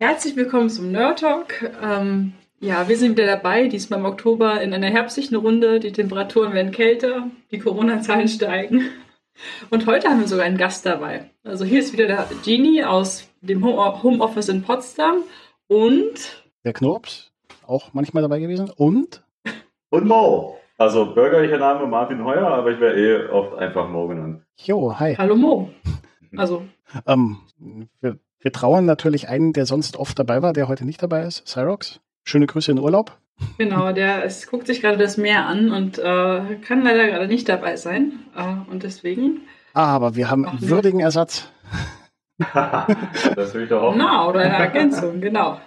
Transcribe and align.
Herzlich 0.00 0.36
willkommen 0.36 0.70
zum 0.70 0.92
Nerd 0.92 1.18
Talk. 1.18 1.72
Ähm, 1.82 2.32
ja, 2.60 2.88
wir 2.88 2.96
sind 2.96 3.16
wieder 3.16 3.26
dabei, 3.26 3.66
diesmal 3.66 3.98
im 3.98 4.06
Oktober 4.06 4.60
in 4.60 4.72
einer 4.72 4.86
herbstlichen 4.86 5.36
Runde. 5.36 5.80
Die 5.80 5.90
Temperaturen 5.90 6.52
werden 6.52 6.70
kälter, 6.70 7.26
die 7.50 7.58
Corona-Zahlen 7.58 8.28
steigen. 8.28 8.90
Und 9.70 9.88
heute 9.88 10.08
haben 10.08 10.20
wir 10.20 10.28
sogar 10.28 10.46
einen 10.46 10.56
Gast 10.56 10.86
dabei. 10.86 11.30
Also 11.42 11.64
hier 11.64 11.80
ist 11.80 11.92
wieder 11.92 12.06
der 12.06 12.28
Genie 12.44 12.84
aus 12.84 13.28
dem 13.40 13.64
Homeoffice 13.64 14.48
in 14.48 14.62
Potsdam 14.62 15.24
und 15.66 16.44
der 16.62 16.74
Knurps, 16.74 17.32
auch 17.66 17.92
manchmal 17.92 18.22
dabei 18.22 18.38
gewesen. 18.38 18.70
Und? 18.70 19.24
Und 19.90 20.06
Mo. 20.06 20.58
Also 20.76 21.12
bürgerlicher 21.12 21.58
Name 21.58 21.88
Martin 21.88 22.24
Heuer, 22.24 22.46
aber 22.46 22.70
ich 22.70 22.78
werde 22.78 23.00
eh 23.00 23.28
oft 23.30 23.58
einfach 23.58 23.88
Mo 23.88 24.06
genannt. 24.06 24.44
Jo, 24.58 24.96
hi. 24.96 25.16
Hallo 25.16 25.34
Mo. 25.34 25.70
Also. 26.36 26.62
ähm, 27.06 27.38
wir, 28.02 28.18
wir 28.40 28.52
trauern 28.52 28.84
natürlich 28.84 29.28
einen, 29.28 29.52
der 29.52 29.66
sonst 29.66 29.96
oft 29.96 30.18
dabei 30.18 30.42
war, 30.42 30.52
der 30.52 30.68
heute 30.68 30.84
nicht 30.84 31.02
dabei 31.02 31.22
ist, 31.22 31.46
Cyrox. 31.46 32.00
Schöne 32.24 32.46
Grüße 32.46 32.70
in 32.70 32.78
Urlaub. 32.78 33.18
Genau, 33.56 33.92
der 33.92 34.24
es 34.24 34.46
guckt 34.48 34.66
sich 34.66 34.80
gerade 34.80 34.98
das 34.98 35.16
Meer 35.16 35.46
an 35.46 35.70
und 35.70 35.98
äh, 35.98 36.56
kann 36.56 36.82
leider 36.82 37.06
gerade 37.06 37.28
nicht 37.28 37.48
dabei 37.48 37.76
sein. 37.76 38.20
Äh, 38.36 38.70
und 38.70 38.82
deswegen. 38.82 39.42
Aber 39.74 40.16
wir 40.16 40.30
haben 40.30 40.44
einen 40.44 40.68
würdigen 40.68 41.00
Ersatz. 41.00 41.50
das 43.34 43.54
will 43.54 43.64
ich 43.64 43.68
doch 43.68 43.82
auch. 43.82 43.92
Genau, 43.92 44.28
oder 44.28 44.40
eine 44.40 44.54
Ergänzung, 44.54 45.20
genau. 45.20 45.60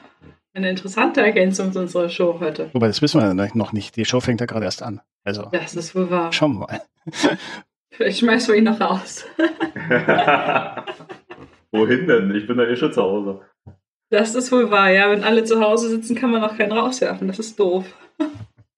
Eine 0.53 0.70
interessante 0.70 1.21
Ergänzung 1.21 1.71
zu 1.71 1.79
unserer 1.79 2.09
Show 2.09 2.38
heute. 2.41 2.70
Wobei, 2.73 2.88
das 2.88 3.01
wissen 3.01 3.21
wir 3.21 3.51
noch 3.53 3.71
nicht. 3.71 3.95
Die 3.95 4.05
Show 4.05 4.20
fängt 4.20 4.41
ja 4.41 4.45
gerade 4.45 4.65
erst 4.65 4.84
an. 4.84 5.01
Also, 5.23 5.48
das 5.51 5.76
ist 5.76 5.95
wohl 5.95 6.09
wahr. 6.09 6.34
Schauen 6.34 6.59
wir 6.59 6.67
mal. 6.67 6.81
Vielleicht 7.90 8.20
schmeißen 8.20 8.53
wir 8.53 8.59
ihn 8.59 8.65
noch 8.65 8.79
raus. 8.81 9.26
Wohin 11.71 12.07
denn? 12.07 12.35
Ich 12.35 12.48
bin 12.48 12.57
da 12.57 12.66
eh 12.66 12.75
schon 12.75 12.93
zu 12.93 13.02
Hause. 13.02 13.41
Das 14.09 14.35
ist 14.35 14.52
wohl 14.52 14.71
wahr, 14.71 14.89
ja. 14.91 15.09
Wenn 15.09 15.23
alle 15.23 15.43
zu 15.43 15.62
Hause 15.62 15.89
sitzen, 15.89 16.16
kann 16.16 16.31
man 16.31 16.43
auch 16.43 16.57
keinen 16.57 16.73
rauswerfen. 16.73 17.27
Das 17.27 17.39
ist 17.39 17.59
doof. 17.59 17.85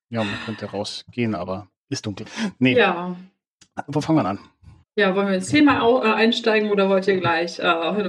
Ja, 0.09 0.23
man 0.23 0.35
könnte 0.45 0.67
rausgehen, 0.67 1.33
aber 1.33 1.67
ist 1.89 2.05
dunkel. 2.05 2.27
Nee. 2.59 2.77
Ja. 2.77 3.15
Wo 3.87 3.99
fangen 3.99 4.19
wir 4.19 4.25
an? 4.25 4.39
Ja, 4.95 5.15
wollen 5.15 5.27
wir 5.27 5.35
ins 5.35 5.49
Thema 5.49 5.81
äh, 6.03 6.13
einsteigen 6.13 6.69
oder 6.69 6.87
wollt 6.87 7.07
ihr 7.07 7.19
gleich, 7.19 7.57
äh, 7.57 7.63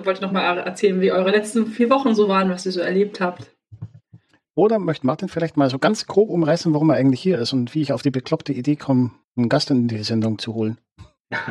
wollt 0.05 0.19
ihr 0.19 0.27
nochmal 0.27 0.59
erzählen, 0.59 1.01
wie 1.01 1.13
eure 1.13 1.31
letzten 1.31 1.67
vier 1.67 1.89
Wochen 1.89 2.15
so 2.15 2.29
waren, 2.29 2.51
was 2.51 2.67
ihr 2.67 2.73
so 2.73 2.81
erlebt 2.81 3.23
habt? 3.23 3.51
Oder 4.55 4.79
möchte 4.79 5.07
Martin 5.07 5.29
vielleicht 5.29 5.57
mal 5.57 5.71
so 5.71 5.79
ganz 5.79 6.07
grob 6.07 6.29
umreißen, 6.29 6.75
warum 6.75 6.91
er 6.91 6.97
eigentlich 6.97 7.23
hier 7.23 7.39
ist 7.39 7.55
und 7.55 7.75
wie 7.75 7.81
ich 7.81 7.93
auf 7.93 8.03
die 8.03 8.11
bekloppte 8.11 8.53
Idee 8.53 8.77
komme, 8.77 9.13
einen 9.37 9.49
Gast 9.49 9.71
in 9.71 9.89
die 9.89 10.05
Sendung 10.05 10.39
zu 10.39 10.55
holen? 10.55 10.79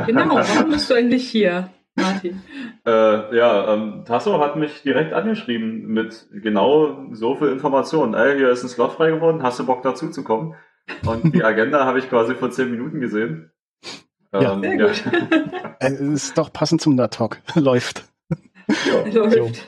Genau, 0.06 0.36
warum 0.36 0.70
bist 0.70 0.90
du 0.90 0.94
eigentlich 0.94 1.28
hier? 1.28 1.70
Martin. 1.96 2.42
Äh, 2.86 3.38
ja, 3.38 3.74
ähm, 3.74 4.04
Tasso 4.06 4.40
hat 4.40 4.58
mich 4.58 4.82
direkt 4.82 5.14
angeschrieben 5.14 5.86
mit 5.86 6.28
genau 6.34 7.08
so 7.14 7.36
viel 7.38 7.48
Informationen. 7.48 8.14
Ey, 8.14 8.36
hier 8.36 8.50
ist 8.50 8.62
ein 8.62 8.68
Slot 8.68 8.92
frei 8.92 9.12
geworden, 9.12 9.42
hast 9.42 9.58
du 9.58 9.66
Bock 9.66 9.84
dazu 9.84 10.10
zu 10.10 10.26
kommen? 10.26 10.56
Und 11.06 11.34
die 11.34 11.44
Agenda 11.46 11.86
habe 11.86 12.00
ich 12.00 12.10
quasi 12.10 12.36
vor 12.36 12.52
zehn 12.52 12.72
Minuten 12.72 13.00
gesehen. 13.00 13.54
Ja, 14.34 14.52
ähm, 14.52 14.62
sehr 14.62 14.76
ja. 14.76 14.88
gut. 14.88 15.04
es 15.80 16.02
ist 16.02 16.38
doch 16.38 16.52
passend 16.52 16.82
zum 16.82 16.98
Talk. 17.10 17.38
Läuft. 17.56 18.04
Ja. 18.86 19.24
Läuft. 19.24 19.66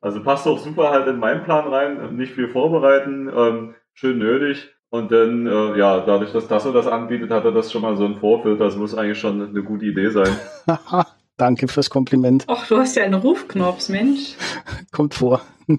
Also 0.00 0.24
passt 0.24 0.48
auch 0.48 0.58
super 0.58 0.90
halt 0.90 1.06
in 1.06 1.20
meinen 1.20 1.44
Plan 1.44 1.72
rein. 1.72 2.16
Nicht 2.16 2.32
viel 2.32 2.48
vorbereiten, 2.48 3.30
ähm, 3.32 3.74
schön 3.94 4.18
nötig. 4.18 4.74
Und 4.92 5.10
dann, 5.10 5.46
äh, 5.46 5.78
ja, 5.78 6.00
dadurch, 6.00 6.32
dass 6.32 6.48
Tasso 6.48 6.70
das 6.70 6.86
anbietet, 6.86 7.30
hat 7.30 7.46
er 7.46 7.52
das 7.52 7.72
schon 7.72 7.80
mal 7.80 7.96
so 7.96 8.04
ein 8.04 8.18
Vorfilter. 8.18 8.64
Das 8.64 8.76
muss 8.76 8.94
eigentlich 8.94 9.18
schon 9.18 9.40
eine 9.40 9.62
gute 9.62 9.86
Idee 9.86 10.10
sein. 10.10 10.36
Danke 11.38 11.66
fürs 11.66 11.88
Kompliment. 11.88 12.44
Ach, 12.46 12.68
du 12.68 12.76
hast 12.76 12.94
ja 12.96 13.04
einen 13.04 13.14
Rufknopf, 13.14 13.88
Mensch. 13.88 14.34
Kommt 14.92 15.14
vor. 15.14 15.40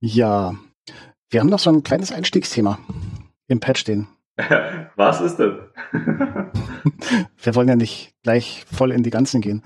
ja, 0.00 0.54
wir 1.28 1.40
haben 1.40 1.50
noch 1.50 1.58
so 1.58 1.68
ein 1.68 1.82
kleines 1.82 2.12
Einstiegsthema 2.12 2.78
im 3.46 3.60
Patch 3.60 3.82
stehen. 3.82 4.08
Was 4.96 5.20
ist 5.20 5.36
denn? 5.36 5.58
wir 7.42 7.54
wollen 7.54 7.68
ja 7.68 7.76
nicht 7.76 8.14
gleich 8.22 8.64
voll 8.72 8.90
in 8.90 9.02
die 9.02 9.10
Ganzen 9.10 9.42
gehen. 9.42 9.62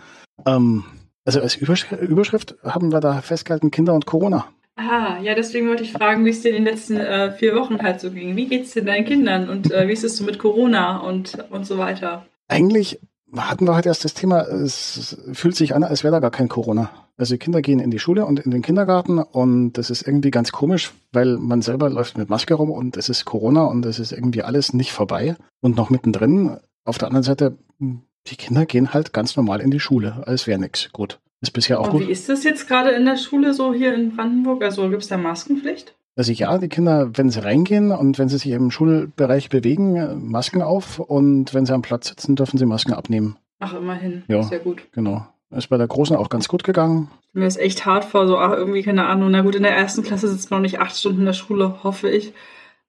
Ähm, 0.47 0.85
also 1.25 1.41
als 1.41 1.55
Übersch 1.55 1.93
Überschrift 1.93 2.57
haben 2.65 2.91
wir 2.91 2.99
da 2.99 3.23
festgehalten 3.23 3.71
Kinder 3.71 3.95
und 3.95 4.05
Corona. 4.05 4.47
Aha, 4.79 5.19
ja, 5.23 5.35
deswegen 5.35 5.69
wollte 5.69 5.83
ich 5.83 5.91
fragen, 5.91 6.25
wie 6.25 6.31
es 6.31 6.41
dir 6.41 6.51
in 6.51 6.65
den 6.65 6.65
letzten 6.65 6.99
äh, 6.99 7.33
vier 7.33 7.57
Wochen 7.57 7.83
halt 7.83 8.01
so 8.01 8.13
ging. 8.13 8.37
Wie 8.37 8.47
geht 8.47 8.67
es 8.67 8.75
denn 8.75 8.87
deinen 8.87 9.05
Kindern 9.05 9.49
und 9.49 9.73
äh, 9.73 9.89
wie 9.89 9.93
ist 9.93 10.05
es 10.05 10.17
so 10.17 10.23
mit 10.23 10.39
Corona 10.39 10.99
und, 10.99 11.37
und 11.51 11.67
so 11.67 11.79
weiter? 11.79 12.27
Eigentlich 12.47 13.01
hatten 13.37 13.67
wir 13.67 13.75
heute 13.75 13.89
erst 13.89 14.05
das 14.05 14.15
Thema, 14.15 14.43
es 14.43 15.19
fühlt 15.33 15.57
sich 15.57 15.75
an, 15.75 15.83
als 15.83 16.05
wäre 16.05 16.13
da 16.13 16.21
gar 16.21 16.31
kein 16.31 16.49
Corona. 16.49 16.91
Also 17.17 17.35
die 17.35 17.39
Kinder 17.39 17.61
gehen 17.61 17.81
in 17.81 17.91
die 17.91 17.99
Schule 17.99 18.25
und 18.25 18.39
in 18.39 18.53
den 18.53 18.63
Kindergarten 18.63 19.19
und 19.19 19.73
das 19.73 19.91
ist 19.91 20.07
irgendwie 20.07 20.31
ganz 20.31 20.53
komisch, 20.53 20.93
weil 21.13 21.39
man 21.39 21.61
selber 21.61 21.91
läuft 21.91 22.17
mit 22.17 22.31
Maske 22.31 22.55
rum 22.55 22.71
und 22.71 22.97
es 22.97 23.09
ist 23.09 23.25
Corona 23.25 23.65
und 23.65 23.85
es 23.85 23.99
ist 23.99 24.13
irgendwie 24.13 24.45
alles 24.45 24.75
nicht 24.75 24.93
vorbei 24.93 25.35
und 25.61 25.77
noch 25.77 25.91
mittendrin. 25.91 26.57
Auf 26.85 26.99
der 26.99 27.09
anderen 27.09 27.25
Seite, 27.25 27.59
die 27.81 28.37
Kinder 28.37 28.65
gehen 28.65 28.95
halt 28.95 29.13
ganz 29.13 29.37
normal 29.37 29.61
in 29.61 29.73
die 29.73 29.81
Schule, 29.81 30.23
als 30.25 30.47
wäre 30.47 30.61
nichts. 30.61 30.91
Gut. 30.93 31.19
Ist 31.41 31.53
bisher 31.53 31.81
auch 31.81 31.87
Und 31.87 31.93
gut. 31.93 32.09
Wie 32.09 32.13
ist 32.13 32.29
das 32.29 32.45
jetzt 32.45 32.67
gerade 32.69 32.91
in 32.91 33.05
der 33.05 33.17
Schule 33.17 33.55
so 33.55 33.73
hier 33.73 33.95
in 33.95 34.17
Brandenburg? 34.17 34.63
Also 34.63 34.89
gibt 34.89 35.03
es 35.03 35.09
da 35.09 35.17
Maskenpflicht? 35.17 35.95
Also 36.17 36.33
ja, 36.33 36.59
die 36.59 36.69
Kinder, 36.69 37.11
wenn 37.15 37.31
sie 37.31 37.45
reingehen 37.45 37.93
und 37.93 38.19
wenn 38.19 38.29
sie 38.29 38.39
sich 38.39 38.51
im 38.51 38.73
Schulbereich 38.73 39.51
bewegen, 39.51 40.29
Masken 40.29 40.63
auf 40.63 40.99
und 40.99 41.55
wenn 41.55 41.65
sie 41.65 41.73
am 41.73 41.83
Platz 41.83 42.09
sitzen, 42.09 42.35
dürfen 42.35 42.59
sie 42.59 42.67
Masken 42.67 42.93
abnehmen. 42.93 43.37
Ach, 43.61 43.75
immerhin. 43.75 44.25
Ja, 44.27 44.43
sehr 44.43 44.59
gut. 44.59 44.83
Genau. 44.93 45.27
Ist 45.51 45.69
bei 45.69 45.79
der 45.79 45.87
Großen 45.87 46.17
auch 46.17 46.29
ganz 46.29 46.49
gut 46.49 46.65
gegangen. 46.65 47.09
Mir 47.33 47.47
ist 47.47 47.57
echt 47.57 47.87
hart 47.87 48.05
vor, 48.05 48.27
so 48.27 48.37
ach, 48.37 48.53
irgendwie, 48.53 48.83
keine 48.83 49.07
Ahnung. 49.07 49.31
Na 49.31 49.43
gut, 49.43 49.55
in 49.55 49.63
der 49.63 49.77
ersten 49.77 50.03
Klasse 50.03 50.29
sitzt 50.29 50.51
man 50.51 50.59
noch 50.61 50.65
nicht 50.65 50.81
acht 50.81 50.97
Stunden 50.97 51.21
in 51.21 51.27
der 51.27 51.33
Schule, 51.33 51.85
hoffe 51.85 52.11
ich. 52.11 52.35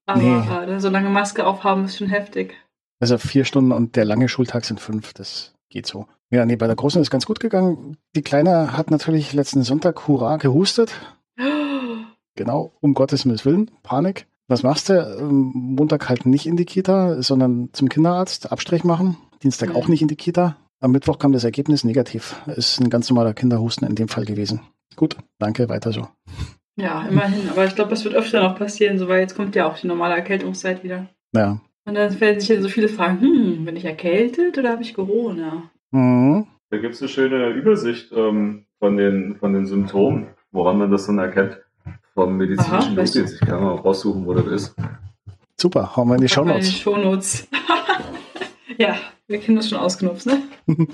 Aber 0.07 0.19
nee. 0.19 0.73
äh, 0.73 0.79
so 0.79 0.89
lange 0.89 1.09
Maske 1.09 1.45
aufhaben 1.45 1.85
ist 1.85 1.97
schon 1.97 2.09
heftig. 2.09 2.55
Also 2.99 3.17
vier 3.17 3.45
Stunden 3.45 3.71
und 3.71 3.95
der 3.95 4.05
lange 4.05 4.27
Schultag 4.27 4.65
sind 4.65 4.79
fünf, 4.79 5.13
das 5.13 5.53
geht 5.69 5.85
so. 5.85 6.07
Ja, 6.31 6.45
nee, 6.45 6.55
bei 6.55 6.67
der 6.67 6.75
Großen 6.75 7.01
ist 7.01 7.09
ganz 7.09 7.25
gut 7.25 7.39
gegangen. 7.39 7.97
Die 8.15 8.21
Kleine 8.21 8.77
hat 8.77 8.91
natürlich 8.91 9.33
letzten 9.33 9.63
Sonntag 9.63 10.07
hurra 10.07 10.37
gehustet. 10.37 10.93
genau, 12.35 12.71
um 12.81 12.93
Gottes 12.93 13.25
Willen, 13.25 13.71
Panik. 13.81 14.27
Was 14.47 14.63
machst 14.63 14.89
du? 14.89 14.93
Ähm, 14.93 15.51
Montag 15.53 16.09
halt 16.09 16.25
nicht 16.25 16.45
in 16.45 16.57
die 16.57 16.65
Kita, 16.65 17.21
sondern 17.21 17.69
zum 17.73 17.89
Kinderarzt, 17.89 18.51
Abstrich 18.51 18.83
machen. 18.83 19.17
Dienstag 19.43 19.69
mhm. 19.69 19.75
auch 19.75 19.87
nicht 19.87 20.01
in 20.01 20.07
die 20.07 20.15
Kita. 20.15 20.57
Am 20.81 20.91
Mittwoch 20.91 21.19
kam 21.19 21.33
das 21.33 21.43
Ergebnis 21.43 21.83
negativ. 21.83 22.35
Ist 22.47 22.79
ein 22.79 22.89
ganz 22.89 23.09
normaler 23.09 23.33
Kinderhusten 23.33 23.87
in 23.87 23.95
dem 23.95 24.07
Fall 24.07 24.25
gewesen. 24.25 24.61
Gut, 24.95 25.17
danke, 25.39 25.69
weiter 25.69 25.91
so. 25.91 26.07
Ja, 26.77 27.05
immerhin. 27.07 27.49
Aber 27.49 27.65
ich 27.65 27.75
glaube, 27.75 27.89
das 27.89 28.03
wird 28.05 28.15
öfter 28.15 28.41
noch 28.41 28.57
passieren, 28.57 28.97
so 28.97 29.07
weil 29.07 29.19
jetzt 29.19 29.35
kommt 29.35 29.55
ja 29.55 29.67
auch 29.67 29.77
die 29.77 29.87
normale 29.87 30.15
Erkältungszeit 30.15 30.83
wieder. 30.83 31.07
Ja. 31.35 31.59
Und 31.85 31.95
dann 31.95 32.19
werden 32.19 32.39
sich 32.39 32.49
ja 32.49 32.61
so 32.61 32.69
viele 32.69 32.87
fragen, 32.87 33.19
hm, 33.21 33.65
bin 33.65 33.75
ich 33.75 33.85
erkältet 33.85 34.57
oder 34.57 34.71
habe 34.71 34.81
ich 34.81 34.93
Corona? 34.93 35.69
Mhm. 35.91 36.47
Da 36.69 36.77
gibt 36.77 36.95
es 36.95 37.01
eine 37.01 37.09
schöne 37.09 37.49
Übersicht 37.49 38.11
ähm, 38.11 38.65
von, 38.79 38.97
den, 38.97 39.35
von 39.37 39.53
den 39.53 39.65
Symptomen, 39.65 40.27
woran 40.51 40.77
man 40.77 40.91
das 40.91 41.07
dann 41.07 41.17
erkennt. 41.17 41.59
Vom 42.13 42.37
medizinischen 42.37 42.95
Notiz. 42.95 43.33
Ich 43.33 43.39
kann 43.39 43.63
mal 43.63 43.75
raussuchen, 43.75 44.25
wo 44.25 44.33
das 44.33 44.47
ist. 44.47 44.75
Super, 45.59 45.95
hauen 45.95 46.09
wir 46.09 46.15
in 46.15 46.21
die 46.21 46.29
Shownotes. 46.29 46.67
In 46.67 46.73
die 46.73 46.79
Shownotes. 46.79 47.47
ja, 48.77 48.97
wir 49.27 49.39
kennen 49.39 49.57
das 49.57 49.69
schon 49.69 49.79
ausknopft, 49.79 50.25
ne? 50.25 50.41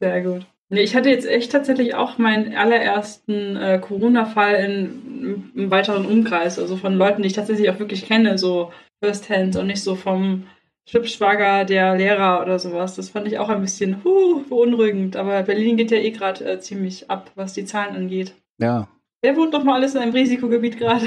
Sehr 0.00 0.22
gut. 0.22 0.46
Nee, 0.70 0.82
ich 0.82 0.96
hatte 0.96 1.10
jetzt 1.10 1.26
echt 1.26 1.52
tatsächlich 1.52 1.94
auch 1.94 2.18
meinen 2.18 2.54
allerersten 2.54 3.56
äh, 3.56 3.78
Corona-Fall 3.78 4.54
in, 4.54 5.50
im 5.54 5.70
weiteren 5.70 6.06
Umkreis, 6.06 6.58
also 6.58 6.76
von 6.76 6.94
Leuten, 6.94 7.22
die 7.22 7.28
ich 7.28 7.34
tatsächlich 7.34 7.70
auch 7.70 7.78
wirklich 7.78 8.06
kenne, 8.06 8.38
so 8.38 8.72
firsthand 9.02 9.56
und 9.56 9.66
nicht 9.66 9.82
so 9.82 9.94
vom 9.94 10.44
Schwibschwager 10.88 11.64
der 11.64 11.96
Lehrer 11.96 12.42
oder 12.42 12.58
sowas. 12.58 12.94
Das 12.96 13.08
fand 13.08 13.26
ich 13.26 13.38
auch 13.38 13.48
ein 13.48 13.60
bisschen 13.60 14.04
huh, 14.04 14.42
beunruhigend. 14.48 15.16
Aber 15.16 15.42
Berlin 15.42 15.76
geht 15.76 15.90
ja 15.90 15.98
eh 15.98 16.10
gerade 16.10 16.44
äh, 16.44 16.60
ziemlich 16.60 17.10
ab, 17.10 17.30
was 17.34 17.54
die 17.54 17.64
Zahlen 17.64 17.96
angeht. 17.96 18.34
Ja. 18.58 18.88
Wer 19.22 19.36
wohnt 19.36 19.54
doch 19.54 19.64
mal 19.64 19.76
alles 19.76 19.94
in 19.94 20.02
einem 20.02 20.12
Risikogebiet 20.12 20.78
gerade? 20.78 21.06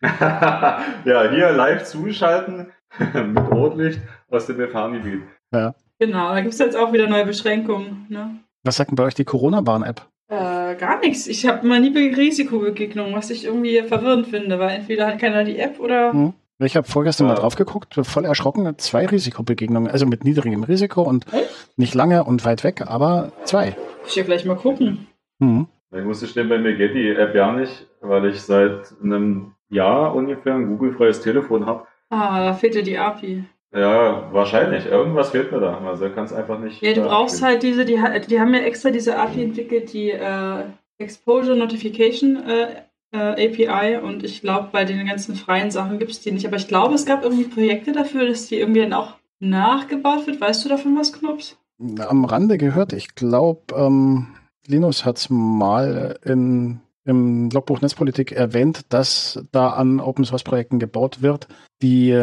ja, 0.02 1.30
hier 1.30 1.52
live 1.52 1.84
zuschalten 1.84 2.72
mit 3.14 3.50
Rotlicht 3.50 4.00
aus 4.28 4.46
dem 4.46 4.58
Gefahrengebiet. 4.58 5.22
Ja. 5.52 5.74
Genau, 6.00 6.34
da 6.34 6.40
gibt 6.40 6.54
es 6.54 6.60
jetzt 6.60 6.76
auch 6.76 6.92
wieder 6.92 7.08
neue 7.08 7.26
Beschränkungen. 7.26 8.06
Ne? 8.08 8.40
Was 8.64 8.76
sagt 8.76 8.90
denn 8.90 8.96
bei 8.96 9.04
euch 9.04 9.14
die 9.14 9.24
Corona-Bahn-App? 9.24 10.06
Äh, 10.28 10.76
gar 10.76 11.00
nichts. 11.00 11.26
Ich 11.26 11.46
habe 11.46 11.66
mal 11.66 11.80
nie 11.80 11.96
Risikobegegnungen, 11.96 13.14
was 13.14 13.30
ich 13.30 13.44
irgendwie 13.44 13.82
verwirrend 13.82 14.26
finde, 14.26 14.58
weil 14.58 14.76
entweder 14.76 15.06
hat 15.06 15.18
keiner 15.18 15.44
die 15.44 15.58
App 15.58 15.80
oder 15.80 16.12
hm. 16.12 16.34
Ich 16.60 16.76
habe 16.76 16.88
vorgestern 16.88 17.28
ja. 17.28 17.34
mal 17.34 17.40
drauf 17.40 17.54
geguckt, 17.54 17.94
voll 18.02 18.24
erschrocken, 18.24 18.76
zwei 18.78 19.06
Risikobegegnungen, 19.06 19.90
also 19.90 20.06
mit 20.06 20.24
niedrigem 20.24 20.64
Risiko 20.64 21.02
und 21.02 21.32
Echt? 21.32 21.78
nicht 21.78 21.94
lange 21.94 22.24
und 22.24 22.44
weit 22.44 22.64
weg, 22.64 22.82
aber 22.86 23.30
zwei. 23.44 23.76
Ich 24.06 24.16
ja 24.16 24.24
gleich 24.24 24.44
mal 24.44 24.56
gucken. 24.56 25.06
Mhm. 25.38 25.68
Ich 25.92 26.04
muss 26.04 26.20
gestehen, 26.20 26.48
bei 26.48 26.58
mir 26.58 26.76
geht 26.76 26.94
die 26.94 27.10
App 27.10 27.34
ja 27.34 27.52
nicht, 27.52 27.86
weil 28.00 28.26
ich 28.26 28.42
seit 28.42 28.92
einem 29.02 29.54
Jahr 29.70 30.14
ungefähr 30.14 30.54
ein 30.54 30.66
Google-freies 30.66 31.22
Telefon 31.22 31.64
habe. 31.64 31.86
Ah, 32.10 32.44
da 32.44 32.54
fehlt 32.54 32.74
dir 32.74 32.82
die 32.82 32.98
API. 32.98 33.44
Ja, 33.72 34.28
wahrscheinlich. 34.32 34.86
Irgendwas 34.86 35.30
fehlt 35.30 35.52
mir 35.52 35.60
da. 35.60 35.78
Also 35.78 36.08
kann 36.10 36.24
es 36.24 36.32
einfach 36.32 36.58
nicht. 36.58 36.82
Ja, 36.82 36.94
du 36.94 37.02
brauchst 37.02 37.42
halt 37.42 37.62
diese, 37.62 37.84
die, 37.84 38.00
die 38.28 38.40
haben 38.40 38.54
ja 38.54 38.60
extra 38.60 38.90
diese 38.90 39.18
API 39.18 39.44
entwickelt, 39.44 39.92
die 39.92 40.10
äh, 40.10 40.64
Exposure 40.98 41.56
Notification 41.56 42.36
äh, 42.36 42.82
äh, 43.12 43.18
API 43.18 43.96
und 43.96 44.22
ich 44.24 44.40
glaube, 44.40 44.68
bei 44.72 44.84
den 44.84 45.06
ganzen 45.06 45.34
freien 45.34 45.70
Sachen 45.70 45.98
gibt 45.98 46.10
es 46.10 46.20
die 46.20 46.32
nicht. 46.32 46.46
Aber 46.46 46.56
ich 46.56 46.68
glaube, 46.68 46.94
es 46.94 47.06
gab 47.06 47.22
irgendwie 47.22 47.44
Projekte 47.44 47.92
dafür, 47.92 48.26
dass 48.26 48.46
die 48.46 48.56
irgendwie 48.56 48.80
dann 48.80 48.92
auch 48.92 49.14
nachgebaut 49.40 50.26
wird. 50.26 50.40
Weißt 50.40 50.64
du 50.64 50.68
davon 50.68 50.96
was, 50.96 51.12
Knops? 51.12 51.56
Am 51.98 52.24
Rande 52.24 52.58
gehört. 52.58 52.92
Ich 52.92 53.14
glaube, 53.14 53.74
ähm, 53.74 54.28
Linus 54.66 55.04
hat 55.04 55.18
es 55.18 55.30
mal 55.30 56.18
in, 56.24 56.80
im 57.04 57.50
Logbuch 57.50 57.80
Netzpolitik 57.80 58.32
erwähnt, 58.32 58.86
dass 58.88 59.44
da 59.52 59.70
an 59.70 60.00
Open 60.00 60.24
Source 60.24 60.42
Projekten 60.42 60.78
gebaut 60.78 61.22
wird, 61.22 61.48
die 61.80 62.20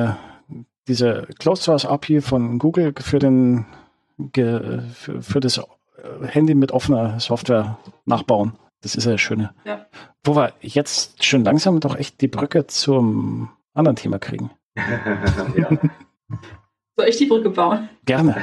diese 0.88 1.28
Closed 1.40 1.64
Source 1.64 1.86
API 1.86 2.22
von 2.22 2.60
Google 2.60 2.94
für 3.00 3.20
den 3.20 3.66
für, 4.34 5.22
für 5.22 5.40
das 5.40 5.60
Handy 6.22 6.56
mit 6.56 6.72
offener 6.72 7.20
Software 7.20 7.78
nachbauen. 8.06 8.54
Das 8.86 8.94
ist 8.94 9.06
ja 9.06 9.14
das 9.14 9.22
Schöne. 9.22 9.52
Ja. 9.66 9.88
Wo 10.24 10.36
wir 10.36 10.54
jetzt 10.62 11.26
schon 11.26 11.44
langsam 11.44 11.80
doch 11.80 11.98
echt 11.98 12.22
die 12.22 12.28
Brücke 12.28 12.68
zum 12.68 13.50
anderen 13.74 13.96
Thema 13.96 14.20
kriegen. 14.20 14.52
ja. 14.76 15.70
Soll 16.96 17.08
ich 17.08 17.18
die 17.18 17.26
Brücke 17.26 17.50
bauen? 17.50 17.90
Gerne. 18.06 18.38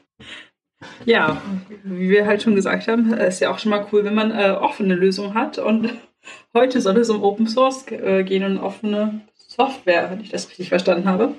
ja, 1.04 1.36
wie 1.84 2.08
wir 2.08 2.24
halt 2.24 2.40
schon 2.40 2.54
gesagt 2.54 2.88
haben, 2.88 3.12
ist 3.12 3.40
ja 3.40 3.50
auch 3.50 3.58
schon 3.58 3.68
mal 3.68 3.86
cool, 3.92 4.04
wenn 4.04 4.14
man 4.14 4.30
äh, 4.30 4.56
offene 4.58 4.94
Lösungen 4.94 5.34
hat. 5.34 5.58
Und 5.58 5.90
heute 6.54 6.80
soll 6.80 6.96
es 6.96 7.10
um 7.10 7.22
Open 7.22 7.46
Source 7.46 7.88
äh, 7.88 8.24
gehen 8.24 8.44
und 8.44 8.56
offene 8.56 9.20
Software, 9.34 10.10
wenn 10.10 10.20
ich 10.20 10.30
das 10.30 10.48
richtig 10.48 10.70
verstanden 10.70 11.06
habe. 11.06 11.34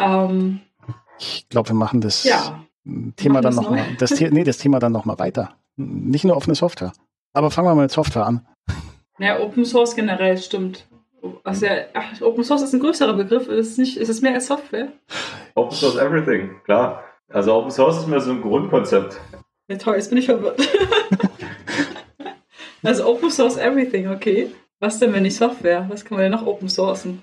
Ähm, 0.00 0.58
ich 1.20 1.48
glaube, 1.48 1.68
wir 1.68 1.76
machen 1.76 2.00
das 2.00 2.24
ja, 2.24 2.64
Thema 3.14 3.34
machen 3.34 3.42
dann 3.44 3.54
noch, 3.54 3.70
mal, 3.70 3.86
das, 4.00 4.18
nee, 4.18 4.42
das 4.42 4.58
Thema 4.58 4.80
dann 4.80 4.90
noch 4.90 5.04
mal 5.04 5.20
weiter. 5.20 5.54
Nicht 5.76 6.24
nur 6.24 6.36
offene 6.36 6.56
Software. 6.56 6.92
Aber 7.32 7.50
fangen 7.50 7.68
wir 7.68 7.74
mal 7.74 7.82
mit 7.82 7.90
Software 7.90 8.26
an. 8.26 8.46
Ja, 9.18 9.40
Open 9.40 9.64
Source 9.64 9.94
generell 9.94 10.38
stimmt. 10.38 10.86
Also 11.44 11.66
ach, 11.94 12.20
Open 12.20 12.44
Source 12.44 12.62
ist 12.62 12.74
ein 12.74 12.80
größerer 12.80 13.14
Begriff. 13.14 13.48
Ist 13.48 13.72
es, 13.72 13.78
nicht, 13.78 13.96
ist 13.96 14.08
es 14.08 14.22
mehr 14.22 14.34
als 14.34 14.46
Software? 14.48 14.88
Open 15.54 15.76
Source 15.76 15.96
Everything, 15.96 16.60
klar. 16.64 17.04
Also 17.28 17.54
Open 17.54 17.70
Source 17.70 17.98
ist 17.98 18.08
mehr 18.08 18.20
so 18.20 18.32
ein 18.32 18.42
Grundkonzept. 18.42 19.20
Ja, 19.68 19.76
toll, 19.76 19.96
jetzt 19.96 20.08
bin 20.08 20.18
ich 20.18 20.26
verwirrt. 20.26 20.60
also 22.82 23.06
Open 23.06 23.30
Source 23.30 23.56
Everything, 23.56 24.08
okay. 24.08 24.50
Was 24.80 24.98
denn, 24.98 25.12
wenn 25.12 25.22
nicht 25.22 25.36
Software? 25.36 25.86
Was 25.88 26.04
kann 26.04 26.16
man 26.16 26.24
denn 26.24 26.32
noch 26.32 26.46
Open 26.46 26.68
Sourcen? 26.68 27.22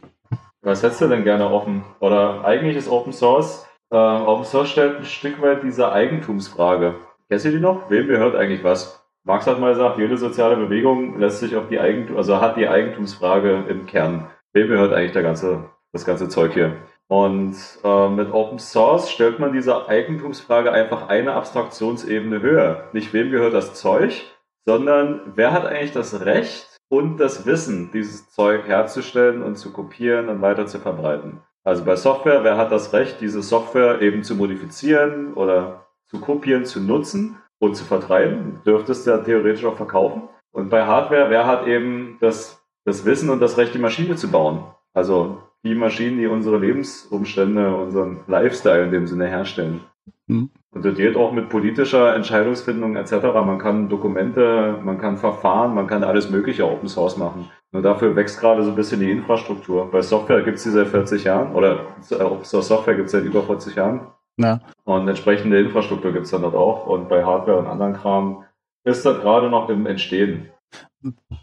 Was 0.62 0.82
hättest 0.82 1.02
du 1.02 1.08
denn 1.08 1.24
gerne 1.24 1.50
offen? 1.50 1.84
Oder 2.00 2.46
eigentlich 2.46 2.78
ist 2.78 2.90
Open 2.90 3.12
Source, 3.12 3.66
äh, 3.92 3.96
Open 3.96 4.46
Source 4.46 4.70
stellt 4.70 4.98
ein 4.98 5.06
Stück 5.06 5.42
weit 5.42 5.64
diese 5.64 5.92
Eigentumsfrage. 5.92 6.96
Kennst 7.28 7.46
du 7.46 7.52
die 7.52 7.60
noch? 7.60 7.90
Wem 7.90 8.08
gehört 8.08 8.36
eigentlich 8.36 8.64
was? 8.64 8.99
Marx 9.30 9.46
hat 9.46 9.60
mal 9.60 9.74
gesagt, 9.74 10.00
jede 10.00 10.18
soziale 10.18 10.56
Bewegung 10.56 11.20
lässt 11.20 11.40
sich 11.40 11.56
auf 11.56 11.68
die 11.68 11.80
Eigentum, 11.80 12.18
also 12.18 12.42
hat 12.42 12.58
die 12.58 12.68
Eigentumsfrage 12.68 13.64
im 13.70 13.86
Kern. 13.86 14.28
Wem 14.54 14.70
gehört 14.70 14.92
eigentlich 14.92 15.12
der 15.12 15.22
ganze, 15.22 15.66
das 15.92 16.04
ganze 16.04 16.30
Zeug 16.30 16.54
hier? 16.54 16.78
Und 17.08 17.56
äh, 17.84 18.10
mit 18.10 18.34
Open 18.34 18.58
Source 18.58 19.12
stellt 19.12 19.38
man 19.38 19.54
diese 19.54 19.88
Eigentumsfrage 19.88 20.72
einfach 20.72 21.10
eine 21.10 21.34
Abstraktionsebene 21.34 22.42
höher. 22.42 22.86
Nicht 22.92 23.14
wem 23.14 23.30
gehört 23.30 23.54
das 23.54 23.76
Zeug, 23.76 24.26
sondern 24.66 25.22
wer 25.36 25.54
hat 25.54 25.68
eigentlich 25.68 25.92
das 25.92 26.26
Recht 26.26 26.78
und 26.90 27.20
das 27.20 27.46
Wissen, 27.46 27.92
dieses 27.94 28.32
Zeug 28.32 28.66
herzustellen 28.66 29.44
und 29.44 29.58
zu 29.58 29.72
kopieren 29.72 30.30
und 30.30 30.42
weiter 30.42 30.66
zu 30.66 30.80
verbreiten. 30.80 31.44
Also 31.64 31.86
bei 31.86 31.96
Software, 31.96 32.44
wer 32.44 32.58
hat 32.58 32.72
das 32.72 32.94
Recht, 32.94 33.22
diese 33.22 33.44
Software 33.44 34.02
eben 34.02 34.24
zu 34.24 34.34
modifizieren 34.34 35.36
oder 35.36 35.86
zu 36.08 36.20
kopieren, 36.20 36.66
zu 36.66 36.82
nutzen 36.82 37.38
und 37.60 37.76
zu 37.76 37.84
vertreiben, 37.84 38.62
dürftest 38.66 39.06
du 39.06 39.12
ja 39.12 39.18
theoretisch 39.18 39.66
auch 39.66 39.76
verkaufen. 39.76 40.24
Und 40.52 40.70
bei 40.70 40.86
Hardware, 40.86 41.30
wer 41.30 41.46
hat 41.46 41.68
eben 41.68 42.18
das, 42.22 42.66
das 42.86 43.06
Wissen 43.06 43.30
und 43.30 43.40
das 43.42 43.58
Recht, 43.58 43.74
die 43.74 43.80
Maschine 43.80 44.16
zu 44.16 44.32
bauen? 44.32 44.64
Also 44.94 45.38
die 45.64 45.76
Maschinen, 45.76 46.18
die 46.18 46.28
unsere 46.28 46.58
Lebensumstände, 46.58 47.76
unseren 47.76 48.22
Lifestyle 48.28 48.84
in 48.86 48.92
dem 48.92 49.08
Sinne 49.08 49.28
herstellen. 49.28 49.82
Mhm. 50.28 50.50
Und 50.72 50.86
das 50.86 50.96
geht 50.96 51.16
auch 51.18 51.32
mit 51.32 51.50
politischer 51.50 52.16
Entscheidungsfindung 52.16 52.96
etc. 52.96 53.12
Man 53.34 53.58
kann 53.58 53.90
Dokumente, 53.90 54.80
man 54.84 55.00
kann 55.00 55.18
Verfahren, 55.18 55.74
man 55.74 55.88
kann 55.88 56.04
alles 56.04 56.30
Mögliche 56.30 56.66
Open 56.66 56.88
Source 56.88 57.18
machen. 57.18 57.50
Nur 57.72 57.82
dafür 57.82 58.16
wächst 58.16 58.40
gerade 58.40 58.64
so 58.64 58.70
ein 58.70 58.76
bisschen 58.76 59.00
die 59.00 59.12
Infrastruktur. 59.12 59.90
Bei 59.92 60.02
Software 60.02 60.44
gibt 60.44 60.58
es 60.58 60.64
die 60.64 60.70
seit 60.70 60.88
40 60.88 61.24
Jahren 61.24 61.54
oder 61.56 61.88
Open 62.12 62.44
Source 62.44 62.68
Software 62.68 62.96
gibt 62.96 63.08
es 63.08 63.12
seit 63.12 63.26
über 63.26 63.44
40 63.44 63.76
Jahren. 63.76 64.08
Ja. 64.40 64.62
Und 64.86 65.08
entsprechende 65.08 65.60
Infrastruktur 65.60 66.14
gibt 66.14 66.26
es 66.26 66.32
dann 66.32 66.42
dort 66.42 66.56
auch. 66.56 66.88
Und 66.88 67.10
bei 67.10 67.24
Hardware 67.24 67.60
und 67.60 67.68
anderen 67.68 67.94
Kram 67.94 68.46
ist 68.86 69.06
das 69.06 69.20
gerade 69.20 69.50
noch 69.50 69.70
im 69.70 69.86
Entstehen. 69.86 70.50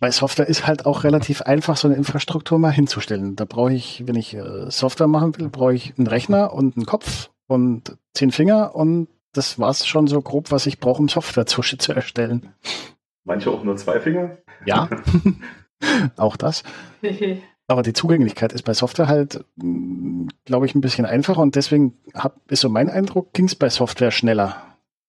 Bei 0.01 0.11
Software 0.11 0.49
ist 0.49 0.67
halt 0.67 0.87
auch 0.87 1.05
relativ 1.05 1.43
einfach, 1.43 1.77
so 1.77 1.89
eine 1.89 1.97
Infrastruktur 1.97 2.59
mal 2.59 2.73
hinzustellen. 2.73 3.37
Da 3.37 3.45
brauche 3.45 3.73
ich, 3.73 4.03
wenn 4.07 4.17
ich 4.17 4.35
äh, 4.35 4.71
Software 4.71 5.07
machen 5.07 5.37
will, 5.39 5.49
brauche 5.49 5.75
ich 5.75 5.95
einen 5.97 6.07
Rechner 6.07 6.53
und 6.53 6.77
einen 6.77 6.87
Kopf 6.87 7.31
und 7.47 7.97
zehn 8.15 8.33
Finger 8.33 8.75
und 8.75 9.09
das 9.33 9.59
war 9.59 9.71
es 9.71 9.87
schon 9.87 10.07
so 10.07 10.21
grob, 10.23 10.51
was 10.51 10.67
ich 10.67 10.81
brauche, 10.81 11.01
um 11.01 11.09
Software 11.09 11.47
zu, 11.47 11.61
zu 11.79 11.93
erstellen. 11.93 12.55
Manche 13.25 13.51
auch 13.51 13.63
nur 13.63 13.77
zwei 13.77 14.01
Finger? 14.01 14.39
Ja, 14.65 14.89
auch 16.17 16.37
das. 16.37 16.63
Aber 17.69 17.83
die 17.83 17.93
Zugänglichkeit 17.93 18.53
ist 18.53 18.63
bei 18.63 18.75
Software 18.75 19.09
halt, 19.09 19.45
mm, 19.57 20.29
glaube 20.45 20.67
ich, 20.67 20.75
ein 20.75 20.81
bisschen 20.81 21.05
einfacher 21.05 21.41
und 21.41 21.57
deswegen 21.57 21.95
hab, 22.15 22.37
ist 22.49 22.61
so 22.61 22.69
mein 22.69 22.89
Eindruck, 22.89 23.33
ging 23.33 23.47
es 23.47 23.57
bei 23.57 23.69
Software 23.69 24.13
schneller, 24.13 24.57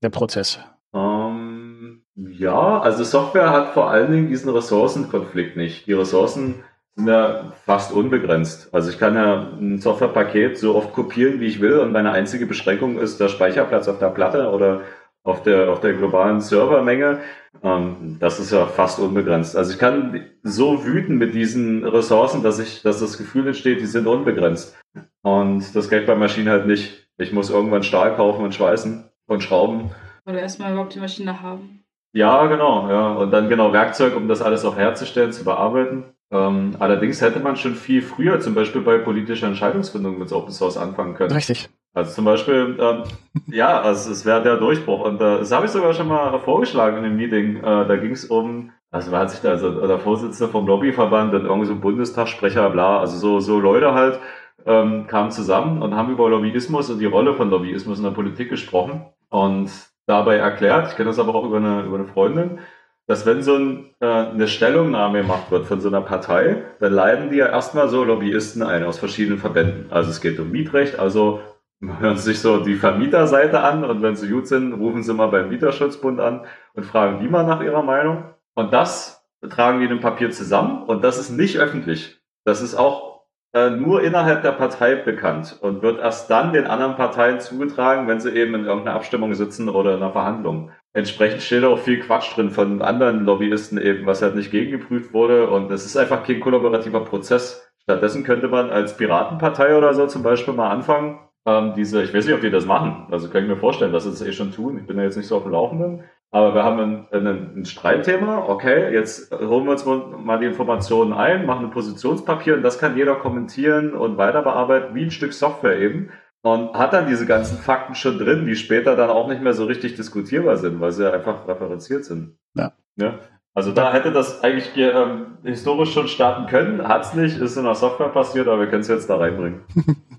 der 0.01 0.09
Prozess. 0.09 0.59
Um, 0.91 2.01
ähm, 2.15 2.31
ja, 2.31 2.79
also 2.79 3.03
Software 3.03 3.51
hat 3.51 3.73
vor 3.73 3.91
allen 3.91 4.11
Dingen 4.11 4.29
diesen 4.29 4.49
Ressourcenkonflikt 4.49 5.55
nicht. 5.55 5.85
Die 5.85 5.93
Ressourcen 5.93 6.63
sind 6.95 7.07
ja 7.07 7.53
fast 7.65 7.91
unbegrenzt. 7.91 8.73
Also 8.73 8.89
ich 8.89 8.97
kann 8.97 9.13
ja 9.13 9.51
ein 9.59 9.77
Softwarepaket 9.79 10.57
so 10.57 10.75
oft 10.75 10.93
kopieren, 10.93 11.39
wie 11.39 11.45
ich 11.45 11.61
will 11.61 11.77
und 11.77 11.91
meine 11.91 12.11
einzige 12.11 12.47
Beschränkung 12.47 12.97
ist 12.97 13.19
der 13.19 13.27
Speicherplatz 13.27 13.87
auf 13.87 13.99
der 13.99 14.09
Platte 14.09 14.49
oder 14.49 14.81
auf 15.27 15.43
der, 15.43 15.69
auf 15.69 15.81
der 15.81 15.93
globalen 15.93 16.39
Servermenge. 16.39 17.19
Ähm, 17.61 18.17
das 18.19 18.39
ist 18.39 18.51
ja 18.51 18.65
fast 18.65 18.99
unbegrenzt. 18.99 19.57
Also 19.57 19.73
ich 19.73 19.79
kann 19.79 20.25
so 20.43 20.85
wüten 20.85 21.17
mit 21.17 21.33
diesen 21.33 21.85
Ressourcen, 21.85 22.43
dass 22.43 22.59
ich, 22.59 22.81
dass 22.81 23.01
das 23.01 23.17
Gefühl 23.17 23.47
entsteht, 23.47 23.81
die 23.81 23.85
sind 23.85 24.07
unbegrenzt. 24.07 24.77
Und 25.21 25.75
das 25.75 25.89
geht 25.89 26.07
bei 26.07 26.15
Maschinen 26.15 26.49
halt 26.49 26.65
nicht. 26.65 27.09
Ich 27.17 27.33
muss 27.33 27.49
irgendwann 27.49 27.83
Stahl 27.83 28.15
kaufen 28.15 28.45
und 28.45 28.55
schweißen 28.55 29.03
und 29.27 29.43
schrauben. 29.43 29.91
Oder 30.25 30.39
erstmal 30.39 30.71
überhaupt 30.71 30.95
die 30.95 30.99
Maschine 30.99 31.41
haben. 31.41 31.83
Ja, 32.13 32.45
genau, 32.47 32.89
ja. 32.89 33.13
Und 33.13 33.31
dann 33.31 33.49
genau 33.49 33.73
Werkzeug, 33.73 34.15
um 34.15 34.29
das 34.29 34.41
alles 34.41 34.63
auch 34.63 34.77
herzustellen, 34.77 35.33
zu 35.33 35.43
bearbeiten. 35.43 36.05
Ähm, 36.31 36.75
allerdings 36.79 37.21
hätte 37.21 37.39
man 37.39 37.57
schon 37.57 37.75
viel 37.75 38.01
früher, 38.01 38.39
zum 38.39 38.55
Beispiel 38.55 38.81
bei 38.81 38.97
politischer 38.97 39.47
Entscheidungsfindung 39.47 40.17
mit 40.17 40.31
Open 40.31 40.51
Source 40.51 40.77
anfangen 40.77 41.15
können. 41.15 41.31
Richtig. 41.31 41.69
Also 41.97 42.11
zum 42.11 42.25
Beispiel, 42.25 42.77
ähm, 42.79 43.03
ja, 43.47 43.81
also 43.81 44.11
es 44.11 44.23
wäre 44.23 44.43
der 44.43 44.57
Durchbruch. 44.57 45.03
Und 45.03 45.15
äh, 45.15 45.39
das 45.39 45.51
habe 45.51 45.65
ich 45.65 45.71
sogar 45.71 45.95
schon 45.95 46.07
mal 46.07 46.37
vorgeschlagen 46.37 46.97
in 46.97 47.05
einem 47.05 47.15
Meeting. 47.15 47.57
Äh, 47.57 47.87
da 47.87 47.95
ging 47.95 48.11
es 48.11 48.25
um, 48.25 48.69
also 48.91 49.11
wer 49.11 49.17
hat 49.17 49.31
sich 49.31 49.41
da, 49.41 49.49
also 49.49 49.87
der 49.87 49.97
Vorsitzende 49.97 50.51
vom 50.51 50.67
Lobbyverband 50.67 51.33
und 51.33 51.45
irgendwie 51.45 51.65
so 51.65 51.73
ein 51.73 51.81
Bundestagssprecher, 51.81 52.69
bla, 52.69 52.99
also 52.99 53.17
so, 53.17 53.39
so 53.39 53.59
Leute 53.59 53.95
halt, 53.95 54.19
ähm, 54.67 55.07
kamen 55.07 55.31
zusammen 55.31 55.81
und 55.81 55.95
haben 55.95 56.11
über 56.11 56.29
Lobbyismus 56.29 56.91
und 56.91 56.99
die 56.99 57.07
Rolle 57.07 57.33
von 57.33 57.49
Lobbyismus 57.49 57.97
in 57.97 58.03
der 58.03 58.11
Politik 58.11 58.49
gesprochen 58.49 59.07
und 59.29 59.71
dabei 60.05 60.35
erklärt, 60.37 60.89
ich 60.89 60.97
kenne 60.97 61.09
das 61.09 61.17
aber 61.17 61.33
auch 61.33 61.45
über 61.45 61.57
eine, 61.57 61.81
über 61.81 61.95
eine 61.95 62.05
Freundin, 62.05 62.59
dass 63.07 63.25
wenn 63.25 63.41
so 63.41 63.55
ein, 63.55 63.85
äh, 64.01 64.05
eine 64.05 64.47
Stellungnahme 64.47 65.23
gemacht 65.23 65.49
wird 65.49 65.65
von 65.65 65.81
so 65.81 65.87
einer 65.87 66.01
Partei, 66.01 66.63
dann 66.79 66.93
leiten 66.93 67.31
die 67.31 67.37
ja 67.37 67.47
erstmal 67.47 67.89
so 67.89 68.03
Lobbyisten 68.03 68.61
ein 68.61 68.83
aus 68.83 68.99
verschiedenen 68.99 69.39
Verbänden. 69.39 69.87
Also 69.89 70.11
es 70.11 70.21
geht 70.21 70.39
um 70.39 70.51
Mietrecht, 70.51 70.99
also 70.99 71.39
hören 71.81 72.17
sich 72.17 72.39
so 72.39 72.63
die 72.63 72.75
Vermieterseite 72.75 73.59
an 73.59 73.83
und 73.83 74.01
wenn 74.01 74.15
sie 74.15 74.29
gut 74.29 74.47
sind, 74.47 74.73
rufen 74.73 75.03
Sie 75.03 75.13
mal 75.13 75.27
beim 75.27 75.49
Mieterschutzbund 75.49 76.19
an 76.19 76.45
und 76.73 76.85
fragen 76.85 77.19
die 77.19 77.27
mal 77.27 77.45
nach 77.45 77.61
ihrer 77.61 77.83
Meinung. 77.83 78.25
Und 78.55 78.73
das 78.73 79.27
tragen 79.47 79.79
die 79.79 79.85
in 79.85 79.91
einem 79.91 80.01
Papier 80.01 80.31
zusammen 80.31 80.83
und 80.83 81.03
das 81.03 81.19
ist 81.19 81.29
nicht 81.29 81.57
öffentlich. 81.57 82.19
Das 82.45 82.61
ist 82.61 82.75
auch 82.75 83.21
äh, 83.53 83.69
nur 83.69 84.01
innerhalb 84.01 84.41
der 84.41 84.53
Partei 84.53 84.95
bekannt 84.95 85.57
und 85.61 85.83
wird 85.83 85.99
erst 85.99 86.29
dann 86.31 86.53
den 86.53 86.65
anderen 86.65 86.95
Parteien 86.95 87.39
zugetragen, 87.39 88.07
wenn 88.07 88.19
sie 88.19 88.31
eben 88.31 88.55
in 88.55 88.65
irgendeiner 88.65 88.95
Abstimmung 88.95 89.33
sitzen 89.35 89.69
oder 89.69 89.91
in 89.91 90.01
einer 90.01 90.11
Verhandlung. 90.11 90.71
Entsprechend 90.93 91.43
steht 91.43 91.63
auch 91.63 91.79
viel 91.79 91.99
Quatsch 91.99 92.35
drin 92.35 92.49
von 92.49 92.81
anderen 92.81 93.23
Lobbyisten 93.23 93.79
eben, 93.79 94.07
was 94.07 94.23
halt 94.23 94.35
nicht 94.35 94.49
gegengeprüft 94.49 95.13
wurde 95.13 95.49
und 95.49 95.71
es 95.71 95.85
ist 95.85 95.95
einfach 95.95 96.23
kein 96.23 96.39
kollaborativer 96.39 97.05
Prozess. 97.05 97.71
Stattdessen 97.83 98.23
könnte 98.23 98.47
man 98.47 98.71
als 98.71 98.97
Piratenpartei 98.97 99.77
oder 99.77 99.93
so 99.93 100.07
zum 100.07 100.23
Beispiel 100.23 100.53
mal 100.53 100.71
anfangen, 100.71 101.19
ähm, 101.47 101.73
diese, 101.75 102.03
ich 102.03 102.13
weiß 102.13 102.25
nicht, 102.25 102.35
ob 102.35 102.41
die 102.41 102.51
das 102.51 102.65
machen. 102.65 103.07
Also 103.09 103.29
kann 103.29 103.41
ich 103.41 103.49
mir 103.49 103.55
vorstellen, 103.55 103.93
dass 103.93 104.03
sie 104.03 104.09
das 104.09 104.21
eh 104.21 104.33
schon 104.33 104.51
tun. 104.51 104.77
Ich 104.77 104.85
bin 104.85 104.97
ja 104.97 105.03
jetzt 105.03 105.15
nicht 105.15 105.27
so 105.27 105.37
auf 105.37 105.43
dem 105.43 105.53
Laufenden. 105.53 106.03
Aber 106.29 106.53
wir 106.53 106.63
haben 106.65 106.79
ein, 106.79 107.07
ein, 107.11 107.59
ein 107.59 107.65
Streitthema. 107.65 108.49
Okay, 108.49 108.93
jetzt 108.93 109.31
holen 109.31 109.63
wir 109.63 109.71
uns 109.71 109.85
mal 109.85 110.39
die 110.39 110.45
Informationen 110.45 111.13
ein, 111.13 111.45
machen 111.45 111.67
ein 111.67 111.71
Positionspapier 111.71 112.55
und 112.55 112.63
das 112.63 112.79
kann 112.79 112.97
jeder 112.97 113.15
kommentieren 113.15 113.93
und 113.93 114.17
weiter 114.17 114.41
bearbeiten, 114.41 114.93
wie 114.93 115.05
ein 115.05 115.11
Stück 115.11 115.31
Software 115.31 115.79
eben. 115.79 116.09
und 116.41 116.73
hat 116.73 116.91
dann 116.91 117.07
diese 117.07 117.25
ganzen 117.25 117.57
Fakten 117.57 117.95
schon 117.95 118.17
drin, 118.17 118.45
die 118.45 118.55
später 118.55 118.97
dann 118.97 119.09
auch 119.09 119.29
nicht 119.29 119.41
mehr 119.41 119.53
so 119.53 119.63
richtig 119.65 119.95
diskutierbar 119.95 120.57
sind, 120.57 120.81
weil 120.81 120.91
sie 120.91 121.11
einfach 121.11 121.47
referenziert 121.47 122.03
sind. 122.03 122.37
Ja. 122.55 122.73
ja? 122.97 123.19
Also 123.57 123.71
da 123.71 123.91
hätte 123.91 124.11
das 124.11 124.43
eigentlich 124.43 124.69
ähm, 124.77 125.39
historisch 125.43 125.91
schon 125.91 126.07
starten 126.07 126.45
können, 126.45 126.87
hat 126.87 127.05
es 127.05 127.15
nicht, 127.15 127.39
ist 127.39 127.57
in 127.57 127.63
der 127.63 127.73
Software 127.73 128.09
passiert, 128.09 128.47
aber 128.47 128.59
wir 128.59 128.67
können 128.67 128.81
es 128.83 128.87
jetzt 128.87 129.09
da 129.09 129.17
reinbringen. 129.17 129.61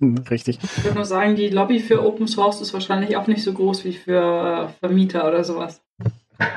Richtig. 0.29 0.59
Ich 0.61 0.85
würde 0.85 0.97
nur 0.97 1.05
sagen, 1.05 1.37
die 1.37 1.49
Lobby 1.49 1.79
für 1.79 2.05
Open 2.05 2.27
Source 2.27 2.61
ist 2.61 2.75
wahrscheinlich 2.75 3.17
auch 3.17 3.29
nicht 3.29 3.45
so 3.45 3.53
groß 3.53 3.85
wie 3.85 3.93
für 3.93 4.67
äh, 4.67 4.69
Vermieter 4.81 5.29
oder 5.29 5.45
sowas. 5.45 5.81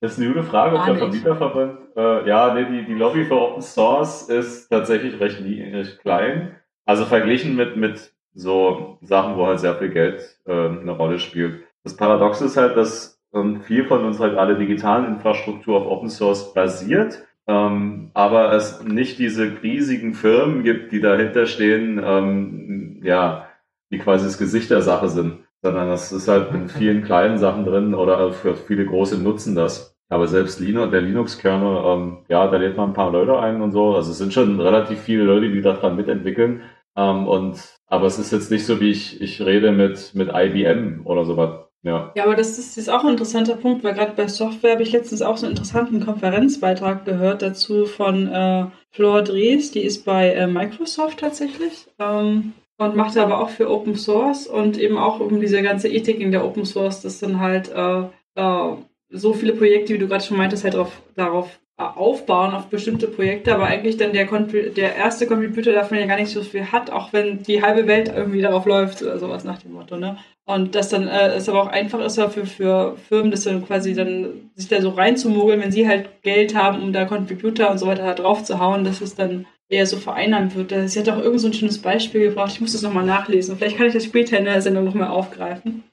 Das 0.00 0.14
ist 0.14 0.18
eine 0.18 0.34
gute 0.34 0.42
Frage, 0.42 0.76
ob 0.76 0.84
der 0.84 0.96
Vermieterverband. 0.96 1.78
Äh, 1.94 2.28
ja, 2.28 2.54
nee, 2.54 2.64
die, 2.64 2.86
die 2.86 2.94
Lobby 2.94 3.24
für 3.24 3.40
Open 3.40 3.62
Source 3.62 4.28
ist 4.28 4.68
tatsächlich 4.68 5.20
recht, 5.20 5.40
recht 5.40 6.00
klein. 6.00 6.56
Also 6.84 7.04
verglichen 7.04 7.54
mit, 7.54 7.76
mit 7.76 8.12
so 8.34 8.98
Sachen, 9.00 9.36
wo 9.36 9.46
halt 9.46 9.60
sehr 9.60 9.76
viel 9.76 9.90
Geld 9.90 10.40
äh, 10.44 10.52
eine 10.52 10.90
Rolle 10.90 11.20
spielt. 11.20 11.62
Das 11.84 11.96
Paradox 11.96 12.40
ist 12.40 12.56
halt, 12.56 12.76
dass 12.76 13.21
viel 13.62 13.84
von 13.86 14.04
unserer 14.04 14.28
halt 14.28 14.38
alle 14.38 14.58
digitalen 14.58 15.06
Infrastruktur 15.06 15.78
auf 15.78 15.86
Open 15.86 16.10
Source 16.10 16.52
basiert, 16.52 17.24
ähm, 17.46 18.10
aber 18.14 18.52
es 18.52 18.82
nicht 18.84 19.18
diese 19.18 19.62
riesigen 19.62 20.14
Firmen 20.14 20.62
gibt, 20.62 20.92
die 20.92 21.00
dahinter 21.00 21.46
stehen, 21.46 22.00
ähm, 22.04 23.00
ja, 23.02 23.48
die 23.90 23.98
quasi 23.98 24.24
das 24.26 24.38
Gesicht 24.38 24.70
der 24.70 24.82
Sache 24.82 25.08
sind, 25.08 25.38
sondern 25.62 25.88
das 25.88 26.12
ist 26.12 26.28
halt 26.28 26.52
in 26.52 26.68
vielen 26.68 27.02
kleinen 27.04 27.38
Sachen 27.38 27.64
drin 27.64 27.94
oder 27.94 28.32
für 28.32 28.54
viele 28.54 28.86
große 28.86 29.22
nutzen 29.22 29.54
das. 29.54 29.96
Aber 30.08 30.28
selbst 30.28 30.60
Linux, 30.60 30.90
der 30.90 31.00
Linux-Kernel, 31.00 31.84
ähm, 31.86 32.18
ja, 32.28 32.46
da 32.46 32.58
lädt 32.58 32.76
man 32.76 32.90
ein 32.90 32.94
paar 32.94 33.10
Leute 33.10 33.38
ein 33.38 33.62
und 33.62 33.72
so. 33.72 33.94
Also 33.94 34.10
es 34.10 34.18
sind 34.18 34.34
schon 34.34 34.60
relativ 34.60 35.00
viele 35.00 35.24
Leute, 35.24 35.50
die 35.50 35.62
daran 35.62 35.96
mitentwickeln. 35.96 36.62
Ähm, 36.96 37.26
und, 37.26 37.78
aber 37.86 38.06
es 38.06 38.18
ist 38.18 38.30
jetzt 38.30 38.50
nicht 38.50 38.66
so, 38.66 38.78
wie 38.80 38.90
ich, 38.90 39.22
ich 39.22 39.40
rede 39.40 39.72
mit, 39.72 40.14
mit 40.14 40.28
IBM 40.34 41.06
oder 41.06 41.24
sowas. 41.24 41.71
Ja. 41.84 42.12
ja, 42.14 42.24
aber 42.24 42.36
das 42.36 42.58
ist, 42.58 42.78
ist 42.78 42.88
auch 42.88 43.02
ein 43.02 43.10
interessanter 43.10 43.56
Punkt, 43.56 43.82
weil 43.82 43.94
gerade 43.94 44.12
bei 44.12 44.28
Software 44.28 44.72
habe 44.72 44.84
ich 44.84 44.92
letztens 44.92 45.20
auch 45.20 45.36
so 45.36 45.46
einen 45.46 45.56
interessanten 45.56 46.04
Konferenzbeitrag 46.04 47.04
gehört 47.04 47.42
dazu 47.42 47.86
von 47.86 48.28
äh, 48.28 48.66
Flor 48.90 49.22
Drees, 49.22 49.72
die 49.72 49.80
ist 49.82 50.04
bei 50.04 50.30
äh, 50.30 50.46
Microsoft 50.46 51.18
tatsächlich 51.18 51.88
ähm, 51.98 52.52
und 52.78 52.94
macht 52.94 53.16
aber 53.18 53.40
auch 53.40 53.50
für 53.50 53.68
Open 53.68 53.96
Source 53.96 54.46
und 54.46 54.78
eben 54.78 54.96
auch 54.96 55.18
um 55.18 55.40
diese 55.40 55.60
ganze 55.62 55.88
Ethik 55.88 56.20
in 56.20 56.30
der 56.30 56.44
Open 56.44 56.64
Source, 56.64 57.00
das 57.02 57.18
dann 57.18 57.40
halt 57.40 57.70
äh, 57.74 58.02
äh 58.36 58.76
so 59.12 59.34
viele 59.34 59.52
Projekte, 59.52 59.94
wie 59.94 59.98
du 59.98 60.08
gerade 60.08 60.24
schon 60.24 60.36
meintest, 60.36 60.64
halt 60.64 60.74
darauf, 60.74 61.02
darauf 61.14 61.58
aufbauen, 61.78 62.54
auf 62.54 62.66
bestimmte 62.66 63.08
Projekte, 63.08 63.54
aber 63.54 63.66
eigentlich 63.66 63.96
dann 63.96 64.12
der, 64.12 64.26
der 64.26 64.96
erste 64.96 65.26
Computer 65.26 65.72
davon 65.72 65.98
ja 65.98 66.06
gar 66.06 66.18
nicht 66.18 66.30
so 66.30 66.42
viel 66.42 66.70
hat, 66.70 66.90
auch 66.90 67.12
wenn 67.12 67.42
die 67.42 67.62
halbe 67.62 67.86
Welt 67.86 68.12
irgendwie 68.14 68.42
darauf 68.42 68.66
läuft 68.66 69.02
oder 69.02 69.18
sowas 69.18 69.44
nach 69.44 69.58
dem 69.62 69.72
Motto, 69.72 69.96
ne? 69.96 70.18
Und 70.44 70.74
dass 70.74 70.88
dann 70.88 71.06
äh, 71.06 71.34
es 71.34 71.48
aber 71.48 71.62
auch 71.62 71.68
einfach 71.68 72.00
ist 72.00 72.20
für, 72.20 72.46
für 72.46 72.96
Firmen, 73.08 73.30
das 73.30 73.44
dann 73.44 73.64
quasi 73.64 73.94
dann 73.94 74.50
sich 74.56 74.68
da 74.68 74.80
so 74.80 74.90
reinzumogeln, 74.90 75.60
wenn 75.60 75.72
sie 75.72 75.86
halt 75.86 76.22
Geld 76.22 76.54
haben, 76.54 76.82
um 76.82 76.92
da 76.92 77.04
Computer 77.04 77.70
und 77.70 77.78
so 77.78 77.86
weiter 77.86 78.04
da 78.04 78.14
drauf 78.14 78.42
zu 78.42 78.58
hauen, 78.58 78.84
dass 78.84 79.00
es 79.00 79.14
dann 79.14 79.46
eher 79.68 79.86
so 79.86 79.96
vereinnahmt 79.98 80.56
wird. 80.56 80.74
Sie 80.90 80.98
hat 80.98 81.08
auch 81.08 81.18
irgend 81.18 81.40
so 81.40 81.46
ein 81.46 81.54
schönes 81.54 81.80
Beispiel 81.80 82.28
gebracht, 82.28 82.52
ich 82.52 82.60
muss 82.60 82.72
das 82.72 82.82
nochmal 82.82 83.06
nachlesen. 83.06 83.56
Vielleicht 83.56 83.76
kann 83.76 83.86
ich 83.86 83.94
das 83.94 84.04
später 84.04 84.36
in 84.36 84.44
der 84.44 84.60
Sendung 84.60 84.84
nochmal 84.84 85.08
aufgreifen. 85.08 85.84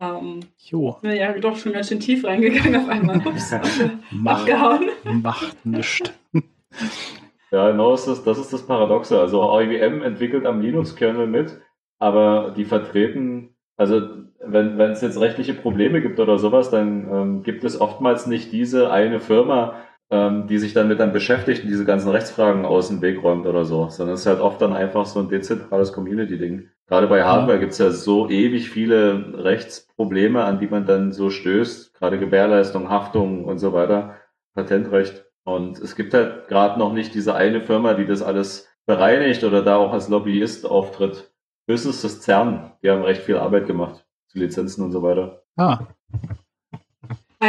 Ähm, 0.00 0.40
jo. 0.58 0.98
Bin 1.02 1.12
ja 1.12 1.32
doch 1.38 1.56
schon 1.56 1.72
ganz 1.72 1.88
schön 1.88 2.00
tief 2.00 2.24
reingegangen 2.24 2.76
auf 2.76 2.88
einmal. 2.88 3.18
Ups, 3.26 3.54
Mach, 4.10 4.40
abgehauen. 4.40 4.90
Macht 5.22 5.64
nichts. 5.64 6.12
Ja, 7.50 7.70
genau, 7.70 7.92
das 7.92 8.08
ist, 8.08 8.24
das 8.24 8.36
ist 8.38 8.52
das 8.52 8.66
Paradoxe. 8.66 9.20
Also 9.20 9.60
IBM 9.60 10.02
entwickelt 10.02 10.44
am 10.44 10.60
Linux-Kernel 10.60 11.28
mit, 11.28 11.60
aber 12.00 12.52
die 12.56 12.64
vertreten, 12.64 13.54
also 13.76 14.00
wenn, 14.40 14.76
wenn 14.76 14.90
es 14.90 15.02
jetzt 15.02 15.20
rechtliche 15.20 15.54
Probleme 15.54 16.00
gibt 16.00 16.18
oder 16.18 16.36
sowas, 16.38 16.70
dann 16.70 17.08
ähm, 17.08 17.42
gibt 17.44 17.62
es 17.62 17.80
oftmals 17.80 18.26
nicht 18.26 18.50
diese 18.50 18.90
eine 18.90 19.20
Firma, 19.20 19.76
ähm, 20.10 20.46
die 20.46 20.58
sich 20.58 20.74
dann 20.74 20.88
mit 20.88 21.00
dann 21.00 21.12
beschäftigt 21.12 21.64
und 21.64 21.70
diese 21.70 21.84
ganzen 21.84 22.10
Rechtsfragen 22.10 22.64
aus 22.64 22.88
dem 22.88 23.02
Weg 23.02 23.22
räumt 23.22 23.46
oder 23.46 23.64
so, 23.64 23.88
sondern 23.88 24.14
es 24.14 24.20
ist 24.20 24.26
halt 24.26 24.40
oft 24.40 24.60
dann 24.60 24.72
einfach 24.72 25.06
so 25.06 25.20
ein 25.20 25.28
dezentrales 25.28 25.92
Community-Ding. 25.92 26.68
Gerade 26.86 27.06
bei 27.06 27.24
Hardware 27.24 27.58
gibt 27.58 27.72
es 27.72 27.78
ja 27.78 27.90
so 27.90 28.28
ewig 28.28 28.68
viele 28.68 29.42
Rechtsprobleme, 29.42 30.44
an 30.44 30.60
die 30.60 30.66
man 30.66 30.84
dann 30.84 31.12
so 31.12 31.30
stößt, 31.30 31.94
gerade 31.94 32.18
Gewährleistung, 32.18 32.90
Haftung 32.90 33.44
und 33.44 33.58
so 33.58 33.72
weiter, 33.72 34.16
Patentrecht. 34.54 35.24
Und 35.44 35.78
es 35.78 35.96
gibt 35.96 36.14
halt 36.14 36.48
gerade 36.48 36.78
noch 36.78 36.92
nicht 36.92 37.14
diese 37.14 37.34
eine 37.34 37.62
Firma, 37.62 37.94
die 37.94 38.06
das 38.06 38.22
alles 38.22 38.68
bereinigt 38.86 39.44
oder 39.44 39.62
da 39.62 39.76
auch 39.76 39.92
als 39.92 40.08
Lobbyist 40.08 40.66
auftritt. 40.66 41.32
Höchstens 41.66 42.02
das 42.02 42.20
CERN, 42.20 42.72
die 42.82 42.90
haben 42.90 43.02
recht 43.02 43.22
viel 43.22 43.38
Arbeit 43.38 43.66
gemacht 43.66 44.06
zu 44.28 44.38
Lizenzen 44.38 44.84
und 44.84 44.92
so 44.92 45.02
weiter. 45.02 45.42
Ah. 45.56 45.78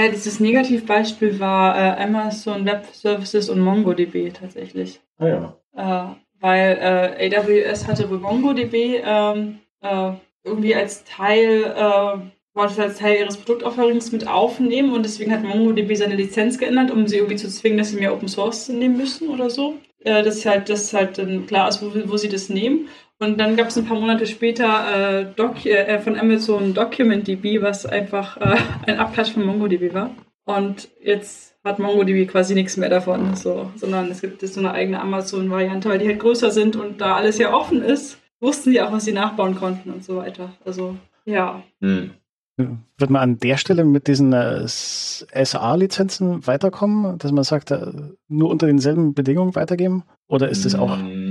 Ja, 0.03 0.09
dieses 0.09 0.39
Negativbeispiel 0.39 1.39
war 1.39 1.77
äh, 1.77 2.03
Amazon 2.03 2.65
Web 2.65 2.87
Services 2.93 3.49
und 3.49 3.59
MongoDB 3.59 4.33
tatsächlich. 4.33 4.99
Ah 5.17 5.27
ja. 5.27 5.57
Äh, 5.75 6.15
weil 6.39 7.17
äh, 7.19 7.35
AWS 7.35 7.87
hatte 7.87 8.09
wohl 8.09 8.19
MongoDB 8.19 9.01
ähm, 9.03 9.59
äh, 9.81 10.11
irgendwie 10.43 10.75
als 10.75 11.03
Teil, 11.05 11.63
äh, 11.63 12.17
wollte 12.53 12.83
als 12.83 12.99
Teil 12.99 13.19
ihres 13.19 13.37
Produktofferings 13.37 14.11
mit 14.11 14.27
aufnehmen 14.27 14.93
und 14.93 15.03
deswegen 15.03 15.31
hat 15.31 15.43
MongoDB 15.43 15.95
seine 15.95 16.15
Lizenz 16.15 16.57
geändert, 16.57 16.91
um 16.91 17.07
sie 17.07 17.17
irgendwie 17.17 17.37
zu 17.37 17.49
zwingen, 17.49 17.77
dass 17.77 17.89
sie 17.89 17.97
mehr 17.97 18.13
Open 18.13 18.27
Source 18.27 18.69
nehmen 18.69 18.97
müssen 18.97 19.29
oder 19.29 19.49
so. 19.49 19.75
Äh, 20.05 20.21
dass 20.21 20.45
halt, 20.45 20.69
dass 20.69 20.93
halt 20.93 21.17
dann 21.17 21.47
klar 21.47 21.67
ist, 21.67 21.81
wo, 21.81 21.91
wo 22.09 22.17
sie 22.17 22.29
das 22.29 22.49
nehmen. 22.49 22.89
Und 23.19 23.39
dann 23.39 23.55
gab 23.55 23.67
es 23.67 23.77
ein 23.77 23.85
paar 23.85 23.99
Monate 23.99 24.27
später 24.27 25.21
äh, 25.21 25.25
Doc, 25.35 25.65
äh, 25.65 25.99
von 25.99 26.19
Amazon 26.19 26.73
DocumentDB, 26.73 27.61
was 27.61 27.85
einfach 27.85 28.37
äh, 28.37 28.57
ein 28.87 28.99
Abklatsch 28.99 29.31
von 29.31 29.45
MongoDB 29.45 29.93
war. 29.93 30.11
Und 30.43 30.89
jetzt 31.01 31.55
hat 31.63 31.79
MongoDB 31.79 32.27
quasi 32.29 32.53
nichts 32.53 32.77
mehr 32.77 32.89
davon, 32.89 33.35
so, 33.35 33.71
sondern 33.75 34.11
es 34.11 34.21
gibt 34.21 34.41
jetzt 34.41 34.53
so 34.53 34.59
eine 34.59 34.71
eigene 34.71 35.01
Amazon-Variante, 35.01 35.89
weil 35.89 35.97
die 35.97 36.07
halt 36.07 36.19
größer 36.19 36.51
sind 36.51 36.75
und 36.75 37.01
da 37.01 37.15
alles 37.15 37.37
ja 37.39 37.53
offen 37.53 37.81
ist, 37.81 38.19
wussten 38.39 38.71
die 38.71 38.81
auch, 38.81 38.91
was 38.91 39.05
sie 39.05 39.13
nachbauen 39.13 39.55
konnten 39.55 39.91
und 39.91 40.03
so 40.03 40.17
weiter. 40.17 40.53
Also, 40.63 40.95
ja. 41.25 41.63
Hm. 41.81 42.11
Wird 42.57 43.09
man 43.09 43.21
an 43.21 43.37
der 43.39 43.57
Stelle 43.57 43.83
mit 43.83 44.07
diesen 44.07 44.31
äh, 44.31 44.65
SA-Lizenzen 44.65 46.47
weiterkommen, 46.47 47.17
dass 47.17 47.33
man 47.33 47.43
sagt, 47.43 47.71
äh, 47.71 47.91
nur 48.29 48.49
unter 48.49 48.67
denselben 48.67 49.13
Bedingungen 49.13 49.55
weitergeben? 49.55 50.03
Oder 50.27 50.47
ist 50.49 50.63
das 50.63 50.73
auch. 50.73 50.97
Hm, 50.97 51.24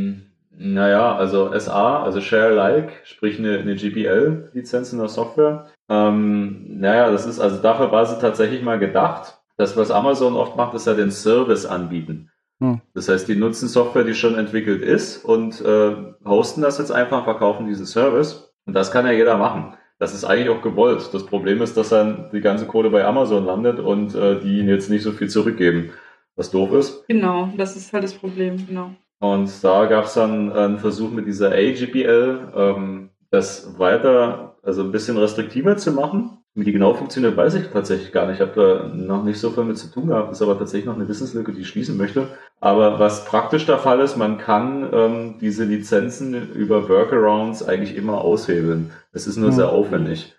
naja, 0.56 1.16
also 1.16 1.56
SA, 1.58 2.02
also 2.02 2.20
Share-alike, 2.20 2.92
sprich 3.04 3.38
eine, 3.38 3.58
eine 3.58 3.74
GPL-Lizenz 3.74 4.92
in 4.92 4.98
der 4.98 5.08
Software. 5.08 5.66
Ähm, 5.88 6.78
naja, 6.80 7.10
das 7.10 7.26
ist, 7.26 7.40
also 7.40 7.60
dafür 7.60 7.90
war 7.92 8.06
sie 8.06 8.18
tatsächlich 8.20 8.62
mal 8.62 8.78
gedacht. 8.78 9.38
Das, 9.56 9.76
was 9.76 9.90
Amazon 9.90 10.34
oft 10.34 10.56
macht, 10.56 10.74
ist 10.74 10.86
ja 10.86 10.94
den 10.94 11.10
Service 11.10 11.66
anbieten. 11.66 12.30
Hm. 12.60 12.80
Das 12.94 13.08
heißt, 13.08 13.28
die 13.28 13.36
nutzen 13.36 13.68
Software, 13.68 14.04
die 14.04 14.14
schon 14.14 14.36
entwickelt 14.36 14.82
ist 14.82 15.24
und 15.24 15.60
äh, 15.60 15.94
hosten 16.24 16.62
das 16.62 16.78
jetzt 16.78 16.92
einfach, 16.92 17.24
verkaufen 17.24 17.66
diesen 17.66 17.86
Service. 17.86 18.52
Und 18.66 18.74
das 18.74 18.90
kann 18.90 19.06
ja 19.06 19.12
jeder 19.12 19.36
machen. 19.36 19.74
Das 19.98 20.14
ist 20.14 20.24
eigentlich 20.24 20.48
auch 20.48 20.62
gewollt. 20.62 21.10
Das 21.12 21.26
Problem 21.26 21.62
ist, 21.62 21.76
dass 21.76 21.90
dann 21.90 22.30
die 22.32 22.40
ganze 22.40 22.66
Kohle 22.66 22.90
bei 22.90 23.04
Amazon 23.04 23.44
landet 23.44 23.78
und 23.78 24.14
äh, 24.14 24.40
die 24.40 24.58
ihnen 24.58 24.68
jetzt 24.68 24.90
nicht 24.90 25.02
so 25.02 25.12
viel 25.12 25.28
zurückgeben. 25.28 25.90
Was 26.36 26.50
doof 26.50 26.72
ist. 26.72 27.06
Genau, 27.06 27.50
das 27.56 27.76
ist 27.76 27.92
halt 27.92 28.02
das 28.02 28.14
Problem, 28.14 28.66
genau. 28.66 28.90
Und 29.20 29.50
da 29.62 29.86
gab 29.86 30.04
es 30.04 30.14
dann 30.14 30.52
einen 30.52 30.78
Versuch 30.78 31.10
mit 31.10 31.26
dieser 31.26 31.52
AGPL, 31.52 32.52
ähm, 32.54 33.10
das 33.30 33.78
weiter, 33.78 34.56
also 34.62 34.82
ein 34.82 34.92
bisschen 34.92 35.16
restriktiver 35.16 35.76
zu 35.76 35.92
machen. 35.92 36.38
Wie 36.56 36.64
die 36.64 36.72
genau 36.72 36.94
funktioniert, 36.94 37.36
weiß 37.36 37.54
ich 37.54 37.66
tatsächlich 37.68 38.12
gar 38.12 38.26
nicht. 38.26 38.36
Ich 38.36 38.40
habe 38.40 38.52
da 38.54 38.86
noch 38.94 39.24
nicht 39.24 39.40
so 39.40 39.50
viel 39.50 39.64
mit 39.64 39.76
zu 39.76 39.90
tun 39.90 40.06
gehabt. 40.06 40.30
Ist 40.30 40.40
aber 40.40 40.56
tatsächlich 40.56 40.86
noch 40.86 40.94
eine 40.94 41.08
Wissenslücke, 41.08 41.52
die 41.52 41.62
ich 41.62 41.68
schließen 41.68 41.96
möchte. 41.96 42.28
Aber 42.60 43.00
was 43.00 43.24
praktisch 43.24 43.66
der 43.66 43.78
Fall 43.78 43.98
ist, 43.98 44.16
man 44.16 44.38
kann 44.38 44.88
ähm, 44.92 45.34
diese 45.40 45.64
Lizenzen 45.64 46.52
über 46.52 46.88
Workarounds 46.88 47.64
eigentlich 47.64 47.96
immer 47.96 48.20
aushebeln. 48.20 48.92
Es 49.10 49.26
ist 49.26 49.36
nur 49.36 49.50
mhm. 49.50 49.54
sehr 49.54 49.68
aufwendig. 49.70 50.36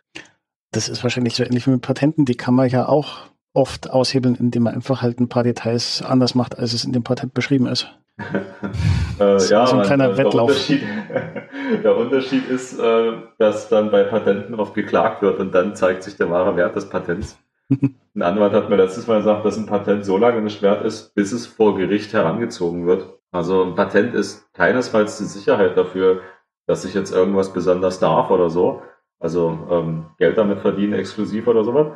Das 0.72 0.88
ist 0.88 1.04
wahrscheinlich 1.04 1.36
so 1.36 1.44
ähnlich 1.44 1.68
wie 1.68 1.72
mit 1.72 1.82
Patenten. 1.82 2.24
Die 2.24 2.36
kann 2.36 2.56
man 2.56 2.70
ja 2.70 2.88
auch 2.88 3.18
oft 3.54 3.90
aushebeln, 3.90 4.36
indem 4.36 4.64
man 4.64 4.76
einfach 4.76 5.02
halt 5.02 5.20
ein 5.20 5.28
paar 5.28 5.44
Details 5.44 6.02
anders 6.02 6.34
macht, 6.34 6.58
als 6.58 6.72
es 6.74 6.86
in 6.86 6.94
dem 6.94 7.04
Patent 7.04 7.34
beschrieben 7.34 7.68
ist. 7.68 7.90
Äh, 8.18 9.38
ja, 9.48 9.68
so 9.68 9.78
ein 9.78 9.84
kleiner 9.84 10.10
man, 10.10 10.18
Wettlauf. 10.18 10.50
Der 10.68 10.78
Unterschied, 10.78 10.84
der 11.84 11.98
Unterschied 11.98 12.50
ist, 12.50 12.80
äh, 12.80 13.14
dass 13.38 13.70
dann 13.70 13.92
bei 13.92 14.04
Patenten 14.04 14.56
oft 14.56 14.74
geklagt 14.74 15.22
wird 15.22 15.40
und 15.40 15.54
dann 15.54 15.76
zeigt 15.76 16.04
sich 16.04 16.16
der 16.16 16.30
wahre 16.30 16.56
Wert 16.56 16.76
des 16.76 16.90
Patents. 16.90 17.38
ein 17.70 18.22
Anwalt 18.22 18.54
hat 18.54 18.70
mir 18.70 18.78
letztes 18.78 19.08
Mal 19.08 19.18
gesagt, 19.18 19.46
dass 19.46 19.58
ein 19.58 19.66
Patent 19.66 20.06
so 20.06 20.18
lange 20.18 20.42
nicht 20.42 20.62
wert 20.62 20.86
ist, 20.86 21.14
bis 21.16 21.32
es 21.32 21.46
vor 21.46 21.76
Gericht 21.76 22.14
herangezogen 22.14 22.86
wird. 22.86 23.20
Also 23.32 23.64
ein 23.64 23.76
Patent 23.76 24.14
ist 24.14 24.54
keinesfalls 24.54 25.18
die 25.18 25.26
Sicherheit 25.26 25.76
dafür, 25.76 26.22
dass 26.68 26.86
ich 26.86 26.94
jetzt 26.94 27.14
irgendwas 27.14 27.52
besonders 27.52 28.00
darf 28.00 28.32
oder 28.32 28.50
so. 28.50 28.82
Also 29.20 29.68
ähm, 29.70 30.06
Geld 30.18 30.38
damit 30.38 30.60
verdienen 30.60 30.94
exklusiv 30.94 31.48
oder 31.48 31.64
sowas. 31.64 31.88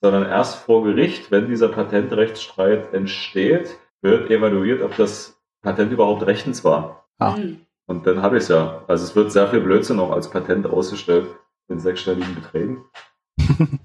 Sondern 0.00 0.26
erst 0.26 0.56
vor 0.56 0.84
Gericht, 0.84 1.30
wenn 1.30 1.48
dieser 1.48 1.68
Patentrechtsstreit 1.68 2.92
entsteht, 2.92 3.78
wird 4.02 4.30
evaluiert, 4.30 4.82
ob 4.82 4.96
das 4.96 5.33
Patent 5.64 5.90
überhaupt 5.90 6.24
rechtens 6.24 6.62
war. 6.62 7.06
Ah. 7.18 7.36
Hm. 7.36 7.58
Und 7.86 8.06
dann 8.06 8.22
habe 8.22 8.36
ich 8.36 8.44
es 8.44 8.48
ja. 8.48 8.82
Also 8.86 9.04
es 9.04 9.16
wird 9.16 9.32
sehr 9.32 9.48
viel 9.48 9.60
Blödsinn 9.60 9.98
auch 9.98 10.10
als 10.10 10.30
Patent 10.30 10.66
ausgestellt 10.66 11.26
in 11.68 11.80
sechsstelligen 11.80 12.34
Beträgen. 12.34 12.84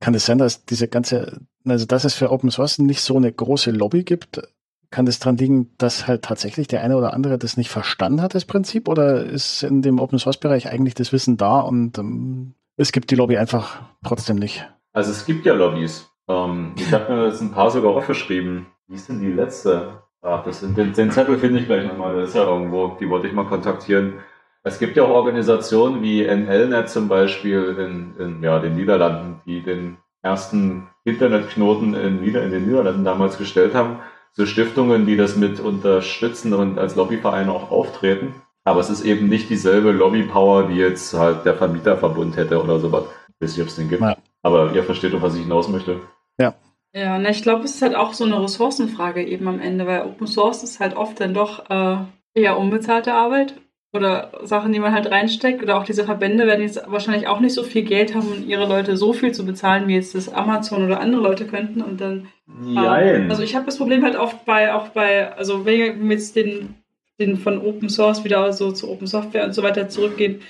Kann 0.00 0.14
es 0.14 0.26
sein, 0.26 0.38
dass 0.38 0.64
diese 0.64 0.88
ganze, 0.88 1.40
also 1.66 1.86
dass 1.86 2.04
es 2.04 2.14
für 2.14 2.30
Open 2.30 2.50
Source 2.50 2.78
nicht 2.78 3.00
so 3.00 3.16
eine 3.16 3.32
große 3.32 3.70
Lobby 3.70 4.04
gibt? 4.04 4.42
Kann 4.90 5.06
das 5.06 5.18
daran 5.18 5.38
liegen, 5.38 5.74
dass 5.76 6.06
halt 6.06 6.22
tatsächlich 6.22 6.68
der 6.68 6.82
eine 6.82 6.96
oder 6.96 7.12
andere 7.14 7.38
das 7.38 7.56
nicht 7.56 7.70
verstanden 7.70 8.22
hat, 8.22 8.34
das 8.34 8.44
Prinzip? 8.44 8.88
Oder 8.88 9.24
ist 9.24 9.62
in 9.62 9.82
dem 9.82 9.98
Open 9.98 10.18
Source 10.18 10.38
Bereich 10.38 10.68
eigentlich 10.68 10.94
das 10.94 11.12
Wissen 11.12 11.36
da 11.36 11.60
und 11.60 11.98
ähm, 11.98 12.54
es 12.76 12.92
gibt 12.92 13.10
die 13.10 13.16
Lobby 13.16 13.36
einfach 13.36 13.82
trotzdem 14.04 14.36
nicht? 14.36 14.68
Also 14.92 15.10
es 15.10 15.26
gibt 15.26 15.46
ja 15.46 15.54
Lobbys. 15.54 16.08
Ähm, 16.28 16.74
ich 16.76 16.92
habe 16.92 17.12
mir 17.12 17.26
jetzt 17.26 17.40
ein 17.40 17.50
paar 17.50 17.70
sogar 17.70 17.94
aufgeschrieben. 17.96 18.66
Wie 18.88 18.94
ist 18.94 19.08
denn 19.08 19.20
die 19.20 19.32
letzte? 19.32 20.02
Ach, 20.22 20.44
das 20.44 20.60
sind, 20.60 20.76
den, 20.76 20.92
den 20.92 21.10
Zettel 21.10 21.38
finde 21.38 21.60
ich 21.60 21.66
gleich 21.66 21.86
nochmal, 21.86 22.14
der 22.14 22.24
ist 22.24 22.34
ja 22.34 22.44
irgendwo, 22.44 22.96
die 22.98 23.08
wollte 23.08 23.26
ich 23.26 23.32
mal 23.32 23.46
kontaktieren. 23.46 24.14
Es 24.62 24.78
gibt 24.78 24.96
ja 24.96 25.04
auch 25.04 25.10
Organisationen 25.10 26.02
wie 26.02 26.22
NLNet 26.24 26.88
zum 26.88 27.08
Beispiel 27.08 27.76
in, 27.78 28.16
in 28.18 28.42
ja, 28.42 28.58
den 28.58 28.76
Niederlanden, 28.76 29.42
die 29.44 29.62
den 29.62 29.98
ersten 30.22 30.88
Internetknoten 31.04 31.94
in, 31.94 32.24
in 32.24 32.50
den 32.50 32.66
Niederlanden 32.66 33.04
damals 33.04 33.36
gestellt 33.36 33.74
haben. 33.74 33.98
So 34.32 34.46
Stiftungen, 34.46 35.06
die 35.06 35.16
das 35.16 35.36
mit 35.36 35.60
unterstützen 35.60 36.54
und 36.54 36.78
als 36.78 36.96
Lobbyverein 36.96 37.50
auch 37.50 37.70
auftreten. 37.70 38.34
Aber 38.64 38.80
es 38.80 38.88
ist 38.88 39.04
eben 39.04 39.28
nicht 39.28 39.50
dieselbe 39.50 39.92
Lobbypower, 39.92 40.70
wie 40.70 40.78
jetzt 40.78 41.12
halt 41.12 41.44
der 41.44 41.54
Vermieterverbund 41.54 42.36
hätte 42.36 42.62
oder 42.62 42.80
sowas. 42.80 43.04
Ich 43.28 43.34
weiß 43.42 43.50
nicht, 43.52 43.62
ob 43.62 43.68
es 43.68 43.76
den 43.76 43.90
gibt. 43.90 44.00
Ja. 44.00 44.16
Aber 44.42 44.72
ihr 44.72 44.82
versteht 44.82 45.12
doch, 45.12 45.22
was 45.22 45.34
ich 45.34 45.42
hinaus 45.42 45.68
möchte. 45.68 46.00
Ja. 46.38 46.54
Ja, 46.94 47.18
na, 47.18 47.30
ich 47.30 47.42
glaube, 47.42 47.64
es 47.64 47.74
ist 47.74 47.82
halt 47.82 47.96
auch 47.96 48.12
so 48.12 48.24
eine 48.24 48.40
Ressourcenfrage 48.40 49.24
eben 49.24 49.48
am 49.48 49.58
Ende, 49.58 49.86
weil 49.86 50.02
Open 50.02 50.28
Source 50.28 50.62
ist 50.62 50.78
halt 50.78 50.96
oft 50.96 51.18
dann 51.18 51.34
doch 51.34 51.68
äh, 51.68 51.96
eher 52.34 52.56
unbezahlte 52.56 53.14
Arbeit 53.14 53.54
oder 53.92 54.30
Sachen, 54.42 54.72
die 54.72 54.78
man 54.78 54.92
halt 54.92 55.10
reinsteckt. 55.10 55.62
Oder 55.62 55.76
auch 55.76 55.84
diese 55.84 56.04
Verbände 56.04 56.46
werden 56.46 56.62
jetzt 56.62 56.80
wahrscheinlich 56.86 57.26
auch 57.26 57.40
nicht 57.40 57.54
so 57.54 57.64
viel 57.64 57.82
Geld 57.82 58.14
haben, 58.14 58.28
um 58.28 58.48
ihre 58.48 58.68
Leute 58.68 58.96
so 58.96 59.12
viel 59.12 59.32
zu 59.32 59.44
bezahlen, 59.44 59.88
wie 59.88 59.94
jetzt 59.94 60.14
das 60.14 60.32
Amazon 60.32 60.84
oder 60.84 61.00
andere 61.00 61.22
Leute 61.22 61.46
könnten. 61.46 61.82
Und 61.82 62.00
dann. 62.00 62.28
Nein. 62.46 63.26
Äh, 63.26 63.30
also 63.30 63.42
ich 63.42 63.56
habe 63.56 63.66
das 63.66 63.78
Problem 63.78 64.04
halt 64.04 64.14
oft 64.16 64.44
bei, 64.44 64.72
auch 64.72 64.88
bei, 64.88 65.32
also 65.32 65.66
wenn 65.66 66.08
wir 66.08 66.14
jetzt 66.14 66.36
den, 66.36 66.76
den 67.18 67.36
von 67.36 67.58
Open 67.58 67.88
Source 67.88 68.22
wieder 68.22 68.52
so 68.52 68.70
zu 68.70 68.88
Open 68.88 69.08
Software 69.08 69.44
und 69.44 69.52
so 69.52 69.64
weiter 69.64 69.88
zurückgehen, 69.88 70.40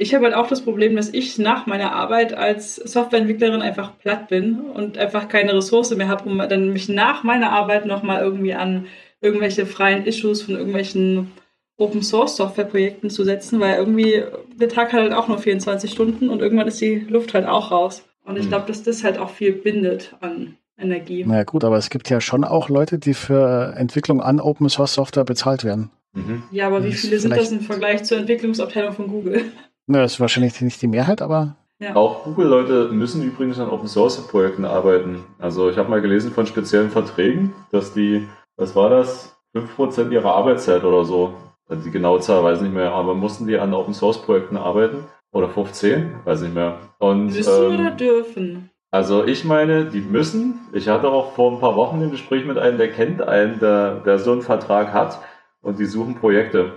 ich 0.00 0.14
habe 0.14 0.24
halt 0.24 0.34
auch 0.34 0.46
das 0.46 0.62
Problem, 0.62 0.96
dass 0.96 1.12
ich 1.12 1.38
nach 1.38 1.66
meiner 1.66 1.92
Arbeit 1.92 2.32
als 2.32 2.76
Softwareentwicklerin 2.76 3.60
einfach 3.60 3.98
platt 3.98 4.28
bin 4.28 4.58
und 4.58 4.96
einfach 4.96 5.28
keine 5.28 5.54
Ressource 5.54 5.94
mehr 5.94 6.08
habe, 6.08 6.28
um 6.28 6.38
dann 6.38 6.72
mich 6.72 6.88
nach 6.88 7.22
meiner 7.22 7.52
Arbeit 7.52 7.84
nochmal 7.84 8.22
irgendwie 8.22 8.54
an 8.54 8.86
irgendwelche 9.20 9.66
freien 9.66 10.06
Issues 10.06 10.42
von 10.42 10.56
irgendwelchen 10.56 11.32
Open 11.76 12.02
Source 12.02 12.36
Software 12.36 12.64
Projekten 12.64 13.10
zu 13.10 13.24
setzen, 13.24 13.60
weil 13.60 13.76
irgendwie 13.76 14.22
der 14.58 14.70
Tag 14.70 14.92
hat 14.92 15.00
halt 15.00 15.12
auch 15.12 15.28
nur 15.28 15.38
24 15.38 15.90
Stunden 15.90 16.30
und 16.30 16.40
irgendwann 16.40 16.68
ist 16.68 16.80
die 16.80 16.96
Luft 16.96 17.34
halt 17.34 17.46
auch 17.46 17.70
raus. 17.70 18.04
Und 18.24 18.36
ich 18.36 18.44
hm. 18.44 18.48
glaube, 18.50 18.66
dass 18.68 18.82
das 18.82 19.04
halt 19.04 19.18
auch 19.18 19.30
viel 19.30 19.52
bindet 19.52 20.14
an 20.20 20.56
Energie. 20.78 21.24
Na 21.26 21.34
naja, 21.34 21.44
gut, 21.44 21.62
aber 21.62 21.76
es 21.76 21.90
gibt 21.90 22.08
ja 22.08 22.22
schon 22.22 22.44
auch 22.44 22.70
Leute, 22.70 22.98
die 22.98 23.14
für 23.14 23.74
Entwicklung 23.76 24.22
an 24.22 24.40
Open 24.40 24.70
Source 24.70 24.94
Software 24.94 25.24
bezahlt 25.24 25.62
werden. 25.62 25.90
Mhm. 26.14 26.42
Ja, 26.50 26.66
aber 26.66 26.84
wie 26.84 26.92
viele 26.92 27.18
sind 27.18 27.36
das 27.36 27.52
im 27.52 27.60
Vergleich 27.60 28.04
zur 28.04 28.18
Entwicklungsabteilung 28.18 28.94
von 28.94 29.08
Google? 29.08 29.44
Na, 29.90 30.00
das 30.02 30.14
ist 30.14 30.20
wahrscheinlich 30.20 30.60
nicht 30.60 30.80
die 30.80 30.88
Mehrheit, 30.88 31.22
aber. 31.22 31.56
Ja. 31.78 31.96
Auch 31.96 32.24
Google-Leute 32.24 32.90
müssen 32.92 33.22
übrigens 33.22 33.58
an 33.58 33.70
Open 33.70 33.88
Source-Projekten 33.88 34.64
arbeiten. 34.64 35.24
Also 35.38 35.70
ich 35.70 35.78
habe 35.78 35.88
mal 35.88 36.02
gelesen 36.02 36.30
von 36.30 36.46
speziellen 36.46 36.90
Verträgen, 36.90 37.54
dass 37.72 37.94
die, 37.94 38.28
was 38.56 38.76
war 38.76 38.90
das, 38.90 39.34
5% 39.54 40.10
ihrer 40.10 40.34
Arbeitszeit 40.34 40.84
oder 40.84 41.04
so 41.04 41.34
also 41.70 41.84
die 41.84 41.92
genaue 41.92 42.18
Zahl 42.18 42.42
weiß 42.42 42.58
ich 42.58 42.64
nicht 42.64 42.74
mehr, 42.74 42.92
aber 42.92 43.14
mussten 43.14 43.46
die 43.46 43.56
an 43.56 43.72
Open 43.72 43.94
Source 43.94 44.20
Projekten 44.20 44.56
arbeiten? 44.56 45.04
Oder 45.32 45.48
15? 45.48 46.16
Weiß 46.24 46.42
nicht 46.42 46.54
mehr. 46.54 46.78
Und, 46.98 47.26
müssen 47.26 47.64
ähm, 47.64 47.80
oder 47.80 47.90
dürfen? 47.92 48.70
Also 48.90 49.24
ich 49.24 49.44
meine, 49.44 49.84
die 49.84 50.00
müssen. 50.00 50.58
Ich 50.72 50.88
hatte 50.88 51.08
auch 51.08 51.34
vor 51.34 51.52
ein 51.52 51.60
paar 51.60 51.76
Wochen 51.76 52.02
ein 52.02 52.10
Gespräch 52.10 52.44
mit 52.44 52.58
einem, 52.58 52.76
der 52.76 52.90
kennt 52.90 53.22
einen, 53.22 53.60
der, 53.60 54.00
der 54.00 54.18
so 54.18 54.32
einen 54.32 54.42
Vertrag 54.42 54.92
hat 54.92 55.20
und 55.62 55.78
die 55.78 55.86
suchen 55.86 56.16
Projekte. 56.16 56.72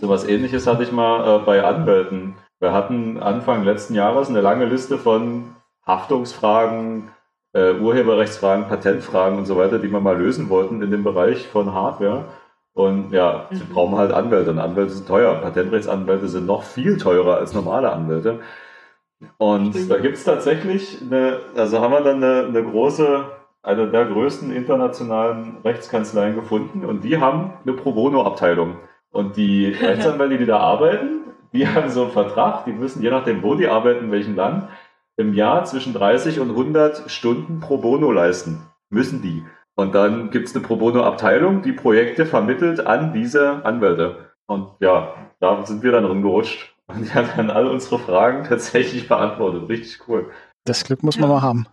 So 0.00 0.08
was 0.08 0.26
ähnliches 0.26 0.66
hatte 0.66 0.82
ich 0.82 0.92
mal 0.92 1.40
äh, 1.40 1.44
bei 1.44 1.64
Anwälten. 1.64 2.34
Wir 2.60 2.72
hatten 2.72 3.18
Anfang 3.20 3.64
letzten 3.64 3.94
Jahres 3.94 4.28
eine 4.28 4.40
lange 4.40 4.66
Liste 4.66 4.98
von 4.98 5.56
Haftungsfragen, 5.86 7.10
äh, 7.52 7.74
Urheberrechtsfragen, 7.74 8.68
Patentfragen 8.68 9.38
und 9.38 9.46
so 9.46 9.56
weiter, 9.56 9.78
die 9.78 9.90
wir 9.90 10.00
mal 10.00 10.16
lösen 10.16 10.48
wollten 10.48 10.80
in 10.82 10.90
dem 10.90 11.04
Bereich 11.04 11.48
von 11.48 11.74
Hardware. 11.74 12.26
Und 12.74 13.12
ja, 13.12 13.48
sie 13.50 13.64
mhm. 13.64 13.68
brauchen 13.68 13.98
halt 13.98 14.12
Anwälte 14.12 14.50
und 14.50 14.58
Anwälte 14.58 14.92
sind 14.92 15.06
teuer. 15.06 15.34
Patentrechtsanwälte 15.34 16.28
sind 16.28 16.46
noch 16.46 16.62
viel 16.62 16.96
teurer 16.96 17.36
als 17.36 17.52
normale 17.52 17.92
Anwälte. 17.92 18.40
Und 19.38 19.90
da 19.90 19.98
gibt 19.98 20.16
es 20.16 20.24
tatsächlich 20.24 21.00
eine, 21.02 21.40
also 21.56 21.80
haben 21.80 21.92
wir 21.92 22.00
dann 22.00 22.22
eine, 22.22 22.46
eine 22.46 22.64
große, 22.64 23.24
eine 23.62 23.88
der 23.88 24.06
größten 24.06 24.52
internationalen 24.52 25.58
Rechtskanzleien 25.64 26.34
gefunden 26.34 26.84
und 26.84 27.04
die 27.04 27.18
haben 27.18 27.52
eine 27.64 27.74
Pro 27.74 27.92
Bono-Abteilung. 27.92 28.76
Und 29.12 29.36
die 29.36 29.66
Rechtsanwälte, 29.80 30.38
die 30.38 30.46
da 30.46 30.58
arbeiten, 30.58 31.20
die 31.52 31.68
haben 31.74 31.90
so 31.90 32.04
einen 32.04 32.12
Vertrag, 32.12 32.64
die 32.64 32.72
müssen 32.72 33.02
je 33.02 33.10
nachdem, 33.10 33.42
wo 33.42 33.54
die 33.54 33.68
arbeiten, 33.68 34.06
in 34.06 34.10
welchem 34.10 34.34
Land, 34.34 34.68
im 35.16 35.34
Jahr 35.34 35.64
zwischen 35.64 35.92
30 35.92 36.40
und 36.40 36.50
100 36.50 37.10
Stunden 37.10 37.60
pro 37.60 37.78
Bono 37.78 38.10
leisten. 38.10 38.62
Müssen 38.90 39.22
die. 39.22 39.44
Und 39.74 39.94
dann 39.94 40.30
gibt 40.30 40.48
es 40.48 40.54
eine 40.54 40.64
Pro 40.64 40.76
Bono-Abteilung, 40.76 41.62
die 41.62 41.72
Projekte 41.72 42.26
vermittelt 42.26 42.86
an 42.86 43.12
diese 43.12 43.64
Anwälte. 43.64 44.32
Und 44.46 44.68
ja, 44.80 45.14
da 45.40 45.64
sind 45.64 45.82
wir 45.82 45.92
dann 45.92 46.04
rumgerutscht. 46.04 46.74
Und 46.88 47.04
die 47.04 47.10
hat 47.10 47.38
dann 47.38 47.50
alle 47.50 47.70
unsere 47.70 47.98
Fragen 47.98 48.44
tatsächlich 48.48 49.08
beantwortet. 49.08 49.68
Richtig 49.68 50.08
cool. 50.08 50.30
Das 50.64 50.84
Glück 50.84 51.02
muss 51.02 51.18
man 51.18 51.30
ja. 51.30 51.36
mal 51.36 51.42
haben. 51.42 51.66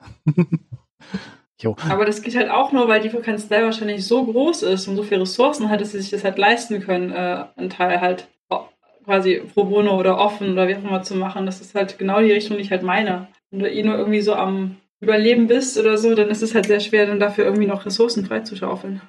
Jo. 1.59 1.75
Aber 1.89 2.05
das 2.05 2.21
geht 2.21 2.35
halt 2.35 2.49
auch 2.49 2.71
nur, 2.71 2.87
weil 2.87 3.01
die 3.01 3.09
Kanzlei 3.09 3.63
wahrscheinlich 3.63 4.05
so 4.05 4.25
groß 4.25 4.63
ist 4.63 4.87
und 4.87 4.95
so 4.95 5.03
viele 5.03 5.21
Ressourcen 5.21 5.69
hat, 5.69 5.81
dass 5.81 5.91
sie 5.91 6.01
sich 6.01 6.11
das 6.11 6.23
halt 6.23 6.37
leisten 6.37 6.81
können, 6.81 7.11
äh, 7.11 7.45
einen 7.55 7.69
Teil 7.69 8.01
halt 8.01 8.27
quasi 9.09 9.41
pro 9.53 9.63
bono 9.63 9.99
oder 9.99 10.19
offen 10.19 10.51
oder 10.51 10.67
wie 10.67 10.75
auch 10.75 10.83
immer 10.83 11.01
zu 11.01 11.15
machen. 11.15 11.47
Das 11.47 11.61
ist 11.61 11.73
halt 11.73 11.97
genau 11.97 12.21
die 12.21 12.31
Richtung, 12.31 12.57
die 12.57 12.61
ich 12.61 12.69
halt 12.71 12.83
meine. 12.83 13.27
Wenn 13.49 13.61
du 13.61 13.69
eh 13.69 13.81
nur 13.81 13.97
irgendwie 13.97 14.21
so 14.21 14.35
am 14.35 14.77
Überleben 14.99 15.47
bist 15.47 15.79
oder 15.79 15.97
so, 15.97 16.13
dann 16.13 16.29
ist 16.29 16.43
es 16.43 16.53
halt 16.53 16.67
sehr 16.67 16.79
schwer, 16.79 17.07
dann 17.07 17.19
dafür 17.19 17.45
irgendwie 17.45 17.65
noch 17.65 17.87
Ressourcen 17.87 18.25
freizuschaufeln. 18.25 19.01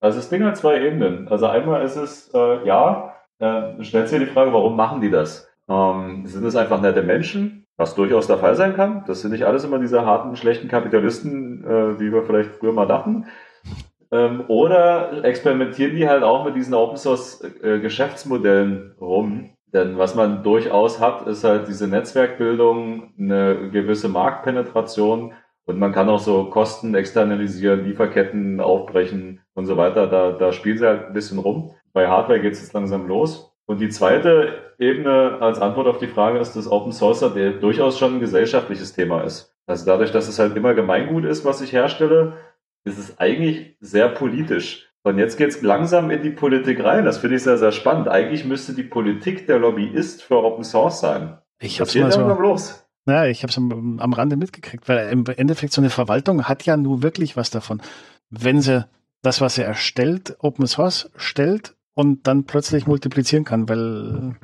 Also 0.00 0.18
das 0.18 0.30
Ding 0.30 0.42
hat 0.42 0.56
zwei 0.56 0.80
Ebenen. 0.80 1.28
Also 1.28 1.46
einmal 1.46 1.82
ist 1.82 1.96
es, 1.96 2.30
äh, 2.32 2.66
ja, 2.66 3.14
äh, 3.38 3.82
stellt 3.82 4.08
sich 4.08 4.20
die 4.20 4.26
Frage, 4.26 4.52
warum 4.54 4.74
machen 4.74 5.02
die 5.02 5.10
das? 5.10 5.50
Ähm, 5.68 6.22
sind 6.24 6.44
es 6.44 6.56
einfach 6.56 6.80
nette 6.80 7.02
Menschen, 7.02 7.61
was 7.76 7.94
durchaus 7.94 8.26
der 8.26 8.38
Fall 8.38 8.54
sein 8.54 8.74
kann? 8.74 9.04
Das 9.06 9.22
sind 9.22 9.32
nicht 9.32 9.44
alles 9.44 9.64
immer 9.64 9.78
diese 9.78 10.04
harten, 10.04 10.36
schlechten 10.36 10.68
Kapitalisten, 10.68 11.64
äh, 11.64 12.00
wie 12.00 12.12
wir 12.12 12.22
vielleicht 12.22 12.50
früher 12.52 12.72
mal 12.72 12.86
dachten. 12.86 13.26
Ähm, 14.10 14.44
oder 14.48 15.24
experimentieren 15.24 15.96
die 15.96 16.08
halt 16.08 16.22
auch 16.22 16.44
mit 16.44 16.54
diesen 16.54 16.74
Open 16.74 16.96
Source 16.96 17.42
äh, 17.62 17.80
Geschäftsmodellen 17.80 18.94
rum, 19.00 19.50
denn 19.72 19.96
was 19.96 20.14
man 20.14 20.42
durchaus 20.42 21.00
hat, 21.00 21.26
ist 21.26 21.44
halt 21.44 21.66
diese 21.66 21.88
Netzwerkbildung, 21.88 23.14
eine 23.18 23.70
gewisse 23.70 24.08
Marktpenetration 24.08 25.32
und 25.64 25.78
man 25.78 25.92
kann 25.92 26.10
auch 26.10 26.18
so 26.18 26.44
Kosten 26.50 26.94
externalisieren, 26.94 27.84
Lieferketten 27.84 28.60
aufbrechen 28.60 29.40
und 29.54 29.64
so 29.64 29.76
weiter. 29.78 30.06
Da, 30.08 30.32
da 30.32 30.52
spielen 30.52 30.76
sie 30.76 30.86
halt 30.86 31.06
ein 31.06 31.12
bisschen 31.14 31.38
rum. 31.38 31.70
Bei 31.94 32.08
Hardware 32.08 32.40
geht 32.40 32.52
es 32.52 32.60
jetzt 32.60 32.74
langsam 32.74 33.06
los. 33.06 33.51
Und 33.72 33.78
die 33.78 33.88
zweite 33.88 34.74
Ebene 34.78 35.38
als 35.40 35.58
Antwort 35.58 35.86
auf 35.86 35.96
die 35.96 36.06
Frage 36.06 36.38
ist, 36.38 36.52
dass 36.56 36.70
Open 36.70 36.92
Source 36.92 37.20
der 37.20 37.52
durchaus 37.52 37.98
schon 37.98 38.16
ein 38.16 38.20
gesellschaftliches 38.20 38.92
Thema 38.92 39.22
ist. 39.22 39.56
Also 39.66 39.86
dadurch, 39.86 40.12
dass 40.12 40.28
es 40.28 40.38
halt 40.38 40.54
immer 40.58 40.74
Gemeingut 40.74 41.24
ist, 41.24 41.46
was 41.46 41.62
ich 41.62 41.72
herstelle, 41.72 42.34
ist 42.84 42.98
es 42.98 43.18
eigentlich 43.18 43.78
sehr 43.80 44.10
politisch. 44.10 44.92
Und 45.04 45.16
jetzt 45.16 45.38
geht 45.38 45.48
es 45.48 45.62
langsam 45.62 46.10
in 46.10 46.20
die 46.20 46.28
Politik 46.28 46.84
rein. 46.84 47.06
Das 47.06 47.16
finde 47.16 47.36
ich 47.36 47.44
sehr, 47.44 47.56
sehr 47.56 47.72
spannend. 47.72 48.08
Eigentlich 48.08 48.44
müsste 48.44 48.74
die 48.74 48.82
Politik 48.82 49.46
der 49.46 49.58
Lobbyist 49.58 50.22
für 50.22 50.44
Open 50.44 50.64
Source 50.64 51.00
sein. 51.00 51.38
Ich 51.58 51.80
habe 51.80 51.88
es 51.88 51.96
mal 51.96 52.12
so, 52.12 52.20
los. 52.20 52.86
Ja, 53.06 53.24
ich 53.24 53.42
habe 53.42 53.50
es 53.50 53.56
am, 53.56 53.98
am, 54.00 54.12
Rande 54.12 54.36
mitgekriegt, 54.36 54.86
weil 54.86 55.08
im 55.08 55.24
Endeffekt 55.34 55.72
so 55.72 55.80
eine 55.80 55.88
Verwaltung 55.88 56.44
hat 56.44 56.66
ja 56.66 56.76
nur 56.76 57.02
wirklich 57.02 57.38
was 57.38 57.48
davon. 57.48 57.80
Wenn 58.28 58.60
sie 58.60 58.86
das, 59.22 59.40
was 59.40 59.54
sie 59.54 59.62
erstellt, 59.62 60.36
Open 60.40 60.66
Source 60.66 61.10
stellt 61.16 61.74
und 61.94 62.26
dann 62.26 62.44
plötzlich 62.44 62.86
multiplizieren 62.86 63.44
kann, 63.44 63.68
weil 63.68 64.36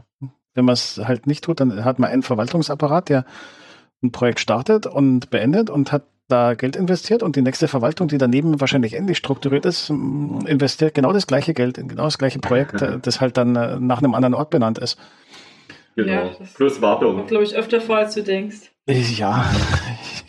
wenn 0.55 0.65
man 0.65 0.73
es 0.73 1.01
halt 1.03 1.27
nicht 1.27 1.45
tut, 1.45 1.61
dann 1.61 1.85
hat 1.85 1.99
man 1.99 2.11
einen 2.11 2.23
Verwaltungsapparat, 2.23 3.09
der 3.09 3.25
ein 4.03 4.13
Projekt 4.13 4.41
startet 4.41 4.87
und 4.87 5.31
beendet 5.31 5.71
und 5.71 5.93
hat 5.93 6.05
da 6.29 6.55
Geld 6.55 6.77
investiert 6.77 7.23
und 7.23 7.37
die 7.37 7.43
nächste 7.43 7.69
Verwaltung, 7.69 8.09
die 8.09 8.19
daneben 8.19 8.61
wahrscheinlich 8.61 8.95
ähnlich 8.95 9.17
strukturiert 9.17 9.65
ist, 9.65 9.89
investiert 9.89 10.95
genau 10.95 11.13
das 11.13 11.27
gleiche 11.27 11.55
Geld 11.55 11.79
in 11.79 11.89
genau 11.89 12.05
das 12.05 12.19
gleiche 12.19 12.39
Projekt, 12.39 12.85
das 13.03 13.21
halt 13.21 13.37
dann 13.37 13.57
äh, 13.57 13.81
nach 13.81 13.99
einem 13.99 14.15
anderen 14.15 14.35
Ort 14.35 14.51
benannt 14.51 14.79
ist. 14.79 14.99
Genau. 15.97 16.13
Ja, 16.13 16.31
Plus 16.55 16.81
Wartung. 16.81 17.27
glaube 17.27 17.45
ich, 17.45 17.57
öfter 17.57 17.81
vor, 17.81 17.97
als 17.97 18.15
du 18.15 18.23
denkst. 18.23 18.71
Ja, 18.87 19.51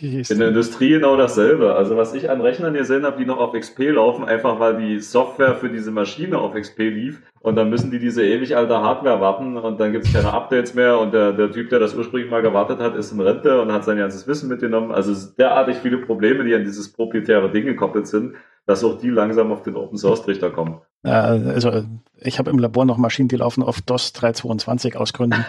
In 0.02 0.38
der 0.38 0.48
Industrie 0.48 0.90
genau 0.90 1.16
dasselbe. 1.16 1.74
Also 1.74 1.96
was 1.96 2.14
ich 2.14 2.30
an 2.30 2.40
Rechnern 2.40 2.74
gesehen 2.74 3.04
habe, 3.04 3.18
die 3.18 3.26
noch 3.26 3.38
auf 3.38 3.52
XP 3.52 3.90
laufen, 3.90 4.24
einfach 4.24 4.58
weil 4.60 4.76
die 4.76 4.98
Software 5.00 5.54
für 5.54 5.68
diese 5.68 5.90
Maschine 5.90 6.38
auf 6.38 6.54
XP 6.54 6.78
lief 6.78 7.22
und 7.40 7.56
dann 7.56 7.70
müssen 7.70 7.90
die 7.90 7.98
diese 7.98 8.24
ewig 8.24 8.56
alte 8.56 8.80
Hardware 8.80 9.20
warten 9.20 9.56
und 9.56 9.80
dann 9.80 9.92
gibt 9.92 10.06
es 10.06 10.12
keine 10.12 10.32
Updates 10.32 10.74
mehr 10.74 10.98
und 10.98 11.12
der, 11.12 11.32
der 11.32 11.50
Typ, 11.50 11.70
der 11.70 11.78
das 11.78 11.94
ursprünglich 11.94 12.30
mal 12.30 12.42
gewartet 12.42 12.80
hat, 12.80 12.96
ist 12.96 13.12
in 13.12 13.20
Rente 13.20 13.60
und 13.60 13.72
hat 13.72 13.84
sein 13.84 13.98
ganzes 13.98 14.26
Wissen 14.26 14.48
mitgenommen. 14.48 14.92
Also 14.92 15.12
es 15.12 15.34
derartig 15.36 15.76
viele 15.78 15.98
Probleme, 15.98 16.44
die 16.44 16.54
an 16.54 16.64
dieses 16.64 16.92
proprietäre 16.92 17.50
Ding 17.50 17.64
gekoppelt 17.64 18.06
sind, 18.06 18.34
dass 18.66 18.84
auch 18.84 18.98
die 18.98 19.10
langsam 19.10 19.52
auf 19.52 19.62
den 19.62 19.76
Open 19.76 19.98
Source 19.98 20.22
Trichter 20.22 20.50
kommen. 20.50 20.80
also 21.02 21.84
ich 22.18 22.38
habe 22.38 22.50
im 22.50 22.58
Labor 22.58 22.84
noch 22.84 22.98
Maschinen, 22.98 23.28
die 23.28 23.36
laufen 23.36 23.62
auf 23.62 23.80
DOS 23.80 24.12
322 24.12 24.96
aus 24.96 25.12
Gründen. 25.12 25.44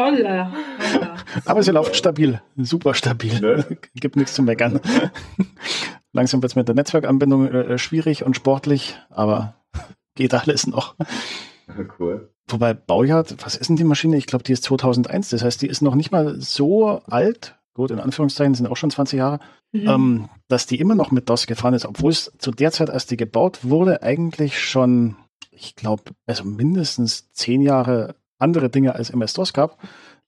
Holla, 0.00 0.52
holla. 0.94 1.16
Aber 1.44 1.62
sie 1.62 1.72
läuft 1.72 1.94
stabil, 1.94 2.40
super 2.56 2.94
stabil. 2.94 3.38
Ne? 3.40 3.78
Gibt 3.94 4.16
nichts 4.16 4.34
zu 4.34 4.42
meckern. 4.42 4.80
Langsam 6.12 6.42
wird 6.42 6.52
es 6.52 6.56
mit 6.56 6.66
der 6.66 6.74
Netzwerkanbindung 6.74 7.48
äh, 7.48 7.78
schwierig 7.78 8.24
und 8.24 8.34
sportlich, 8.34 8.98
aber 9.10 9.54
geht 10.14 10.34
alles 10.34 10.66
noch. 10.66 10.96
Cool. 11.98 12.30
Wobei 12.48 12.74
Baujahr, 12.74 13.24
was 13.42 13.54
ist 13.56 13.68
denn 13.68 13.76
die 13.76 13.84
Maschine? 13.84 14.16
Ich 14.16 14.26
glaube, 14.26 14.42
die 14.42 14.52
ist 14.52 14.64
2001. 14.64 15.28
Das 15.28 15.44
heißt, 15.44 15.62
die 15.62 15.68
ist 15.68 15.82
noch 15.82 15.94
nicht 15.94 16.10
mal 16.10 16.40
so 16.40 17.00
alt. 17.06 17.56
Gut, 17.74 17.92
in 17.92 18.00
Anführungszeichen 18.00 18.54
sind 18.54 18.66
auch 18.66 18.76
schon 18.76 18.90
20 18.90 19.18
Jahre. 19.18 19.38
Mhm. 19.72 19.88
Ähm, 19.88 20.28
dass 20.48 20.66
die 20.66 20.80
immer 20.80 20.96
noch 20.96 21.12
mit 21.12 21.28
DOS 21.28 21.46
gefahren 21.46 21.74
ist, 21.74 21.86
obwohl 21.86 22.10
es 22.10 22.32
zu 22.38 22.50
der 22.50 22.72
Zeit, 22.72 22.90
als 22.90 23.06
die 23.06 23.16
gebaut 23.16 23.60
wurde, 23.62 24.02
eigentlich 24.02 24.58
schon, 24.58 25.14
ich 25.52 25.76
glaube, 25.76 26.02
also 26.26 26.44
mindestens 26.44 27.30
10 27.32 27.62
Jahre 27.62 28.16
andere 28.40 28.70
Dinge 28.70 28.94
als 28.94 29.10
MS-DOS 29.10 29.52
gab, 29.52 29.78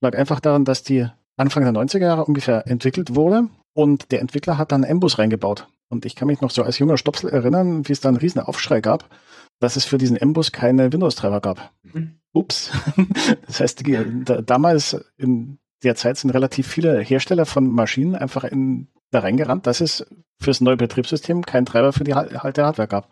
lag 0.01 0.15
einfach 0.15 0.39
daran, 0.39 0.65
dass 0.65 0.83
die 0.83 1.07
Anfang 1.37 1.63
der 1.63 1.73
90er 1.73 1.99
Jahre 1.99 2.25
ungefähr 2.25 2.67
entwickelt 2.67 3.15
wurde 3.15 3.49
und 3.73 4.11
der 4.11 4.21
Entwickler 4.21 4.57
hat 4.57 4.71
dann 4.71 4.83
Embus 4.83 5.17
reingebaut. 5.17 5.67
Und 5.89 6.05
ich 6.05 6.15
kann 6.15 6.27
mich 6.27 6.41
noch 6.41 6.51
so 6.51 6.63
als 6.63 6.79
junger 6.79 6.97
Stopsel 6.97 7.29
erinnern, 7.29 7.87
wie 7.87 7.91
es 7.91 8.01
da 8.01 8.09
einen 8.09 8.17
riesen 8.17 8.41
Aufschrei 8.41 8.81
gab, 8.81 9.09
dass 9.59 9.75
es 9.75 9.85
für 9.85 9.97
diesen 9.97 10.17
Embus 10.17 10.51
keine 10.51 10.91
Windows-Treiber 10.91 11.41
gab. 11.41 11.71
Mhm. 11.83 12.19
Ups. 12.33 12.71
das 13.47 13.59
heißt, 13.59 13.83
da, 14.25 14.41
damals 14.41 15.05
in 15.17 15.59
der 15.83 15.95
Zeit 15.95 16.17
sind 16.17 16.31
relativ 16.31 16.67
viele 16.67 16.99
Hersteller 16.99 17.45
von 17.45 17.67
Maschinen 17.67 18.15
einfach 18.15 18.43
in, 18.43 18.87
da 19.11 19.19
reingerannt, 19.19 19.67
dass 19.67 19.81
es 19.81 20.05
fürs 20.39 20.61
neue 20.61 20.77
Betriebssystem 20.77 21.45
keinen 21.45 21.65
Treiber 21.65 21.93
für 21.93 22.03
die 22.03 22.13
alte 22.13 22.63
Hardware 22.63 22.87
gab. 22.87 23.09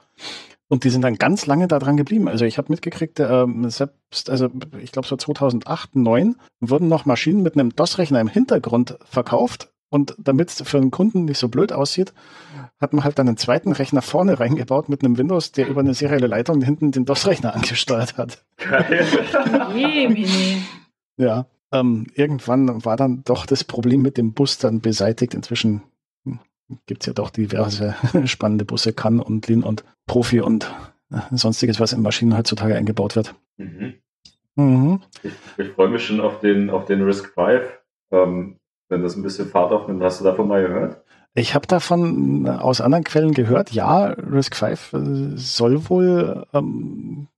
Und 0.72 0.86
die 0.86 0.90
sind 0.90 1.02
dann 1.02 1.16
ganz 1.16 1.48
lange 1.48 1.68
da 1.68 1.80
dran 1.80 1.98
geblieben. 1.98 2.30
Also 2.30 2.46
ich 2.46 2.58
habe 2.58 2.72
mitgekriegt, 2.72 3.20
ähm, 3.20 3.70
selbst, 3.70 4.30
also 4.30 4.50
ich 4.82 4.94
glaube 4.94 5.06
so 5.06 5.18
2008, 5.18 5.92
2009 5.92 6.38
wurden 6.62 6.88
noch 6.88 7.04
Maschinen 7.06 7.44
mit 7.44 7.56
einem 7.56 7.76
DOS-Rechner 7.76 8.22
im 8.22 8.30
Hintergrund 8.30 8.98
verkauft. 9.04 9.74
Und 9.90 10.16
damit 10.18 10.48
es 10.48 10.62
für 10.62 10.78
einen 10.78 10.90
Kunden 10.90 11.26
nicht 11.26 11.40
so 11.40 11.50
blöd 11.50 11.74
aussieht, 11.74 12.14
hat 12.80 12.94
man 12.94 13.04
halt 13.04 13.20
dann 13.20 13.28
einen 13.28 13.36
zweiten 13.36 13.74
Rechner 13.74 14.02
vorne 14.02 14.40
reingebaut 14.40 14.88
mit 14.88 15.04
einem 15.04 15.18
Windows, 15.18 15.52
der 15.52 15.68
über 15.68 15.82
eine 15.82 15.94
serielle 15.94 16.28
Leitung 16.28 16.62
hinten 16.62 16.92
den 16.92 17.04
DOS-Rechner 17.04 17.54
angesteuert 17.54 18.18
hat. 18.18 18.46
Geil. 18.56 19.06
ja, 21.18 21.48
ähm, 21.74 22.08
irgendwann 22.16 22.86
war 22.86 22.96
dann 22.96 23.24
doch 23.26 23.46
das 23.46 23.66
Problem 23.66 24.02
mit 24.02 24.16
dem 24.16 24.32
Bus 24.32 24.58
dann 24.58 24.80
beseitigt. 24.80 25.34
Inzwischen 25.34 25.82
gibt 26.86 27.04
es 27.04 27.08
ja 27.08 27.14
doch 27.14 27.30
diverse 27.30 27.96
spannende 28.26 28.66
Busse, 28.66 28.94
Kann 28.94 29.20
und 29.20 29.48
Lin 29.48 29.64
und 29.64 29.84
Profi 30.12 30.42
und 30.42 30.70
äh, 31.10 31.20
sonstiges, 31.32 31.80
was 31.80 31.94
in 31.94 32.02
Maschinen 32.02 32.38
heutzutage 32.38 32.76
eingebaut 32.76 33.16
wird. 33.16 33.34
Mhm. 33.56 33.94
Mhm. 34.56 35.00
Ich, 35.24 35.32
ich 35.58 35.70
freue 35.70 35.88
mich 35.88 36.06
schon 36.06 36.20
auf 36.20 36.42
den, 36.42 36.70
auf 36.70 36.84
den 36.84 37.02
Risk 37.02 37.34
5, 37.34 37.62
ähm, 38.12 38.58
wenn 38.90 39.04
das 39.04 39.16
ein 39.16 39.24
bisschen 39.24 39.48
Fahrt 39.48 39.72
aufnimmt. 39.72 40.04
Hast 40.04 40.20
du 40.20 40.26
davon 40.26 40.50
mal 40.50 40.62
gehört? 40.62 41.02
Ich 41.34 41.56
habe 41.56 41.66
davon 41.66 42.46
aus 42.46 42.82
anderen 42.82 43.06
Quellen 43.06 43.34
gehört, 43.34 43.72
ja, 43.72 44.08
Risk 44.08 44.58
5 44.58 44.92
äh, 44.92 44.98
soll 45.38 45.90
wohl 45.90 46.46
ähm, 46.52 47.30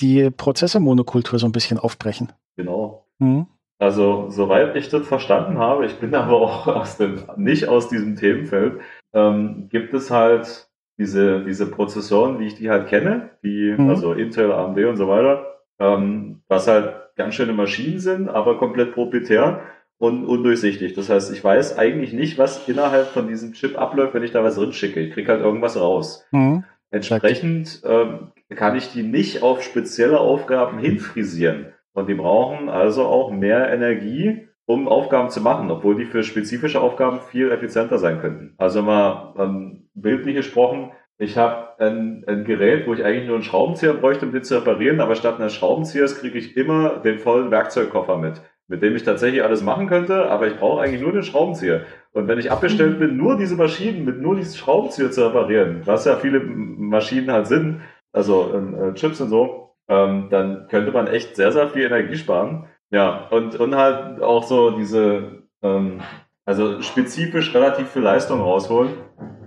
die 0.00 0.30
Prozessormonokultur 0.30 1.38
so 1.38 1.44
ein 1.44 1.52
bisschen 1.52 1.78
aufbrechen. 1.78 2.32
Genau. 2.56 3.04
Mhm. 3.18 3.48
Also, 3.78 4.30
soweit 4.30 4.74
ich 4.76 4.88
das 4.88 5.06
verstanden 5.06 5.58
habe, 5.58 5.84
ich 5.84 5.96
bin 5.96 6.14
aber 6.14 6.40
auch 6.40 6.66
aus 6.68 6.96
dem, 6.96 7.22
nicht 7.36 7.68
aus 7.68 7.90
diesem 7.90 8.16
Themenfeld, 8.16 8.80
ähm, 9.12 9.68
gibt 9.68 9.92
es 9.92 10.10
halt 10.10 10.70
diese, 10.98 11.44
diese 11.44 11.70
Prozessoren, 11.70 12.38
wie 12.38 12.46
ich 12.46 12.54
die 12.54 12.70
halt 12.70 12.88
kenne, 12.88 13.30
die, 13.42 13.74
mhm. 13.76 13.90
also 13.90 14.12
Intel, 14.12 14.52
AMD 14.52 14.78
und 14.84 14.96
so 14.96 15.08
weiter, 15.08 15.60
ähm, 15.78 16.42
was 16.48 16.68
halt 16.68 16.94
ganz 17.16 17.34
schöne 17.34 17.52
Maschinen 17.52 17.98
sind, 17.98 18.28
aber 18.28 18.58
komplett 18.58 18.92
proprietär 18.94 19.62
und 19.98 20.24
undurchsichtig. 20.24 20.94
Das 20.94 21.08
heißt, 21.08 21.32
ich 21.32 21.42
weiß 21.42 21.78
eigentlich 21.78 22.12
nicht, 22.12 22.38
was 22.38 22.68
innerhalb 22.68 23.08
von 23.08 23.28
diesem 23.28 23.52
Chip 23.52 23.78
abläuft, 23.78 24.14
wenn 24.14 24.22
ich 24.22 24.32
da 24.32 24.42
was 24.42 24.56
drin 24.56 24.72
schicke. 24.72 25.00
Ich 25.00 25.12
kriege 25.12 25.30
halt 25.30 25.40
irgendwas 25.40 25.80
raus. 25.80 26.26
Mhm. 26.30 26.64
Entsprechend 26.90 27.82
ähm, 27.84 28.32
kann 28.54 28.76
ich 28.76 28.92
die 28.92 29.02
nicht 29.02 29.42
auf 29.42 29.62
spezielle 29.62 30.20
Aufgaben 30.20 30.78
hinfrisieren. 30.78 31.72
Und 31.92 32.08
die 32.08 32.14
brauchen 32.14 32.68
also 32.68 33.04
auch 33.04 33.30
mehr 33.30 33.72
Energie, 33.72 34.48
um 34.66 34.88
Aufgaben 34.88 35.30
zu 35.30 35.40
machen, 35.40 35.70
obwohl 35.70 35.96
die 35.96 36.06
für 36.06 36.22
spezifische 36.22 36.80
Aufgaben 36.80 37.20
viel 37.20 37.50
effizienter 37.50 37.98
sein 37.98 38.20
könnten. 38.20 38.54
Also 38.56 38.82
mal 38.82 39.34
ähm, 39.38 39.88
bildlich 39.94 40.36
gesprochen, 40.36 40.92
ich 41.16 41.38
habe 41.38 41.78
ein, 41.78 42.24
ein 42.26 42.44
Gerät, 42.44 42.86
wo 42.86 42.94
ich 42.94 43.04
eigentlich 43.04 43.26
nur 43.26 43.36
einen 43.36 43.44
Schraubenzieher 43.44 43.94
bräuchte, 43.94 44.26
um 44.26 44.32
den 44.32 44.42
zu 44.42 44.56
reparieren, 44.56 45.00
aber 45.00 45.14
statt 45.14 45.38
eines 45.38 45.54
Schraubenziehers 45.54 46.18
kriege 46.18 46.38
ich 46.38 46.56
immer 46.56 46.98
den 46.98 47.18
vollen 47.18 47.50
Werkzeugkoffer 47.52 48.18
mit, 48.18 48.42
mit 48.66 48.82
dem 48.82 48.96
ich 48.96 49.04
tatsächlich 49.04 49.44
alles 49.44 49.62
machen 49.62 49.86
könnte, 49.86 50.28
aber 50.28 50.48
ich 50.48 50.56
brauche 50.56 50.82
eigentlich 50.82 51.02
nur 51.02 51.12
den 51.12 51.22
Schraubenzieher. 51.22 51.82
Und 52.12 52.26
wenn 52.26 52.38
ich 52.38 52.50
abgestellt 52.50 52.98
bin, 52.98 53.16
nur 53.16 53.36
diese 53.36 53.56
Maschinen 53.56 54.04
mit 54.04 54.20
nur 54.20 54.34
diesem 54.34 54.56
Schraubenzieher 54.56 55.10
zu 55.10 55.26
reparieren, 55.26 55.82
was 55.84 56.04
ja 56.04 56.16
viele 56.16 56.40
Maschinen 56.40 57.30
halt 57.30 57.46
sind, 57.46 57.82
also 58.12 58.52
äh, 58.54 58.94
Chips 58.94 59.20
und 59.20 59.28
so, 59.28 59.74
ähm, 59.88 60.28
dann 60.30 60.66
könnte 60.68 60.92
man 60.92 61.06
echt 61.06 61.36
sehr, 61.36 61.52
sehr 61.52 61.68
viel 61.68 61.84
Energie 61.84 62.16
sparen. 62.16 62.66
Ja, 62.94 63.26
und, 63.30 63.56
und 63.56 63.74
halt 63.74 64.22
auch 64.22 64.44
so 64.44 64.70
diese, 64.70 65.42
ähm, 65.62 66.00
also 66.44 66.80
spezifisch 66.80 67.52
relativ 67.52 67.88
viel 67.88 68.02
Leistung 68.02 68.40
rausholen, 68.40 68.92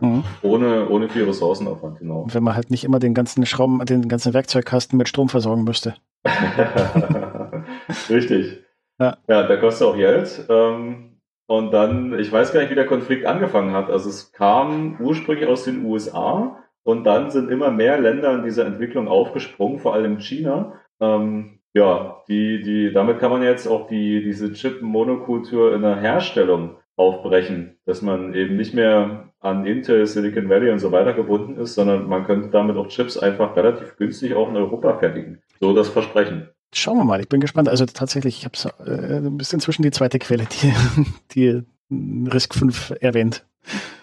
mhm. 0.02 0.26
ohne, 0.42 0.90
ohne 0.90 1.08
viel 1.08 1.24
Ressourcenaufwand, 1.24 2.00
genau. 2.00 2.28
Wenn 2.30 2.44
man 2.44 2.56
halt 2.56 2.72
nicht 2.72 2.84
immer 2.84 3.00
den 3.00 3.14
ganzen 3.14 3.46
Schrauben, 3.46 3.80
den 3.86 4.10
ganzen 4.10 4.34
Werkzeugkasten 4.34 4.98
mit 4.98 5.08
Strom 5.08 5.30
versorgen 5.30 5.64
müsste. 5.64 5.96
Richtig. 8.10 8.66
Ja. 9.00 9.16
ja, 9.30 9.44
der 9.44 9.60
kostet 9.62 9.88
auch 9.88 9.96
Geld. 9.96 10.46
Ähm, 10.50 11.22
und 11.46 11.72
dann, 11.72 12.20
ich 12.20 12.30
weiß 12.30 12.52
gar 12.52 12.60
nicht, 12.60 12.72
wie 12.72 12.76
der 12.76 12.86
Konflikt 12.86 13.26
angefangen 13.26 13.72
hat. 13.72 13.90
Also 13.90 14.10
es 14.10 14.34
kam 14.34 15.00
ursprünglich 15.00 15.48
aus 15.48 15.64
den 15.64 15.86
USA 15.86 16.58
und 16.84 17.06
dann 17.06 17.32
sind 17.32 17.50
immer 17.50 17.72
mehr 17.72 17.98
Länder 17.98 18.34
in 18.34 18.44
dieser 18.44 18.66
Entwicklung 18.66 19.08
aufgesprungen, 19.08 19.80
vor 19.80 19.94
allem 19.94 20.20
China. 20.20 20.74
Ähm, 21.00 21.57
ja, 21.74 22.24
die, 22.28 22.62
die, 22.64 22.92
damit 22.94 23.20
kann 23.20 23.32
man 23.32 23.44
jetzt 23.44 23.68
auch 23.68 23.88
die, 23.88 24.24
diese 24.24 24.54
Chip-Monokultur 24.54 25.74
in 25.76 25.82
der 25.82 25.98
Herstellung 25.98 26.78
aufbrechen, 26.96 27.78
dass 27.86 28.02
man 28.02 28.34
eben 28.34 28.56
nicht 28.56 28.74
mehr 28.74 29.30
an 29.40 29.66
Intel, 29.66 30.06
Silicon 30.08 30.50
Valley 30.50 30.72
und 30.72 30.80
so 30.80 30.92
weiter 30.92 31.14
gebunden 31.14 31.58
ist, 31.58 31.76
sondern 31.76 32.08
man 32.08 32.26
könnte 32.26 32.50
damit 32.50 32.76
auch 32.76 32.88
Chips 32.88 33.18
einfach 33.18 33.56
relativ 33.56 33.96
günstig 33.98 34.34
auch 34.34 34.50
in 34.50 34.58
Europa 34.58 34.98
fertigen. 34.98 35.42
So 35.60 35.74
das 35.74 35.90
Versprechen. 35.90 36.50
Schauen 36.74 36.98
wir 36.98 37.06
mal, 37.06 37.22
ich 37.22 37.30
bin 37.30 37.40
gespannt. 37.40 37.70
Also 37.70 37.86
tatsächlich, 37.86 38.40
ich 38.40 38.46
habe 38.46 38.92
äh, 38.92 39.18
ein 39.18 39.38
bisschen 39.38 39.60
zwischen 39.60 39.84
die 39.84 39.92
zweite 39.92 40.20
Quelle, 40.20 40.46
die, 40.46 40.74
die 41.34 41.64
Risk 42.32 42.56
5 42.56 42.96
erwähnt. 43.00 43.46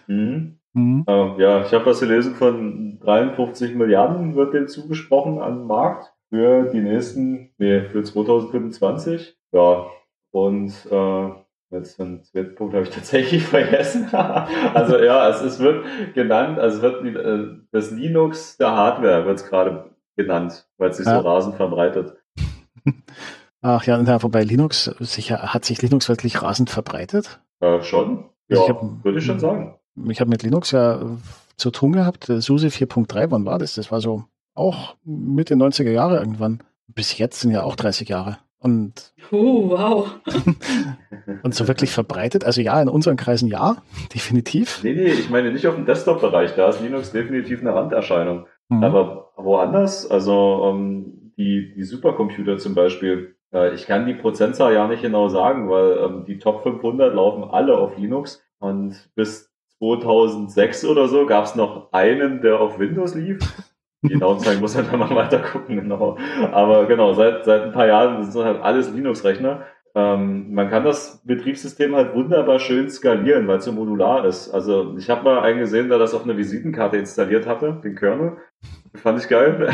Mhm. 0.07 0.59
Mhm. 0.73 1.05
Ähm, 1.07 1.35
ja, 1.39 1.65
ich 1.65 1.73
habe 1.73 1.87
was 1.87 2.01
gelesen 2.01 2.35
von 2.35 2.99
53 3.01 3.75
Milliarden 3.75 4.35
wird 4.35 4.55
dem 4.55 4.67
zugesprochen 4.67 5.39
an 5.39 5.67
Markt 5.67 6.14
für 6.35 6.65
die 6.65 6.81
nächsten, 6.81 7.51
nee, 7.59 7.83
für 7.83 8.03
2025. 8.03 9.37
Ja, 9.53 9.87
und 10.33 10.73
äh, 10.91 11.29
jetzt 11.71 12.01
den 12.01 12.25
zweiten 12.25 12.57
Punkt 12.57 12.75
habe 12.75 12.83
ich 12.83 12.91
tatsächlich 12.95 13.45
vergessen. 13.45 14.09
also 14.75 14.99
ja, 14.99 15.29
es, 15.29 15.43
es 15.43 15.61
wird 15.61 15.85
genannt, 16.15 16.59
also 16.59 16.79
es 16.79 16.83
wird 16.83 17.17
äh, 17.17 17.65
das 17.71 17.93
Linux 17.93 18.57
der 18.57 18.73
Hardware 18.73 19.27
wird 19.27 19.39
es 19.39 19.49
gerade 19.49 19.91
genannt, 20.17 20.69
weil 20.77 20.91
es 20.91 20.97
sich 20.97 21.07
ja. 21.07 21.21
so 21.21 21.29
rasend 21.29 21.55
verbreitet. 21.55 22.17
Ach 23.63 23.85
ja, 23.85 24.23
wobei 24.23 24.43
Linux 24.43 24.87
sicher 24.99 25.55
hat 25.55 25.65
sich 25.65 25.83
Linux 25.83 26.09
wirklich 26.09 26.43
rasend 26.43 26.69
verbreitet? 26.69 27.41
Äh, 27.61 27.81
schon. 27.83 28.29
Also 28.51 28.69
ja, 28.69 29.05
würde 29.05 29.19
ich 29.19 29.25
schon 29.25 29.39
sagen 29.39 29.79
ich 30.11 30.21
habe 30.21 30.31
mit 30.31 30.43
Linux 30.43 30.73
ja 30.73 31.01
zu 31.57 31.71
tun 31.71 31.93
gehabt. 31.93 32.25
SUSE 32.27 32.69
4.3, 32.69 33.31
wann 33.31 33.45
war 33.45 33.59
das? 33.59 33.75
Das 33.75 33.93
war 33.93 34.01
so 34.01 34.25
auch 34.55 34.97
Mitte 35.05 35.55
90er 35.55 35.91
Jahre 35.91 36.19
irgendwann. 36.19 36.63
Bis 36.89 37.19
jetzt 37.19 37.41
sind 37.41 37.51
ja 37.51 37.63
auch 37.63 37.77
30 37.77 38.09
Jahre. 38.09 38.39
Und, 38.59 39.13
oh, 39.31 39.71
wow. 39.71 40.09
und 41.43 41.55
so 41.55 41.69
wirklich 41.69 41.91
verbreitet, 41.91 42.45
also 42.45 42.63
ja, 42.63 42.81
in 42.81 42.89
unseren 42.89 43.17
Kreisen 43.17 43.49
ja, 43.49 43.77
definitiv. 44.15 44.83
Nee, 44.83 44.95
nee, 44.95 45.13
ich 45.13 45.29
meine 45.29 45.53
nicht 45.53 45.67
auf 45.67 45.75
dem 45.75 45.85
Desktop-Bereich, 45.85 46.55
da 46.55 46.71
ist 46.71 46.81
Linux 46.81 47.13
definitiv 47.13 47.61
eine 47.61 47.75
Randerscheinung. 47.75 48.47
Mhm. 48.71 48.83
Aber 48.83 49.33
woanders, 49.37 50.11
also 50.11 50.65
um, 50.65 50.77
ähm, 50.77 51.33
die, 51.37 51.75
die 51.75 51.83
Supercomputer 51.83 52.57
zum 52.59 52.75
Beispiel, 52.75 53.35
Äh, 53.55 53.75
ich 53.75 53.87
kann 53.87 54.07
die 54.07 54.15
Prozentzahl 54.15 54.75
ja 54.75 54.87
nicht 54.89 55.03
genau 55.03 55.29
sagen, 55.29 55.71
weil 55.71 55.99
ähm, 55.99 56.25
die 56.27 56.39
Top 56.39 56.63
500 56.63 57.15
laufen 57.15 57.45
alle 57.45 57.79
auf 57.79 57.97
Linux 57.97 58.43
und 58.59 58.97
bis 59.15 59.53
2006 59.79 60.85
oder 60.85 61.09
so 61.09 61.27
gab 61.27 61.45
es 61.45 61.55
noch 61.55 61.93
einen, 61.93 62.43
der 62.43 62.61
auf 62.61 62.79
Windows 62.79 63.15
lief. 63.15 63.39
Die 64.09 64.19
Zahlen 64.19 64.61
muss 64.61 64.75
man 64.75 64.87
dann 64.91 65.01
mal 65.01 65.15
weiter 65.15 65.39
gucken, 65.39 65.77
genau. 65.77 66.19
Aber 66.53 66.87
genau, 66.87 67.13
seit, 67.15 67.45
seit 67.45 67.63
ein 67.63 67.73
paar 67.73 67.87
Jahren 67.87 68.23
sind 68.23 68.45
halt 68.45 68.63
alles 68.63 68.93
Linux-Rechner. 68.93 69.63
Ähm, 69.97 70.53
man 70.53 70.71
kann 70.71 70.85
das 70.85 71.23
Betriebssystem 71.25 71.95
halt 71.95 72.15
wunderbar 72.15 72.59
schön 72.59 72.91
skalieren, 72.91 73.47
weil 73.47 73.59
es 73.59 73.65
so 73.65 73.73
modular 73.73 74.25
ist. 74.25 74.53
Also 74.53 74.97
ich 74.99 75.09
habe 75.09 75.23
mal 75.23 75.41
einen 75.41 75.61
gesehen, 75.61 75.89
der 75.89 75.99
das 75.99 76.15
auf 76.15 76.25
einer 76.25 76.37
Visitenkarte 76.37 76.97
installiert 76.97 77.47
hatte, 77.47 77.81
den 77.83 77.95
Kernel. 77.95 78.39
Fand 78.95 79.21
ich 79.21 79.29
geil. 79.29 79.69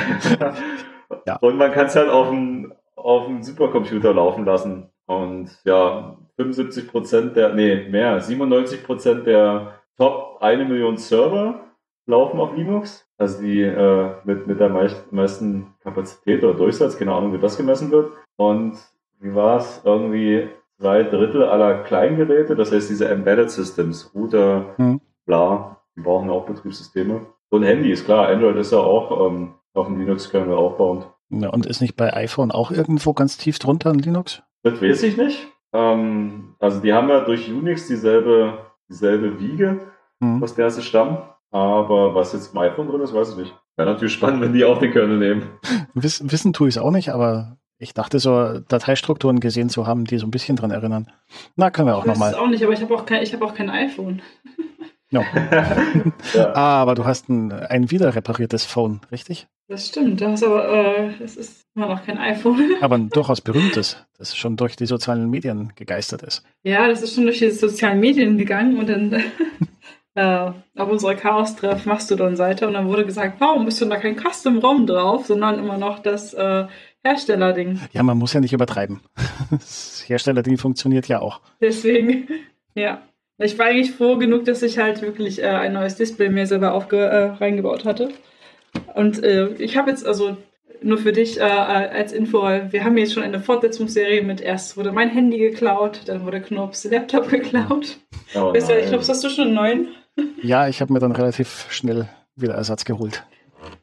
ja. 1.26 1.36
Und 1.40 1.56
man 1.56 1.72
kann 1.72 1.86
es 1.86 1.96
halt 1.96 2.10
auf 2.10 2.28
dem, 2.28 2.72
auf 2.96 3.26
dem 3.26 3.42
Supercomputer 3.42 4.12
laufen 4.12 4.44
lassen. 4.44 4.90
Und 5.06 5.50
ja, 5.64 6.18
75 6.36 6.88
Prozent 6.88 7.36
der, 7.36 7.54
nee, 7.54 7.88
mehr, 7.88 8.20
97 8.20 8.84
Prozent 8.84 9.26
der 9.26 9.80
Top 9.96 10.38
eine 10.40 10.64
Million 10.64 10.96
Server 10.98 11.64
laufen 12.06 12.40
auf 12.40 12.54
Linux. 12.56 13.09
Also 13.20 13.42
die 13.42 13.60
äh, 13.60 14.12
mit, 14.24 14.46
mit 14.46 14.60
der 14.60 14.70
meisten 14.70 15.74
Kapazität 15.82 16.42
oder 16.42 16.54
Durchsatz, 16.54 16.96
keine 16.96 17.12
Ahnung, 17.12 17.34
wie 17.34 17.38
das 17.38 17.58
gemessen 17.58 17.90
wird. 17.90 18.12
Und 18.36 18.78
wie 19.20 19.34
war 19.34 19.58
es, 19.58 19.82
irgendwie 19.84 20.48
zwei 20.78 21.02
Drittel 21.02 21.44
aller 21.44 21.82
Kleingeräte, 21.82 22.56
das 22.56 22.72
heißt 22.72 22.88
diese 22.88 23.10
Embedded 23.10 23.50
Systems, 23.50 24.10
Router, 24.14 24.72
hm. 24.76 25.02
bla, 25.26 25.82
die 25.94 26.00
brauchen 26.00 26.30
auch 26.30 26.46
Betriebssysteme. 26.46 27.26
Und 27.50 27.62
Handy 27.62 27.92
ist 27.92 28.06
klar, 28.06 28.28
Android 28.28 28.56
ist 28.56 28.72
ja 28.72 28.78
auch 28.78 29.28
ähm, 29.28 29.52
auf 29.74 29.86
dem 29.86 29.98
Linux-Kernel 29.98 30.54
aufbauend. 30.54 31.06
Ja, 31.28 31.50
und 31.50 31.66
ist 31.66 31.82
nicht 31.82 31.96
bei 31.96 32.14
iPhone 32.14 32.50
auch 32.50 32.70
irgendwo 32.70 33.12
ganz 33.12 33.36
tief 33.36 33.58
drunter 33.58 33.90
in 33.90 33.98
Linux? 33.98 34.42
Das 34.62 34.80
weiß 34.80 35.02
ich 35.02 35.18
nicht. 35.18 35.46
Ähm, 35.74 36.54
also 36.58 36.80
die 36.80 36.94
haben 36.94 37.10
ja 37.10 37.20
durch 37.20 37.52
Unix 37.52 37.86
dieselbe, 37.86 38.60
dieselbe 38.88 39.38
Wiege, 39.38 39.80
hm. 40.22 40.42
aus 40.42 40.54
der 40.54 40.70
sie 40.70 40.80
stammen. 40.80 41.18
Aber 41.50 42.14
was 42.14 42.32
jetzt 42.32 42.52
im 42.52 42.58
iPhone 42.60 42.88
drin 42.88 43.00
ist, 43.00 43.12
weiß 43.12 43.30
ich 43.30 43.36
nicht. 43.36 43.54
Wäre 43.76 43.90
natürlich 43.90 44.14
spannend, 44.14 44.40
wenn 44.42 44.52
die 44.52 44.64
auch 44.64 44.78
den 44.78 44.92
Kernel 44.92 45.18
nehmen. 45.18 45.42
Wissen, 45.94 46.30
wissen 46.30 46.52
tue 46.52 46.68
ich 46.68 46.76
es 46.76 46.82
auch 46.82 46.90
nicht, 46.90 47.10
aber 47.10 47.56
ich 47.78 47.94
dachte 47.94 48.18
so, 48.18 48.60
Dateistrukturen 48.68 49.40
gesehen 49.40 49.70
zu 49.70 49.86
haben, 49.86 50.04
die 50.04 50.18
so 50.18 50.26
ein 50.26 50.30
bisschen 50.30 50.56
dran 50.56 50.70
erinnern. 50.70 51.10
Na, 51.56 51.70
können 51.70 51.88
wir 51.88 51.96
auch 51.96 52.04
nochmal. 52.04 52.30
Ich 52.30 52.36
weiß 52.36 52.42
auch 52.42 52.48
nicht, 52.48 52.62
aber 52.62 52.72
ich 52.72 52.82
habe 52.82 52.94
auch, 52.94 53.06
kein, 53.06 53.24
hab 53.24 53.42
auch 53.42 53.54
kein 53.54 53.70
iPhone. 53.70 54.22
No. 55.10 55.24
ja. 56.34 56.52
Ah, 56.54 56.82
aber 56.82 56.94
du 56.94 57.04
hast 57.04 57.28
ein, 57.28 57.52
ein 57.52 57.90
wieder 57.90 58.14
repariertes 58.14 58.64
Phone, 58.64 59.00
richtig? 59.10 59.48
Das 59.66 59.86
stimmt, 59.86 60.20
das 60.20 60.42
aber 60.42 60.68
äh, 60.68 61.10
das 61.20 61.36
ist 61.36 61.62
immer 61.74 61.86
noch 61.86 62.04
kein 62.04 62.18
iPhone. 62.18 62.76
aber 62.80 62.96
ein 62.96 63.08
durchaus 63.08 63.40
berühmtes, 63.40 64.04
das 64.18 64.36
schon 64.36 64.56
durch 64.56 64.76
die 64.76 64.86
sozialen 64.86 65.30
Medien 65.30 65.72
gegeistert 65.74 66.22
ist. 66.22 66.44
Ja, 66.64 66.88
das 66.88 67.02
ist 67.02 67.14
schon 67.14 67.24
durch 67.24 67.38
die 67.38 67.50
sozialen 67.50 68.00
Medien 68.00 68.36
gegangen 68.36 68.78
und 68.78 68.88
dann 68.88 69.10
äh, 70.14 70.50
auf 70.76 70.88
unserer 70.88 71.14
Chaos-Treff 71.14 71.86
Mastodon-Seite 71.86 72.66
und 72.66 72.74
dann 72.74 72.88
wurde 72.88 73.06
gesagt, 73.06 73.40
warum 73.40 73.64
bist 73.64 73.80
du 73.80 73.86
da 73.86 73.96
kein 73.96 74.16
Custom-ROM 74.16 74.86
drauf, 74.86 75.26
sondern 75.26 75.58
immer 75.58 75.78
noch 75.78 76.00
das 76.00 76.34
äh, 76.34 76.66
Herstellerding. 77.02 77.80
Ja, 77.92 78.02
man 78.02 78.18
muss 78.18 78.32
ja 78.32 78.40
nicht 78.40 78.52
übertreiben. 78.52 79.00
Das 79.50 80.04
Herstellerding 80.06 80.58
funktioniert 80.58 81.08
ja 81.08 81.20
auch. 81.20 81.40
Deswegen, 81.60 82.28
ja. 82.74 83.02
Ich 83.38 83.58
war 83.58 83.66
eigentlich 83.66 83.92
froh 83.92 84.18
genug, 84.18 84.44
dass 84.44 84.62
ich 84.62 84.78
halt 84.78 85.00
wirklich 85.00 85.42
äh, 85.42 85.46
ein 85.46 85.72
neues 85.72 85.96
Display 85.96 86.28
mir 86.28 86.46
selber 86.46 86.74
aufge 86.74 86.98
äh, 86.98 87.24
reingebaut 87.30 87.86
hatte. 87.86 88.10
Und 88.94 89.22
äh, 89.24 89.48
ich 89.54 89.78
habe 89.78 89.90
jetzt 89.90 90.06
also 90.06 90.36
nur 90.82 90.98
für 90.98 91.12
dich 91.12 91.38
äh, 91.38 91.42
als 91.42 92.12
Info, 92.12 92.42
wir 92.42 92.84
haben 92.84 92.96
jetzt 92.96 93.14
schon 93.14 93.22
eine 93.22 93.40
Fortsetzungsserie 93.40 94.22
mit 94.22 94.40
erst 94.40 94.76
wurde 94.76 94.92
mein 94.92 95.10
Handy 95.10 95.38
geklaut, 95.38 96.02
dann 96.06 96.24
wurde 96.24 96.40
Knops 96.40 96.84
Laptop 96.84 97.28
geklaut. 97.28 97.98
Oh 98.32 98.54
weißt 98.54 98.70
du, 98.70 98.80
Knops, 98.82 99.08
hast 99.08 99.24
du 99.24 99.28
schon 99.28 99.46
einen 99.48 99.54
neuen? 99.54 99.88
Ja, 100.42 100.68
ich 100.68 100.80
habe 100.80 100.92
mir 100.92 101.00
dann 101.00 101.10
relativ 101.10 101.66
schnell 101.70 102.08
wieder 102.36 102.54
Ersatz 102.54 102.84
geholt. 102.84 103.24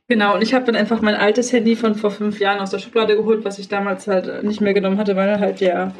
Genau, 0.07 0.35
und 0.35 0.41
ich 0.41 0.53
habe 0.53 0.63
dann 0.65 0.77
einfach 0.77 1.01
mein 1.01 1.15
altes 1.15 1.51
Handy 1.51 1.75
von 1.75 1.95
vor 1.95 2.11
fünf 2.11 2.39
Jahren 2.39 2.59
aus 2.59 2.69
der 2.69 2.79
Schublade 2.79 3.17
geholt, 3.17 3.43
was 3.43 3.59
ich 3.59 3.67
damals 3.67 4.07
halt 4.07 4.43
nicht 4.43 4.61
mehr 4.61 4.73
genommen 4.73 4.97
hatte, 4.97 5.17
weil 5.17 5.39
halt 5.39 5.59
der 5.59 5.93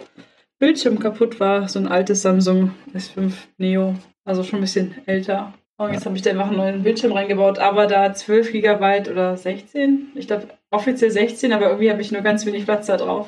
Bildschirm 0.59 0.99
kaputt 0.99 1.39
war. 1.39 1.67
So 1.67 1.79
ein 1.79 1.87
altes 1.87 2.21
Samsung 2.21 2.71
S5 2.95 3.33
Neo, 3.57 3.95
also 4.23 4.43
schon 4.43 4.59
ein 4.59 4.61
bisschen 4.61 4.95
älter. 5.05 5.53
Und 5.77 5.93
jetzt 5.93 6.05
habe 6.05 6.15
ich 6.15 6.23
da 6.23 6.31
einfach 6.31 6.47
einen 6.47 6.57
neuen 6.57 6.83
Bildschirm 6.83 7.11
reingebaut, 7.11 7.59
aber 7.59 7.85
da 7.85 8.13
12 8.13 8.51
GB 8.51 9.11
oder 9.11 9.37
16, 9.37 10.07
ich 10.15 10.27
glaube 10.27 10.47
offiziell 10.71 11.11
16, 11.11 11.53
aber 11.53 11.67
irgendwie 11.67 11.91
habe 11.91 12.01
ich 12.01 12.11
nur 12.11 12.21
ganz 12.21 12.45
wenig 12.45 12.65
Platz 12.65 12.87
da 12.87 12.97
drauf. 12.97 13.27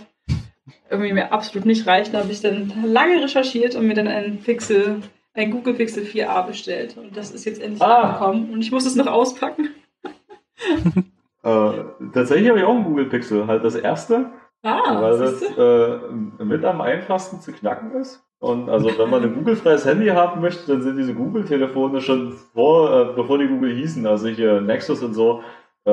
Irgendwie 0.89 1.13
mir 1.13 1.31
absolut 1.31 1.65
nicht 1.65 1.85
reicht. 1.87 2.13
Da 2.13 2.19
habe 2.19 2.31
ich 2.31 2.41
dann 2.41 2.73
lange 2.83 3.21
recherchiert 3.21 3.75
und 3.75 3.87
mir 3.87 3.93
dann 3.93 4.07
einen 4.07 4.39
Pixel, 4.39 5.01
ein 5.33 5.51
Google 5.51 5.75
Pixel 5.75 6.03
4a 6.03 6.47
bestellt. 6.47 6.97
Und 6.97 7.15
das 7.15 7.31
ist 7.31 7.45
jetzt 7.45 7.61
endlich 7.61 7.81
ah. 7.81 8.01
angekommen 8.01 8.53
und 8.53 8.61
ich 8.61 8.71
muss 8.71 8.85
es 8.85 8.95
noch 8.95 9.07
auspacken. 9.07 9.69
äh, 11.43 11.71
tatsächlich 12.13 12.49
habe 12.49 12.59
ich 12.59 12.65
auch 12.65 12.75
einen 12.75 12.83
Google 12.83 13.05
Pixel, 13.05 13.47
halt 13.47 13.63
das 13.63 13.75
erste. 13.75 14.31
Ah, 14.61 15.01
weil 15.01 15.17
das 15.17 15.41
äh, 15.41 16.43
mit 16.43 16.65
am 16.65 16.81
einfachsten 16.81 17.39
zu 17.39 17.53
knacken 17.53 17.93
ist. 17.93 18.21
Und 18.39 18.69
also 18.69 18.89
wenn 18.97 19.09
man 19.09 19.23
ein 19.23 19.33
Google-freies 19.33 19.85
Handy 19.85 20.07
haben 20.07 20.41
möchte, 20.41 20.71
dann 20.71 20.81
sind 20.81 20.97
diese 20.97 21.13
Google-Telefone 21.13 21.99
schon 21.99 22.33
vor, 22.53 22.91
äh, 22.91 23.13
bevor 23.13 23.37
die 23.37 23.47
Google 23.47 23.75
hießen, 23.75 24.05
also 24.05 24.29
hier 24.29 24.61
Nexus 24.61 25.03
und 25.03 25.13
so, 25.13 25.43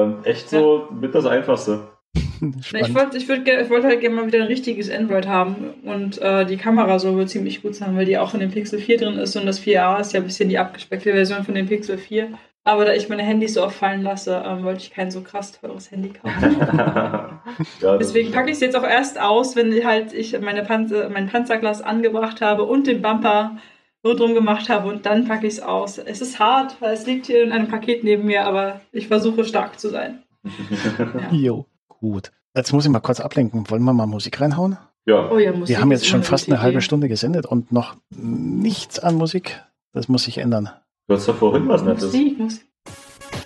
ähm, 0.02 0.16
echt 0.24 0.50
so 0.50 0.86
ja. 0.90 0.96
mit 0.96 1.14
das 1.14 1.26
Einfachste. 1.26 1.88
ich 2.60 2.94
wollte 2.94 3.16
ich 3.16 3.28
würd, 3.28 3.46
ich 3.48 3.70
wollt 3.70 3.84
halt 3.84 4.00
gerne 4.00 4.16
mal 4.16 4.26
wieder 4.26 4.40
ein 4.40 4.46
richtiges 4.46 4.90
Android 4.90 5.26
haben 5.26 5.74
und 5.84 6.20
äh, 6.20 6.44
die 6.46 6.56
Kamera 6.56 6.98
soll 6.98 7.14
wohl 7.14 7.28
ziemlich 7.28 7.62
gut 7.62 7.74
sein, 7.74 7.96
weil 7.96 8.06
die 8.06 8.18
auch 8.18 8.34
in 8.34 8.40
dem 8.40 8.50
Pixel 8.50 8.78
4 8.78 8.98
drin 8.98 9.18
ist 9.18 9.36
und 9.36 9.46
das 9.46 9.60
4a 9.60 10.00
ist 10.00 10.12
ja 10.12 10.20
ein 10.20 10.26
bisschen 10.26 10.48
die 10.48 10.58
abgespeckte 10.58 11.12
Version 11.12 11.44
von 11.44 11.54
dem 11.54 11.66
Pixel 11.66 11.98
4. 11.98 12.30
Aber 12.64 12.84
da 12.84 12.94
ich 12.94 13.08
meine 13.08 13.22
Handys 13.22 13.54
so 13.54 13.62
oft 13.62 13.76
fallen 13.76 14.02
lasse, 14.02 14.42
ähm, 14.44 14.64
wollte 14.64 14.80
ich 14.80 14.90
kein 14.90 15.12
so 15.12 15.20
krass 15.20 15.52
teures 15.52 15.92
Handy 15.92 16.10
kaufen. 16.10 16.56
ja, 17.80 17.96
Deswegen 17.96 18.32
packe 18.32 18.50
ich 18.50 18.56
es 18.56 18.60
jetzt 18.60 18.74
auch 18.74 18.82
erst 18.82 19.20
aus, 19.20 19.54
wenn 19.54 19.72
halt 19.84 20.12
ich 20.12 20.38
meine 20.40 20.64
Panzer, 20.64 21.08
mein 21.08 21.28
Panzerglas 21.28 21.80
angebracht 21.80 22.40
habe 22.40 22.64
und 22.64 22.88
den 22.88 23.02
Bumper 23.02 23.58
drum 24.02 24.34
gemacht 24.34 24.68
habe 24.68 24.88
und 24.88 25.06
dann 25.06 25.26
packe 25.26 25.46
ich 25.46 25.54
es 25.54 25.60
aus. 25.60 25.98
Es 25.98 26.20
ist 26.20 26.38
hart, 26.38 26.80
weil 26.80 26.94
es 26.94 27.06
liegt 27.06 27.26
hier 27.26 27.42
in 27.42 27.52
einem 27.52 27.68
Paket 27.68 28.04
neben 28.04 28.26
mir, 28.26 28.46
aber 28.46 28.80
ich 28.92 29.08
versuche 29.08 29.44
stark 29.44 29.80
zu 29.80 29.88
sein. 29.88 30.22
ja. 30.44 31.32
Jo, 31.32 31.66
gut. 31.88 32.30
Jetzt 32.54 32.72
muss 32.72 32.84
ich 32.84 32.90
mal 32.90 33.00
kurz 33.00 33.20
ablenken. 33.20 33.68
Wollen 33.68 33.82
wir 33.82 33.92
mal 33.92 34.06
Musik 34.06 34.40
reinhauen? 34.40 34.78
Ja. 35.06 35.30
Oh 35.30 35.38
ja 35.38 35.52
Musik 35.52 35.68
wir 35.68 35.80
haben 35.80 35.92
jetzt 35.92 36.06
schon 36.06 36.22
fast 36.22 36.48
eine 36.48 36.60
halbe 36.60 36.80
Stunde 36.80 37.08
gesendet 37.08 37.46
und 37.46 37.70
noch 37.72 37.96
nichts 38.10 38.98
an 38.98 39.16
Musik. 39.16 39.62
Das 39.92 40.08
muss 40.08 40.24
sich 40.24 40.38
ändern. 40.38 40.70
Du 41.08 41.14
hast 41.14 41.28
doch 41.28 41.36
vorhin 41.36 41.68
was 41.68 41.82
Nettes. 41.82 42.04
Musik, 42.04 42.38
Musik. 42.38 42.66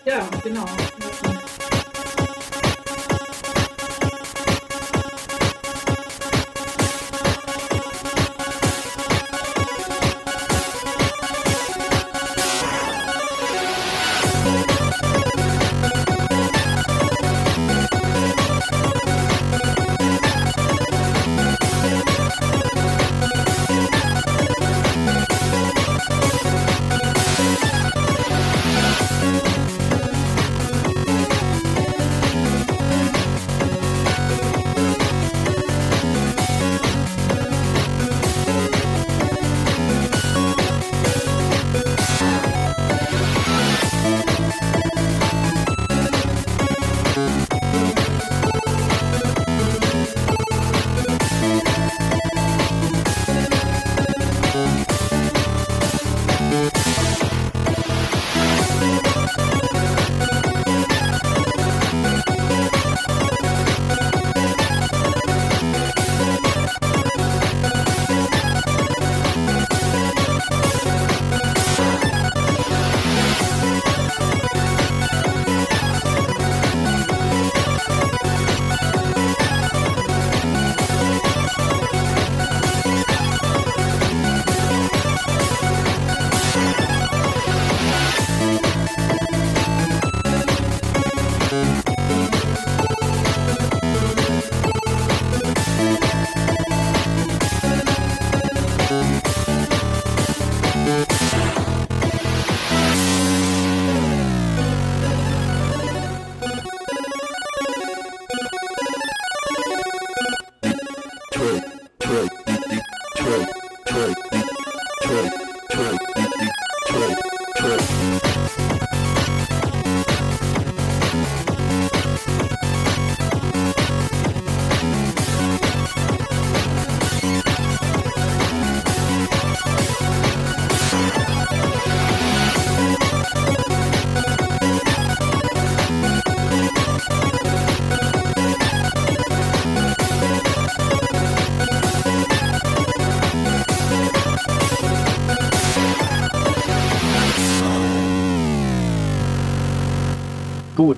Ja, 0.06 0.20
genau. 0.42 0.64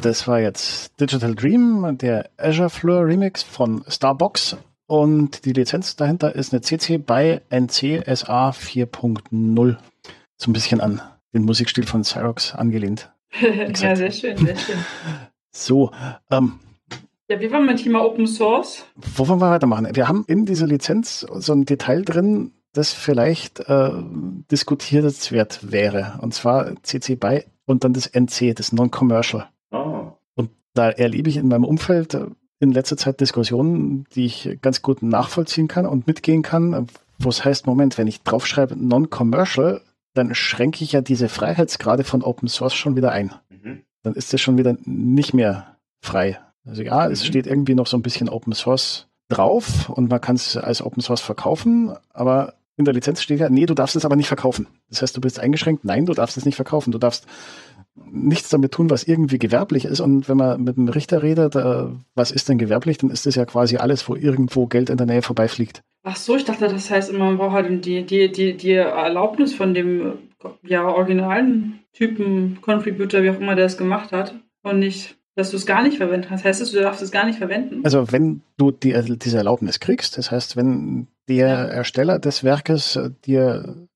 Das 0.04 0.26
war 0.26 0.40
jetzt 0.40 1.00
Digital 1.00 1.34
Dream, 1.34 1.96
der 1.98 2.30
Azure 2.36 2.70
Floor 2.70 3.06
Remix 3.06 3.42
von 3.42 3.84
Starbox. 3.88 4.56
Und 4.86 5.44
die 5.44 5.52
Lizenz 5.52 5.96
dahinter 5.96 6.34
ist 6.34 6.52
eine 6.52 6.60
CC 6.60 6.98
by 6.98 7.40
NC 7.50 8.04
SA 8.14 8.50
4.0. 8.50 9.76
So 10.36 10.50
ein 10.50 10.52
bisschen 10.52 10.80
an 10.80 11.00
den 11.32 11.44
Musikstil 11.44 11.86
von 11.86 12.04
Cyrox 12.04 12.54
angelehnt. 12.54 13.10
ja, 13.40 13.96
sehr 13.96 14.10
schön, 14.10 14.36
sehr 14.36 14.56
schön. 14.56 14.76
So, 15.54 15.90
ähm, 16.30 16.60
ja, 17.28 17.38
wie 17.38 17.52
war 17.52 17.60
mein 17.60 17.76
Thema 17.76 18.02
Open 18.02 18.26
Source? 18.26 18.86
Wo 18.96 19.28
wollen 19.28 19.38
wir 19.38 19.50
weitermachen? 19.50 19.86
Wir 19.92 20.08
haben 20.08 20.24
in 20.26 20.46
dieser 20.46 20.66
Lizenz 20.66 21.20
so 21.20 21.52
ein 21.52 21.66
Detail 21.66 22.02
drin, 22.06 22.52
das 22.72 22.94
vielleicht 22.94 23.60
äh, 23.68 23.90
diskutierenswert 24.50 25.70
wäre. 25.70 26.18
Und 26.22 26.32
zwar 26.32 26.74
CC 26.82 27.16
BY 27.16 27.44
und 27.66 27.84
dann 27.84 27.92
das 27.92 28.06
NC, 28.06 28.54
das 28.54 28.72
Non-Commercial. 28.72 29.46
Oh. 29.72 30.12
Und 30.34 30.50
da 30.74 30.90
erlebe 30.90 31.28
ich 31.28 31.36
in 31.36 31.48
meinem 31.48 31.64
Umfeld 31.64 32.14
äh, 32.14 32.26
in 32.60 32.70
letzter 32.70 32.96
Zeit 32.96 33.20
Diskussionen, 33.20 34.04
die 34.14 34.24
ich 34.26 34.58
ganz 34.62 34.82
gut 34.82 35.02
nachvollziehen 35.02 35.66
kann 35.66 35.84
und 35.86 36.06
mitgehen 36.06 36.42
kann, 36.42 36.86
wo 37.18 37.28
es 37.28 37.44
heißt, 37.44 37.66
Moment, 37.66 37.98
wenn 37.98 38.06
ich 38.06 38.22
draufschreibe 38.22 38.76
Non-Commercial, 38.76 39.80
dann 40.14 40.34
schränke 40.34 40.84
ich 40.84 40.92
ja 40.92 41.00
diese 41.00 41.28
Freiheitsgrade 41.28 42.04
von 42.04 42.22
Open 42.22 42.48
Source 42.48 42.74
schon 42.74 42.96
wieder 42.96 43.10
ein. 43.10 43.32
Mhm. 43.50 43.82
Dann 44.02 44.14
ist 44.14 44.32
es 44.32 44.40
schon 44.40 44.58
wieder 44.58 44.76
nicht 44.84 45.34
mehr 45.34 45.76
frei. 46.00 46.38
Also 46.64 46.82
ja, 46.82 47.08
es 47.08 47.22
mhm. 47.22 47.26
steht 47.26 47.46
irgendwie 47.46 47.74
noch 47.74 47.86
so 47.86 47.96
ein 47.96 48.02
bisschen 48.02 48.28
Open 48.28 48.52
Source 48.52 49.08
drauf 49.28 49.88
und 49.88 50.10
man 50.10 50.20
kann 50.20 50.36
es 50.36 50.56
als 50.56 50.82
Open 50.82 51.02
Source 51.02 51.20
verkaufen, 51.20 51.96
aber 52.12 52.54
in 52.76 52.84
der 52.84 52.94
Lizenz 52.94 53.22
steht 53.22 53.40
ja, 53.40 53.48
nee, 53.48 53.66
du 53.66 53.74
darfst 53.74 53.96
es 53.96 54.04
aber 54.04 54.16
nicht 54.16 54.28
verkaufen. 54.28 54.66
Das 54.88 55.02
heißt, 55.02 55.16
du 55.16 55.20
bist 55.20 55.38
eingeschränkt, 55.38 55.84
nein, 55.84 56.06
du 56.06 56.14
darfst 56.14 56.36
es 56.36 56.44
nicht 56.44 56.56
verkaufen. 56.56 56.90
Du 56.90 56.98
darfst 56.98 57.26
nichts 57.94 58.48
damit 58.48 58.72
tun, 58.72 58.90
was 58.90 59.04
irgendwie 59.04 59.38
gewerblich 59.38 59.84
ist. 59.84 60.00
Und 60.00 60.28
wenn 60.28 60.36
man 60.36 60.62
mit 60.62 60.78
einem 60.78 60.88
Richter 60.88 61.22
redet, 61.22 61.56
äh, 61.56 61.84
was 62.14 62.30
ist 62.30 62.48
denn 62.48 62.58
gewerblich, 62.58 62.98
dann 62.98 63.10
ist 63.10 63.26
das 63.26 63.34
ja 63.34 63.44
quasi 63.44 63.76
alles, 63.76 64.08
wo 64.08 64.16
irgendwo 64.16 64.66
Geld 64.66 64.90
in 64.90 64.96
der 64.96 65.06
Nähe 65.06 65.22
vorbeifliegt. 65.22 65.82
Ach 66.04 66.16
so, 66.16 66.36
ich 66.36 66.44
dachte, 66.44 66.68
das 66.68 66.90
heißt 66.90 67.10
immer, 67.10 67.26
man 67.26 67.38
braucht 67.38 67.52
halt 67.52 67.84
die, 67.84 68.04
die, 68.04 68.32
die, 68.32 68.56
die 68.56 68.72
Erlaubnis 68.72 69.54
von 69.54 69.74
dem 69.74 70.14
ja, 70.62 70.84
originalen 70.84 71.80
Typen 71.92 72.58
Contributor, 72.60 73.22
wie 73.22 73.30
auch 73.30 73.38
immer 73.38 73.54
der 73.54 73.66
es 73.66 73.76
gemacht 73.76 74.12
hat. 74.12 74.34
Und 74.62 74.78
nicht 74.78 75.16
dass 75.34 75.50
du 75.50 75.56
es 75.56 75.66
gar 75.66 75.82
nicht 75.82 75.96
verwenden 75.96 76.28
kannst. 76.28 76.44
Heißt 76.44 76.60
das, 76.60 76.72
du 76.72 76.80
darfst 76.80 77.02
es 77.02 77.10
gar 77.10 77.24
nicht 77.24 77.38
verwenden? 77.38 77.80
Also 77.84 78.12
wenn 78.12 78.42
du 78.58 78.70
die, 78.70 78.92
diese 79.16 79.38
Erlaubnis 79.38 79.80
kriegst, 79.80 80.18
das 80.18 80.30
heißt, 80.30 80.56
wenn 80.56 81.08
der 81.28 81.48
ja. 81.48 81.64
Ersteller 81.64 82.18
des 82.18 82.44
Werkes 82.44 82.96
äh, 82.96 83.10
dir 83.24 83.86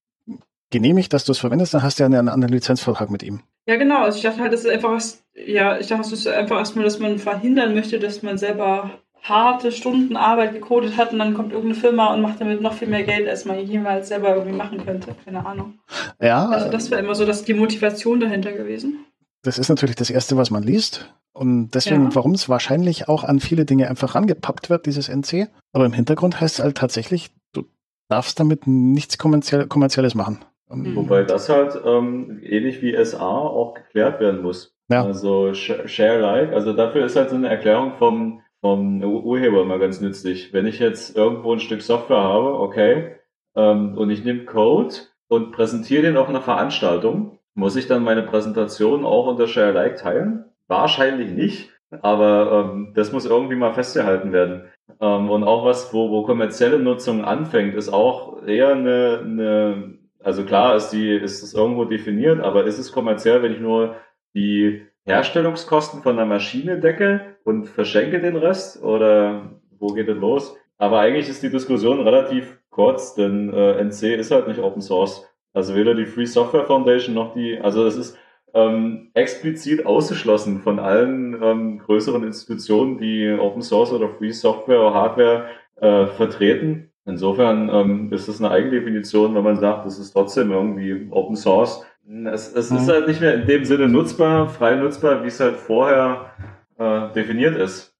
genehmigt, 0.70 1.12
dass 1.12 1.24
du 1.24 1.32
es 1.32 1.38
verwendest, 1.38 1.74
dann 1.74 1.82
hast 1.82 1.98
du 1.98 2.04
ja 2.04 2.06
einen 2.06 2.28
anderen 2.28 2.52
Lizenzvertrag 2.52 3.10
mit 3.10 3.22
ihm. 3.22 3.42
Ja, 3.66 3.76
genau. 3.76 4.02
Also 4.02 4.16
ich 4.16 4.22
dachte 4.22 4.40
halt, 4.40 4.52
das 4.52 4.64
ist 4.64 4.70
einfach, 4.70 5.00
ja, 5.34 5.78
ich 5.78 5.88
dachte, 5.88 6.02
es 6.02 6.12
ist 6.12 6.26
einfach 6.26 6.58
erstmal, 6.58 6.84
dass 6.84 6.98
man 6.98 7.18
verhindern 7.18 7.74
möchte, 7.74 7.98
dass 7.98 8.22
man 8.22 8.38
selber 8.38 8.90
harte 9.22 9.72
Stunden 9.72 10.16
Arbeit 10.16 10.52
gecodet 10.52 10.96
hat 10.96 11.12
und 11.12 11.18
dann 11.18 11.34
kommt 11.34 11.52
irgendeine 11.52 11.80
Firma 11.80 12.14
und 12.14 12.22
macht 12.22 12.40
damit 12.40 12.60
noch 12.60 12.74
viel 12.74 12.88
mehr 12.88 13.02
Geld, 13.02 13.28
als 13.28 13.44
man 13.44 13.58
jemals 13.58 14.08
selber 14.08 14.36
irgendwie 14.36 14.56
machen 14.56 14.84
könnte. 14.84 15.14
Keine 15.24 15.44
Ahnung. 15.44 15.74
Ja. 16.20 16.48
Also 16.48 16.70
das 16.70 16.90
wäre 16.90 17.00
immer 17.00 17.14
so 17.14 17.26
dass 17.26 17.44
die 17.44 17.54
Motivation 17.54 18.20
dahinter 18.20 18.52
gewesen. 18.52 19.04
Das 19.42 19.58
ist 19.58 19.68
natürlich 19.68 19.96
das 19.96 20.10
Erste, 20.10 20.36
was 20.36 20.50
man 20.50 20.62
liest. 20.62 21.12
Und 21.32 21.70
deswegen, 21.72 22.04
ja. 22.04 22.14
warum 22.14 22.32
es 22.32 22.48
wahrscheinlich 22.48 23.08
auch 23.08 23.22
an 23.22 23.40
viele 23.40 23.64
Dinge 23.64 23.88
einfach 23.88 24.14
rangepappt 24.14 24.70
wird, 24.70 24.86
dieses 24.86 25.08
NC. 25.08 25.48
Aber 25.72 25.84
im 25.84 25.92
Hintergrund 25.92 26.40
heißt 26.40 26.58
es 26.58 26.64
halt 26.64 26.78
tatsächlich, 26.78 27.30
du 27.52 27.64
darfst 28.08 28.40
damit 28.40 28.66
nichts 28.66 29.18
kommerziell, 29.18 29.66
Kommerzielles 29.66 30.14
machen. 30.14 30.38
Mhm. 30.68 30.96
Wobei 30.96 31.22
das 31.22 31.48
halt 31.48 31.80
ähm, 31.84 32.40
ähnlich 32.42 32.82
wie 32.82 32.96
SA 33.04 33.26
auch 33.26 33.74
geklärt 33.74 34.20
werden 34.20 34.42
muss. 34.42 34.74
Ja. 34.88 35.04
Also 35.04 35.54
Share 35.54 36.20
Like, 36.20 36.52
also 36.52 36.72
dafür 36.72 37.04
ist 37.04 37.16
halt 37.16 37.30
so 37.30 37.36
eine 37.36 37.48
Erklärung 37.48 37.94
vom, 37.94 38.42
vom 38.60 39.02
Urheber 39.02 39.62
immer 39.62 39.78
ganz 39.78 40.00
nützlich. 40.00 40.52
Wenn 40.52 40.66
ich 40.66 40.78
jetzt 40.78 41.16
irgendwo 41.16 41.52
ein 41.52 41.60
Stück 41.60 41.82
Software 41.82 42.22
habe, 42.22 42.58
okay, 42.60 43.16
ähm, 43.56 43.96
und 43.96 44.10
ich 44.10 44.24
nehme 44.24 44.44
Code 44.44 44.94
und 45.28 45.52
präsentiere 45.52 46.02
den 46.02 46.16
auf 46.16 46.28
einer 46.28 46.42
Veranstaltung, 46.42 47.38
muss 47.54 47.76
ich 47.76 47.86
dann 47.86 48.04
meine 48.04 48.22
Präsentation 48.22 49.04
auch 49.04 49.26
unter 49.26 49.48
Share 49.48 49.72
Like 49.72 49.96
teilen? 49.96 50.44
Wahrscheinlich 50.68 51.30
nicht, 51.30 51.70
aber 52.02 52.70
ähm, 52.70 52.92
das 52.94 53.12
muss 53.12 53.24
irgendwie 53.24 53.56
mal 53.56 53.72
festgehalten 53.72 54.32
werden. 54.32 54.64
Ähm, 55.00 55.30
und 55.30 55.42
auch 55.44 55.64
was, 55.64 55.92
wo, 55.92 56.10
wo 56.10 56.22
kommerzielle 56.24 56.78
Nutzung 56.78 57.24
anfängt, 57.24 57.74
ist 57.74 57.88
auch 57.88 58.42
eher 58.46 58.70
eine, 58.72 59.20
eine 59.24 59.95
also 60.26 60.44
klar 60.44 60.74
ist 60.74 60.90
die, 60.90 61.08
ist 61.08 61.44
es 61.44 61.54
irgendwo 61.54 61.84
definiert, 61.84 62.40
aber 62.40 62.64
ist 62.64 62.80
es 62.80 62.90
kommerziell, 62.90 63.44
wenn 63.44 63.52
ich 63.52 63.60
nur 63.60 63.94
die 64.34 64.84
Herstellungskosten 65.04 66.02
von 66.02 66.16
der 66.16 66.26
Maschine 66.26 66.80
decke 66.80 67.36
und 67.44 67.68
verschenke 67.68 68.20
den 68.20 68.34
Rest 68.34 68.82
oder 68.82 69.52
wo 69.78 69.86
geht 69.94 70.08
denn 70.08 70.18
los? 70.18 70.56
Aber 70.78 70.98
eigentlich 70.98 71.28
ist 71.28 71.44
die 71.44 71.50
Diskussion 71.50 72.00
relativ 72.00 72.58
kurz, 72.70 73.14
denn 73.14 73.52
äh, 73.52 73.80
NC 73.80 74.18
ist 74.18 74.32
halt 74.32 74.48
nicht 74.48 74.58
Open 74.58 74.82
Source. 74.82 75.24
Also 75.52 75.76
weder 75.76 75.94
die 75.94 76.06
Free 76.06 76.26
Software 76.26 76.64
Foundation 76.64 77.14
noch 77.14 77.32
die, 77.32 77.60
also 77.60 77.86
es 77.86 77.96
ist 77.96 78.18
ähm, 78.52 79.12
explizit 79.14 79.86
ausgeschlossen 79.86 80.58
von 80.58 80.80
allen 80.80 81.40
ähm, 81.40 81.78
größeren 81.78 82.24
Institutionen, 82.24 82.98
die 82.98 83.30
Open 83.30 83.62
Source 83.62 83.92
oder 83.92 84.08
Free 84.08 84.32
Software 84.32 84.80
oder 84.80 84.94
Hardware 84.94 85.46
äh, 85.76 86.06
vertreten. 86.06 86.90
Insofern 87.06 87.70
ähm, 87.72 88.12
ist 88.12 88.26
es 88.26 88.40
eine 88.40 88.50
Eigendefinition, 88.50 89.36
wenn 89.36 89.44
man 89.44 89.60
sagt, 89.60 89.86
es 89.86 89.98
ist 89.98 90.12
trotzdem 90.12 90.50
irgendwie 90.50 91.06
Open 91.12 91.36
Source. 91.36 91.84
Es, 92.32 92.52
es 92.52 92.70
mhm. 92.70 92.78
ist 92.78 92.88
halt 92.88 93.06
nicht 93.06 93.20
mehr 93.20 93.34
in 93.34 93.46
dem 93.46 93.64
Sinne 93.64 93.88
nutzbar, 93.88 94.48
frei 94.48 94.74
nutzbar, 94.74 95.22
wie 95.22 95.28
es 95.28 95.38
halt 95.38 95.56
vorher 95.56 96.32
äh, 96.78 97.12
definiert 97.12 97.56
ist. 97.56 97.94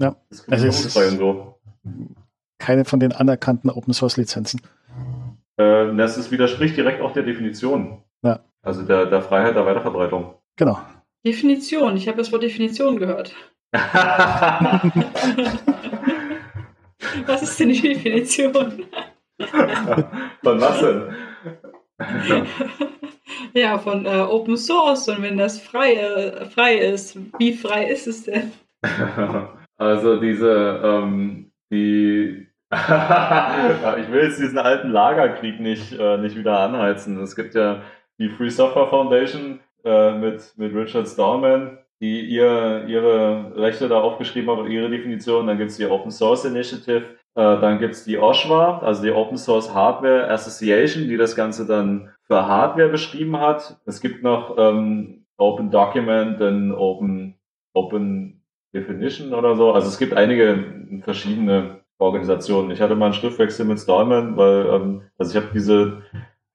Ja, 0.00 0.16
es 0.30 0.64
ist 0.64 0.92
so. 0.92 1.54
keine 2.58 2.84
von 2.84 2.98
den 2.98 3.12
anerkannten 3.12 3.70
Open 3.70 3.94
Source 3.94 4.16
Lizenzen. 4.16 4.60
Äh, 5.56 5.94
das 5.96 6.18
ist, 6.18 6.32
widerspricht 6.32 6.76
direkt 6.76 7.00
auch 7.00 7.12
der 7.12 7.22
Definition. 7.22 8.02
Ja. 8.22 8.40
Also 8.62 8.82
der, 8.82 9.06
der 9.06 9.22
Freiheit 9.22 9.54
der 9.54 9.66
Weiterverbreitung. 9.66 10.34
Genau. 10.56 10.80
Definition. 11.24 11.96
Ich 11.96 12.08
habe 12.08 12.18
das 12.18 12.32
Wort 12.32 12.42
Definition 12.42 12.98
gehört. 12.98 13.32
was 17.26 17.42
ist 17.42 17.60
denn 17.60 17.68
die 17.70 17.80
Definition? 17.80 18.84
von 20.42 20.60
was 20.60 20.80
denn? 20.80 21.14
ja, 23.54 23.78
von 23.78 24.06
äh, 24.06 24.20
Open 24.20 24.56
Source 24.56 25.08
und 25.08 25.22
wenn 25.22 25.38
das 25.38 25.60
frei, 25.60 25.94
äh, 25.94 26.46
frei 26.46 26.76
ist, 26.76 27.18
wie 27.38 27.54
frei 27.54 27.86
ist 27.86 28.06
es 28.06 28.24
denn? 28.24 28.52
also 29.76 30.20
diese, 30.20 30.80
ähm, 30.84 31.52
die 31.70 32.48
ich 32.72 34.12
will 34.12 34.24
jetzt 34.24 34.40
diesen 34.40 34.58
alten 34.58 34.90
Lagerkrieg 34.90 35.58
nicht, 35.58 35.98
äh, 35.98 36.18
nicht 36.18 36.36
wieder 36.36 36.60
anheizen. 36.60 37.18
Es 37.22 37.34
gibt 37.34 37.54
ja 37.54 37.82
die 38.18 38.28
Free 38.28 38.50
Software 38.50 38.88
Foundation 38.88 39.60
äh, 39.84 40.12
mit, 40.12 40.52
mit 40.56 40.74
Richard 40.74 41.08
Stallman, 41.08 41.78
die 42.00 42.20
ihr, 42.20 42.84
ihre 42.86 43.52
Rechte 43.56 43.88
da 43.88 44.00
aufgeschrieben 44.00 44.50
haben, 44.50 44.70
ihre 44.70 44.90
Definition. 44.90 45.46
Dann 45.46 45.58
gibt 45.58 45.70
es 45.70 45.76
die 45.76 45.86
Open 45.86 46.10
Source 46.10 46.44
Initiative. 46.44 47.04
Äh, 47.34 47.60
dann 47.60 47.78
gibt 47.78 47.94
es 47.94 48.04
die 48.04 48.18
OSHWA, 48.18 48.78
also 48.80 49.02
die 49.02 49.10
Open 49.10 49.36
Source 49.36 49.74
Hardware 49.74 50.30
Association, 50.30 51.08
die 51.08 51.16
das 51.16 51.34
Ganze 51.36 51.66
dann 51.66 52.10
für 52.22 52.46
Hardware 52.46 52.88
beschrieben 52.88 53.40
hat. 53.40 53.80
Es 53.86 54.00
gibt 54.00 54.22
noch 54.22 54.56
ähm, 54.58 55.24
Open 55.36 55.70
Document 55.70 56.40
und 56.40 56.72
Open, 56.72 57.34
Open 57.74 58.42
Definition 58.74 59.34
oder 59.34 59.56
so. 59.56 59.72
Also 59.72 59.88
es 59.88 59.98
gibt 59.98 60.14
einige 60.14 61.00
verschiedene 61.02 61.80
Organisationen. 61.98 62.70
Ich 62.70 62.80
hatte 62.80 62.94
mal 62.94 63.06
einen 63.06 63.14
Schriftwechsel 63.14 63.66
mit 63.66 63.80
Stallman, 63.80 64.36
weil 64.36 64.66
ähm, 64.66 65.02
also 65.18 65.36
ich 65.36 65.42
habe 65.42 65.52
diese 65.52 66.02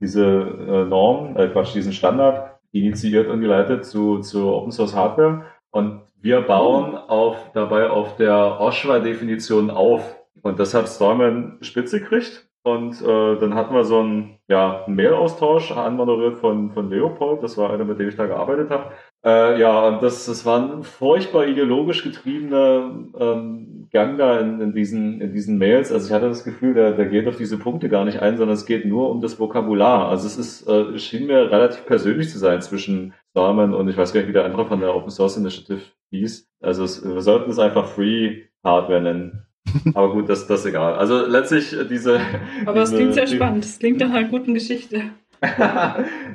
diese 0.04 0.26
äh, 0.26 0.86
Norm, 0.86 1.38
äh, 1.38 1.48
Quatsch, 1.48 1.74
diesen 1.74 1.94
Standard 1.94 2.53
initiiert 2.74 3.30
und 3.30 3.41
geleitet 3.41 3.86
zu, 3.86 4.19
zu 4.19 4.51
Open 4.51 4.71
Source 4.71 4.95
Hardware. 4.95 5.45
Und 5.71 6.01
wir 6.21 6.41
bauen 6.41 6.95
auf, 6.95 7.51
dabei 7.53 7.89
auf 7.89 8.17
der 8.17 8.59
OSHWA-Definition 8.59 9.69
auf. 9.69 10.19
Und 10.41 10.59
das 10.59 10.74
hat 10.74 10.89
Stallman 10.89 11.57
spitze 11.61 12.01
gekriegt. 12.01 12.47
Und 12.63 13.01
äh, 13.01 13.39
dann 13.39 13.55
hatten 13.55 13.76
wir 13.76 13.84
so 13.84 13.99
einen, 13.99 14.39
ja, 14.47 14.84
Mail-Austausch, 14.88 15.71
anmoderiert 15.71 16.38
von, 16.38 16.71
von 16.71 16.89
Leopold. 16.89 17.43
Das 17.43 17.57
war 17.57 17.71
einer, 17.71 17.86
mit 17.86 17.99
dem 17.99 18.09
ich 18.09 18.15
da 18.15 18.26
gearbeitet 18.26 18.69
habe. 18.69 18.91
Äh, 19.26 19.59
ja, 19.59 19.88
und 19.88 20.03
das, 20.03 20.26
das 20.26 20.45
war 20.45 20.59
ein 20.59 20.84
furchtbar 20.84 21.47
ideologisch 21.47 22.03
getriebener 22.03 22.91
ähm, 23.17 23.88
Gang 23.91 24.17
da 24.17 24.39
in, 24.39 24.59
in, 24.59 24.74
diesen, 24.74 25.21
in 25.21 25.32
diesen 25.34 25.57
Mails. 25.57 25.91
Also 25.91 26.07
ich 26.07 26.13
hatte 26.13 26.28
das 26.28 26.43
Gefühl, 26.43 26.74
der, 26.74 26.93
der 26.93 27.05
geht 27.05 27.28
auf 27.28 27.38
diese 27.38 27.57
Punkte 27.57 27.89
gar 27.89 28.05
nicht 28.05 28.21
ein, 28.21 28.38
sondern 28.38 28.55
es 28.55 28.65
geht 28.65 28.86
nur 28.86 29.11
um 29.11 29.21
das 29.21 29.39
Vokabular. 29.39 30.09
Also 30.09 30.26
es 30.26 30.38
ist, 30.38 30.67
äh, 30.67 30.97
schien 30.97 31.28
mir 31.28 31.51
relativ 31.51 31.86
persönlich 31.86 32.30
zu 32.30 32.39
sein 32.39 32.61
zwischen 32.61 33.13
Salman 33.34 33.74
und 33.74 33.88
ich 33.88 33.95
weiß 33.95 34.11
gar 34.11 34.21
nicht, 34.21 34.30
wie 34.30 34.34
der 34.34 34.45
andere 34.45 34.65
von 34.65 34.80
der 34.80 34.95
Open 34.95 35.11
Source 35.11 35.38
Initiative 35.38 35.82
hieß. 36.09 36.49
Also 36.59 36.84
es, 36.84 37.05
wir 37.05 37.21
sollten 37.21 37.51
es 37.51 37.59
einfach 37.59 37.86
Free 37.88 38.41
Hardware 38.63 39.01
nennen. 39.01 39.45
Aber 39.93 40.11
gut, 40.11 40.28
das, 40.28 40.47
das 40.47 40.61
ist 40.61 40.65
egal. 40.65 40.95
Also 40.95 41.26
letztlich 41.26 41.76
diese. 41.89 42.19
Aber 42.65 42.82
es 42.82 42.91
klingt 42.91 43.13
sehr 43.13 43.28
spannend. 43.28 43.63
Es 43.63 43.80
klingt 43.80 43.99
nach 43.99 44.11
einer 44.11 44.28
guten 44.28 44.53
Geschichte. 44.53 45.11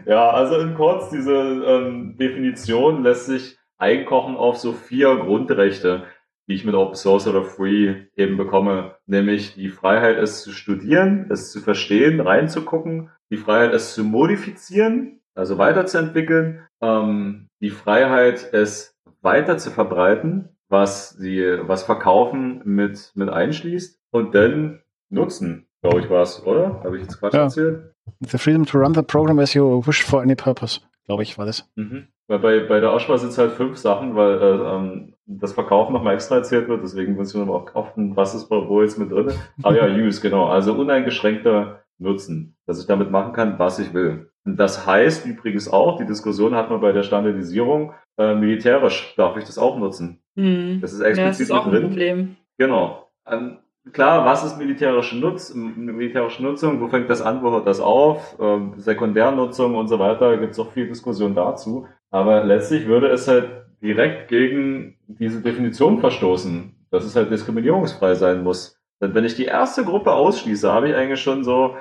Ja, 0.07 0.31
also 0.31 0.59
in 0.59 0.75
kurz, 0.75 1.11
diese 1.11 1.33
ähm, 1.33 2.17
Definition 2.19 3.03
lässt 3.03 3.27
sich 3.27 3.59
einkochen 3.79 4.37
auf 4.37 4.59
so 4.59 4.73
vier 4.73 5.17
Grundrechte, 5.17 6.05
die 6.49 6.55
ich 6.55 6.65
mit 6.65 6.75
Open 6.75 6.95
Source 6.95 7.27
oder 7.27 7.43
Free 7.43 8.07
eben 8.17 8.37
bekomme. 8.37 8.97
Nämlich 9.07 9.55
die 9.55 9.69
Freiheit, 9.69 10.19
es 10.19 10.43
zu 10.43 10.53
studieren, 10.53 11.27
es 11.31 11.53
zu 11.53 11.61
verstehen, 11.61 12.21
reinzugucken, 12.21 13.11
die 13.31 13.37
Freiheit, 13.37 13.73
es 13.73 13.95
zu 13.95 14.05
modifizieren, 14.05 15.21
also 15.35 15.59
weiterzuentwickeln, 15.59 16.67
ähm, 16.81 17.49
die 17.61 17.71
Freiheit, 17.71 18.53
es 18.53 18.97
weiter 19.23 19.59
zu 19.59 19.71
verbreiten, 19.71 20.57
was 20.69 21.11
sie, 21.11 21.43
was 21.63 21.85
Verkaufen 21.85 22.63
mit, 22.65 23.13
mit 23.15 23.29
einschließt 23.29 24.01
und 24.11 24.35
dann 24.35 24.83
nutzen, 25.11 25.67
glaube 25.83 26.01
ich, 26.01 26.11
war 26.11 26.23
es, 26.23 26.45
oder? 26.45 26.83
Habe 26.85 26.97
ich 26.97 27.03
jetzt 27.03 27.19
Quatsch 27.19 27.35
ja. 27.35 27.45
erzählt? 27.45 27.95
The 28.21 28.39
freedom 28.39 28.67
to 28.67 28.79
run 28.79 28.95
the 28.95 29.03
program 29.03 29.39
as 29.39 29.55
you 29.55 29.83
wish 29.87 30.03
for 30.03 30.23
any 30.23 30.35
purpose, 30.35 30.81
glaube 31.07 31.23
ich, 31.23 31.39
war 31.39 31.47
das. 31.47 31.69
Mhm. 31.77 32.09
Weil 32.29 32.39
bei, 32.41 32.61
bei 32.61 32.81
der 32.81 32.93
Aussprache 32.93 33.19
sind 33.19 33.31
es 33.31 33.39
halt 33.39 33.53
fünf 33.53 33.79
Sachen, 33.79 34.15
weil 34.15 34.41
äh, 34.41 34.77
ähm, 34.77 35.15
das 35.27 35.55
Verkaufen 35.55 35.95
nochmal 35.95 36.15
extra 36.15 36.37
erzählt 36.37 36.69
wird, 36.69 36.83
deswegen 36.83 37.15
muss 37.15 37.31
ich 37.31 37.41
nochmal 37.41 37.57
auch 37.57 37.67
kaufen, 37.67 38.17
was 38.17 38.35
ist 38.35 38.51
wo 38.51 38.83
jetzt 38.83 38.99
mit 38.99 39.11
drin. 39.11 39.33
Ah 39.63 39.73
ja, 39.73 39.87
use, 40.07 40.21
genau. 40.21 40.47
Also 40.47 40.75
uneingeschränkter 40.75 41.83
Nutzen, 41.99 42.55
dass 42.67 42.81
ich 42.81 42.87
damit 42.87 43.11
machen 43.11 43.33
kann, 43.33 43.59
was 43.59 43.79
ich 43.79 43.93
will. 43.95 44.31
Und 44.45 44.57
das 44.57 44.87
heißt 44.87 45.27
übrigens 45.27 45.69
auch, 45.69 45.99
die 45.99 46.07
Diskussion 46.07 46.55
hat 46.55 46.71
man 46.71 46.81
bei 46.81 46.93
der 46.93 47.03
Standardisierung, 47.03 47.93
äh, 48.19 48.35
militärisch 48.35 49.15
darf 49.17 49.37
ich 49.37 49.45
das 49.45 49.59
auch 49.59 49.79
nutzen. 49.79 50.21
Hm. 50.37 50.81
Das 50.81 50.93
ist 50.93 51.01
explizit 51.01 51.19
ja, 51.19 51.29
das 51.29 51.41
ist 51.41 51.51
auch 51.51 51.67
ein 51.67 51.83
Problem. 51.83 52.37
Genau. 52.59 53.11
Ähm, 53.27 53.59
klar, 53.93 54.24
was 54.24 54.45
ist 54.45 54.59
militärische, 54.59 55.16
Nutz, 55.16 55.55
militärische 55.55 56.43
Nutzung? 56.43 56.80
Wo 56.80 56.89
fängt 56.89 57.11
das 57.11 57.22
an? 57.22 57.43
Wo 57.43 57.51
hört 57.51 57.66
das 57.66 57.80
auf? 57.80 58.36
Ähm, 58.41 58.74
Sekundärnutzung 58.76 59.74
und 59.74 59.89
so 59.89 59.99
weiter. 59.99 60.36
Gibt 60.39 60.53
es 60.53 60.59
auch 60.59 60.72
viel 60.72 60.89
Diskussion 60.89 61.34
dazu. 61.34 61.86
Aber 62.11 62.45
letztlich 62.45 62.86
würde 62.86 63.09
es 63.09 63.28
halt 63.28 63.66
direkt 63.82 64.28
gegen 64.28 64.97
diese 65.07 65.41
Definition 65.41 66.01
verstoßen, 66.01 66.74
dass 66.91 67.05
es 67.05 67.16
halt 67.16 67.30
diskriminierungsfrei 67.30 68.14
sein 68.14 68.43
muss. 68.43 68.78
Denn 69.01 69.14
wenn 69.14 69.24
ich 69.24 69.36
die 69.36 69.45
erste 69.45 69.84
Gruppe 69.84 70.12
ausschließe, 70.12 70.72
habe 70.72 70.89
ich 70.89 70.95
eigentlich 70.95 71.22
schon 71.22 71.45
so 71.45 71.76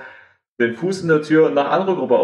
den 0.59 0.73
Fuß 0.73 1.01
in 1.01 1.07
der 1.07 1.21
Tür 1.21 1.49
nach 1.49 1.71
andere, 1.71 1.95
Gruppe, 1.95 2.17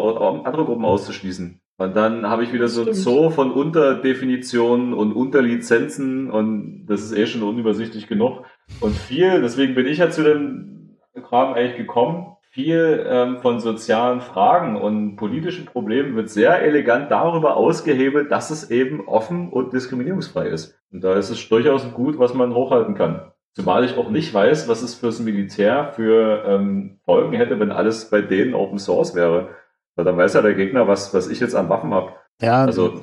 andere 0.46 0.66
Gruppen 0.66 0.86
auszuschließen. 0.86 1.60
Und 1.78 1.96
dann 1.96 2.28
habe 2.28 2.44
ich 2.44 2.54
wieder 2.54 2.68
so 2.68 2.86
ein 2.86 2.94
Zoo 2.94 3.32
von 3.32 3.52
Unterdefinitionen 3.52 4.94
und 4.94 5.12
Unterlizenzen 5.14 6.30
und 6.30 6.86
das 6.86 7.02
ist 7.02 7.18
eh 7.18 7.26
schon 7.26 7.42
unübersichtlich 7.42 8.08
genug. 8.08 8.44
Und 8.80 8.96
viel, 8.96 9.42
deswegen 9.42 9.76
bin 9.76 9.86
ich 9.86 10.00
ja 10.00 10.10
zu 10.10 10.24
dem 10.24 10.98
Kram 11.22 11.54
eigentlich 11.54 11.78
gekommen, 11.78 12.34
viel 12.54 13.04
ähm, 13.10 13.40
von 13.40 13.60
sozialen 13.60 14.22
Fragen 14.22 14.76
und 14.76 15.16
politischen 15.16 15.66
Problemen 15.66 16.16
wird 16.16 16.30
sehr 16.30 16.62
elegant 16.62 17.10
darüber 17.10 17.58
ausgehebelt, 17.58 18.30
dass 18.30 18.52
es 18.52 18.70
eben 18.70 19.08
offen 19.08 19.50
und 19.50 19.74
diskriminierungsfrei 19.74 20.50
ist. 20.50 20.80
Und 20.92 21.04
da 21.04 21.16
ist 21.16 21.32
es 21.32 21.50
durchaus 21.50 21.92
gut, 21.94 22.20
was 22.20 22.36
man 22.36 22.54
hochhalten 22.54 22.94
kann. 22.94 23.32
Zumal 23.54 23.84
ich 23.84 23.98
auch 23.98 24.12
nicht 24.12 24.32
weiß, 24.32 24.68
was 24.68 24.84
es 24.84 24.94
fürs 24.94 25.20
Militär 25.20 25.94
für 25.96 26.44
ähm, 26.46 27.00
Folgen 27.06 27.34
hätte, 27.34 27.60
wenn 27.60 27.72
alles 27.72 28.12
bei 28.12 28.22
denen 28.22 28.54
Open 28.54 28.78
Source 28.78 29.16
wäre. 29.16 29.50
Weil 29.96 30.06
dann 30.06 30.18
weiß 30.18 30.34
ja 30.36 30.44
der 30.44 30.54
Gegner, 30.54 30.88
was, 30.88 31.12
was 31.14 31.30
ich 31.30 31.40
jetzt 31.40 31.56
an 31.56 31.70
Waffen 31.70 31.92
habe. 31.92 32.14
Ja. 32.40 32.66
Also 32.66 33.02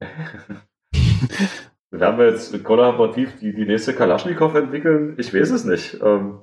werden 2.00 2.18
wir 2.18 2.30
jetzt 2.30 2.62
kollaborativ 2.64 3.38
die, 3.40 3.54
die 3.54 3.66
nächste 3.66 3.94
Kalaschnikow 3.94 4.54
entwickeln? 4.54 5.14
Ich 5.18 5.34
weiß 5.34 5.50
es 5.50 5.64
nicht. 5.64 5.98
Ähm, 6.02 6.40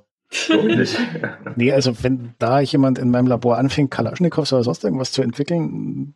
nicht. 0.49 0.97
nee, 1.56 1.72
also 1.72 2.04
wenn 2.04 2.34
da 2.39 2.62
jemand 2.62 2.99
in 2.99 3.12
meinem 3.12 3.28
Labor 3.28 3.58
anfängt, 3.58 3.91
Kalaschnikows 3.91 4.54
oder 4.54 4.64
sonst 4.64 4.84
irgendwas 4.84 5.12
zu 5.12 5.22
entwickeln, 5.22 6.16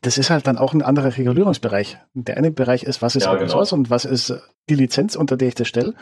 das 0.00 0.16
ist 0.16 0.30
halt 0.30 0.46
dann 0.46 0.58
auch 0.58 0.72
ein 0.72 0.82
anderer 0.82 1.16
Regulierungsbereich. 1.16 1.98
Der 2.14 2.36
eine 2.36 2.50
Bereich 2.50 2.84
ist, 2.84 3.02
was 3.02 3.16
ist 3.16 3.24
ja, 3.24 3.30
Open 3.30 3.40
genau. 3.40 3.52
Source 3.52 3.72
und 3.72 3.90
was 3.90 4.04
ist 4.04 4.34
die 4.68 4.74
Lizenz, 4.74 5.16
unter 5.16 5.36
der 5.36 5.48
ich 5.48 5.54
das 5.54 5.68
stelle. 5.68 5.94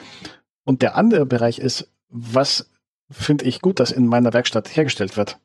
Und 0.65 0.83
der 0.83 0.97
andere 0.97 1.27
Bereich 1.27 1.59
ist, 1.59 1.91
was 2.09 2.71
finde 3.11 3.45
ich 3.47 3.61
gut, 3.61 3.81
dass 3.81 3.91
in 3.91 4.07
meiner 4.07 4.33
Werkstatt 4.33 4.77
hergestellt 4.77 5.17
wird. 5.17 5.39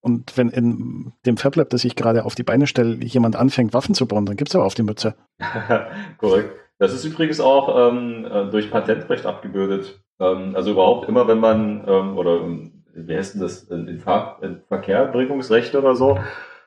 Und 0.00 0.36
wenn 0.36 0.48
in 0.48 1.12
dem 1.26 1.36
FabLab, 1.36 1.70
das 1.70 1.84
ich 1.84 1.96
gerade 1.96 2.24
auf 2.24 2.34
die 2.34 2.42
Beine 2.42 2.66
stelle, 2.66 2.96
jemand 3.04 3.36
anfängt, 3.36 3.72
Waffen 3.72 3.94
zu 3.94 4.06
bauen, 4.06 4.26
dann 4.26 4.36
gibt 4.36 4.50
es 4.50 4.56
aber 4.56 4.64
auf 4.64 4.74
die 4.74 4.82
Mütze. 4.82 5.14
Korrekt. 6.18 6.61
Das 6.82 6.92
ist 6.92 7.04
übrigens 7.04 7.38
auch 7.38 7.92
ähm, 7.92 8.24
äh, 8.24 8.50
durch 8.50 8.68
Patentrecht 8.68 9.24
abgebildet. 9.24 10.02
Ähm, 10.18 10.56
also 10.56 10.72
überhaupt 10.72 11.08
immer, 11.08 11.28
wenn 11.28 11.38
man, 11.38 11.84
ähm, 11.86 12.18
oder 12.18 12.40
ähm, 12.40 12.82
wie 12.92 13.16
heißt 13.16 13.34
denn 13.34 13.40
das, 13.40 13.62
in, 13.62 14.00
Ver 14.00 14.38
in 14.42 14.62
Verkehrbringungsrecht 14.66 15.76
oder 15.76 15.94
so, 15.94 16.18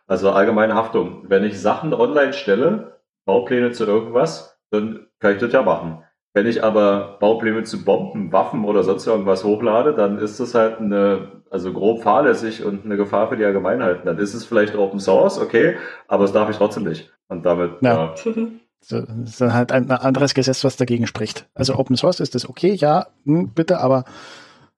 also 0.07 0.31
allgemeine 0.31 0.73
Haftung. 0.73 1.25
Wenn 1.27 1.43
ich 1.43 1.59
Sachen 1.59 1.93
online 1.93 2.31
stelle, 2.31 3.01
Baupläne 3.25 3.71
zu 3.71 3.83
irgendwas, 3.83 4.57
dann 4.71 5.05
kann 5.19 5.33
ich 5.33 5.39
das 5.39 5.51
ja 5.51 5.63
machen. 5.63 6.01
Wenn 6.33 6.47
ich 6.47 6.63
aber 6.63 7.17
Baupläne 7.19 7.63
zu 7.63 7.83
Bomben, 7.83 8.31
Waffen 8.31 8.63
oder 8.63 8.83
sonst 8.83 9.05
irgendwas 9.05 9.43
hochlade, 9.43 9.95
dann 9.95 10.17
ist 10.17 10.39
das 10.39 10.55
halt 10.55 10.79
eine, 10.79 11.43
also 11.49 11.73
grob 11.73 12.03
fahrlässig 12.03 12.63
und 12.63 12.85
eine 12.85 12.95
Gefahr 12.95 13.27
für 13.27 13.35
die 13.35 13.43
Allgemeinheit. 13.43 14.05
Dann 14.05 14.17
ist 14.17 14.33
es 14.33 14.45
vielleicht 14.45 14.77
Open 14.77 15.01
Source, 15.01 15.41
okay, 15.41 15.75
aber 16.07 16.23
das 16.23 16.31
darf 16.31 16.49
ich 16.49 16.55
trotzdem 16.55 16.85
nicht. 16.85 17.11
Und 17.27 17.45
damit, 17.45 17.81
ja. 17.81 18.13
ja. 18.15 18.33
Das 18.89 19.09
ist 19.09 19.41
dann 19.41 19.53
halt 19.53 19.71
ein 19.71 19.89
anderes 19.91 20.33
Gesetz, 20.33 20.63
was 20.63 20.77
dagegen 20.77 21.07
spricht. 21.07 21.47
Also 21.53 21.75
Open 21.77 21.97
Source 21.97 22.19
ist 22.19 22.35
das 22.35 22.47
okay, 22.47 22.73
ja, 22.73 23.07
hm, 23.25 23.49
bitte, 23.49 23.79
aber 23.79 24.05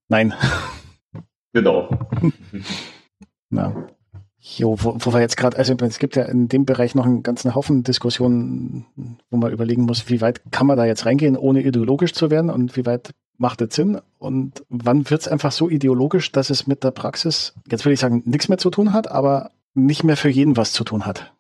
nein. 0.07 0.33
Genau. 1.53 1.89
Na. 3.49 3.87
Jo, 4.39 4.77
wo, 4.79 4.95
wo 4.99 5.13
wir 5.13 5.21
jetzt 5.21 5.37
gerade, 5.37 5.57
also 5.57 5.73
es 5.73 5.97
gibt 5.97 6.15
ja 6.15 6.23
in 6.23 6.47
dem 6.47 6.65
Bereich 6.65 6.93
noch 6.93 7.05
einen 7.05 7.23
ganzen 7.23 7.55
Haufen 7.55 7.83
Diskussionen, 7.83 8.85
wo 9.31 9.37
man 9.37 9.51
überlegen 9.51 9.83
muss, 9.83 10.07
wie 10.07 10.21
weit 10.21 10.41
kann 10.51 10.67
man 10.67 10.77
da 10.77 10.85
jetzt 10.85 11.05
reingehen, 11.05 11.35
ohne 11.35 11.63
ideologisch 11.63 12.13
zu 12.13 12.29
werden 12.29 12.49
und 12.51 12.77
wie 12.77 12.85
weit 12.85 13.11
macht 13.37 13.61
das 13.61 13.73
Sinn 13.73 13.99
und 14.19 14.63
wann 14.69 15.09
wird 15.09 15.21
es 15.21 15.27
einfach 15.27 15.51
so 15.51 15.69
ideologisch, 15.69 16.31
dass 16.31 16.49
es 16.49 16.67
mit 16.67 16.83
der 16.83 16.91
Praxis, 16.91 17.55
jetzt 17.69 17.85
würde 17.85 17.93
ich 17.95 17.99
sagen, 17.99 18.21
nichts 18.25 18.49
mehr 18.49 18.57
zu 18.57 18.69
tun 18.69 18.93
hat, 18.93 19.09
aber 19.09 19.51
nicht 19.73 20.03
mehr 20.03 20.17
für 20.17 20.29
jeden 20.29 20.57
was 20.57 20.73
zu 20.73 20.83
tun 20.83 21.05
hat. 21.05 21.33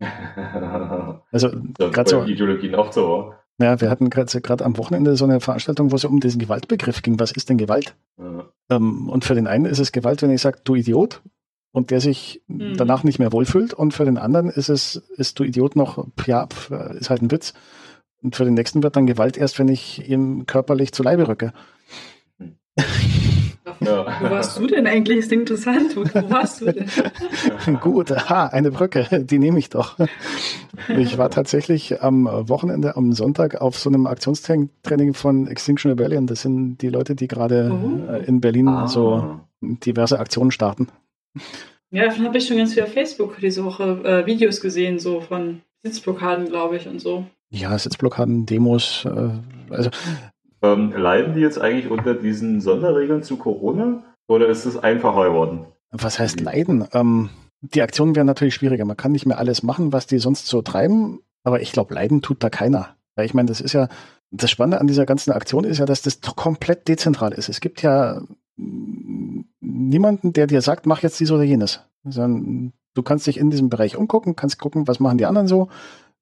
also 1.32 1.50
gerade 1.76 2.10
so 2.10 2.24
Ideologien 2.24 2.74
auch 2.74 2.92
so. 2.92 3.34
Ja, 3.58 3.80
wir 3.80 3.90
hatten 3.90 4.08
gerade 4.08 4.64
am 4.64 4.78
Wochenende 4.78 5.16
so 5.16 5.26
eine 5.26 5.40
Veranstaltung, 5.40 5.92
wo 5.92 5.96
es 5.96 6.06
um 6.06 6.20
diesen 6.20 6.40
Gewaltbegriff 6.40 7.02
ging. 7.02 7.20
Was 7.20 7.30
ist 7.30 7.50
denn 7.50 7.58
Gewalt? 7.58 7.94
Ja. 8.18 8.48
Ähm, 8.70 9.10
und 9.10 9.24
für 9.24 9.34
den 9.34 9.46
einen 9.46 9.66
ist 9.66 9.78
es 9.78 9.92
Gewalt, 9.92 10.22
wenn 10.22 10.30
ich 10.30 10.40
sage, 10.40 10.60
du 10.64 10.74
Idiot, 10.74 11.20
und 11.72 11.90
der 11.90 12.00
sich 12.00 12.42
mhm. 12.48 12.76
danach 12.76 13.04
nicht 13.04 13.18
mehr 13.18 13.32
wohlfühlt. 13.32 13.74
Und 13.74 13.94
für 13.94 14.04
den 14.04 14.18
anderen 14.18 14.48
ist 14.48 14.68
es, 14.68 14.96
ist 15.16 15.38
du 15.38 15.44
Idiot 15.44 15.76
noch, 15.76 16.06
ja, 16.26 16.48
ist 16.98 17.10
halt 17.10 17.22
ein 17.22 17.30
Witz. 17.30 17.54
Und 18.22 18.36
für 18.36 18.44
den 18.44 18.54
nächsten 18.54 18.82
wird 18.82 18.96
dann 18.96 19.06
Gewalt 19.06 19.36
erst, 19.36 19.58
wenn 19.58 19.68
ich 19.68 20.08
ihm 20.08 20.46
körperlich 20.46 20.92
zu 20.92 21.02
Leibe 21.02 21.28
rücke. 21.28 21.52
Ja. 23.90 24.20
Wo 24.20 24.30
warst 24.30 24.58
du 24.58 24.66
denn 24.66 24.86
eigentlich? 24.86 25.18
Ist 25.18 25.32
interessant. 25.32 25.96
Wo, 25.96 26.02
wo 26.02 26.30
warst 26.30 26.60
du 26.60 26.72
denn? 26.72 26.86
Gut, 27.80 28.12
aha, 28.12 28.46
eine 28.46 28.70
Brücke, 28.70 29.24
die 29.24 29.38
nehme 29.38 29.58
ich 29.58 29.70
doch. 29.70 29.96
Ich 30.88 31.18
war 31.18 31.30
tatsächlich 31.30 32.02
am 32.02 32.26
Wochenende, 32.26 32.96
am 32.96 33.12
Sonntag 33.12 33.60
auf 33.60 33.78
so 33.78 33.90
einem 33.90 34.06
Aktionstraining 34.06 35.14
von 35.14 35.46
Extinction 35.46 35.90
Rebellion. 35.90 36.26
Das 36.26 36.42
sind 36.42 36.78
die 36.78 36.88
Leute, 36.88 37.14
die 37.14 37.28
gerade 37.28 37.70
oh. 37.72 38.14
in 38.26 38.40
Berlin 38.40 38.68
ah. 38.68 38.86
so 38.88 39.40
diverse 39.60 40.18
Aktionen 40.18 40.50
starten. 40.50 40.88
Ja, 41.90 42.04
davon 42.04 42.24
habe 42.24 42.38
ich 42.38 42.46
schon 42.46 42.56
ganz 42.56 42.74
viel 42.74 42.84
auf 42.84 42.92
Facebook 42.92 43.38
diese 43.40 43.64
Woche 43.64 44.00
äh, 44.04 44.26
Videos 44.26 44.60
gesehen, 44.60 44.98
so 44.98 45.20
von 45.20 45.62
Sitzblockaden, 45.82 46.48
glaube 46.48 46.76
ich, 46.76 46.86
und 46.86 47.00
so. 47.00 47.24
Ja, 47.50 47.76
Sitzblockaden, 47.76 48.46
Demos, 48.46 49.04
äh, 49.04 49.30
also. 49.70 49.90
Ähm, 50.62 50.92
leiden 50.92 51.34
die 51.34 51.40
jetzt 51.40 51.60
eigentlich 51.60 51.90
unter 51.90 52.14
diesen 52.14 52.60
Sonderregeln 52.60 53.22
zu 53.22 53.36
Corona 53.36 54.02
oder 54.28 54.48
ist 54.48 54.66
es 54.66 54.76
einfacher 54.76 55.28
geworden? 55.30 55.66
Was 55.90 56.18
heißt 56.18 56.40
leiden? 56.40 56.86
Ähm, 56.92 57.30
die 57.60 57.82
Aktionen 57.82 58.14
wären 58.14 58.26
natürlich 58.26 58.54
schwieriger. 58.54 58.84
Man 58.84 58.96
kann 58.96 59.12
nicht 59.12 59.26
mehr 59.26 59.38
alles 59.38 59.62
machen, 59.62 59.92
was 59.92 60.06
die 60.06 60.18
sonst 60.18 60.46
so 60.46 60.62
treiben, 60.62 61.20
aber 61.44 61.60
ich 61.60 61.72
glaube, 61.72 61.94
leiden 61.94 62.22
tut 62.22 62.42
da 62.42 62.50
keiner. 62.50 62.96
Weil 63.16 63.26
ich 63.26 63.34
meine, 63.34 63.48
das 63.48 63.60
ist 63.60 63.72
ja, 63.72 63.88
das 64.30 64.50
Spannende 64.50 64.80
an 64.80 64.86
dieser 64.86 65.06
ganzen 65.06 65.32
Aktion 65.32 65.64
ist 65.64 65.78
ja, 65.78 65.86
dass 65.86 66.02
das 66.02 66.20
komplett 66.36 66.88
dezentral 66.88 67.32
ist. 67.32 67.48
Es 67.48 67.60
gibt 67.60 67.82
ja 67.82 68.22
niemanden, 69.60 70.32
der 70.32 70.46
dir 70.46 70.62
sagt, 70.62 70.86
mach 70.86 71.02
jetzt 71.02 71.18
dies 71.20 71.30
oder 71.30 71.42
jenes. 71.42 71.80
Sondern 72.04 72.72
du 72.94 73.02
kannst 73.02 73.26
dich 73.26 73.38
in 73.38 73.50
diesem 73.50 73.68
Bereich 73.68 73.96
umgucken, 73.96 74.36
kannst 74.36 74.58
gucken, 74.58 74.86
was 74.86 75.00
machen 75.00 75.18
die 75.18 75.26
anderen 75.26 75.48
so, 75.48 75.68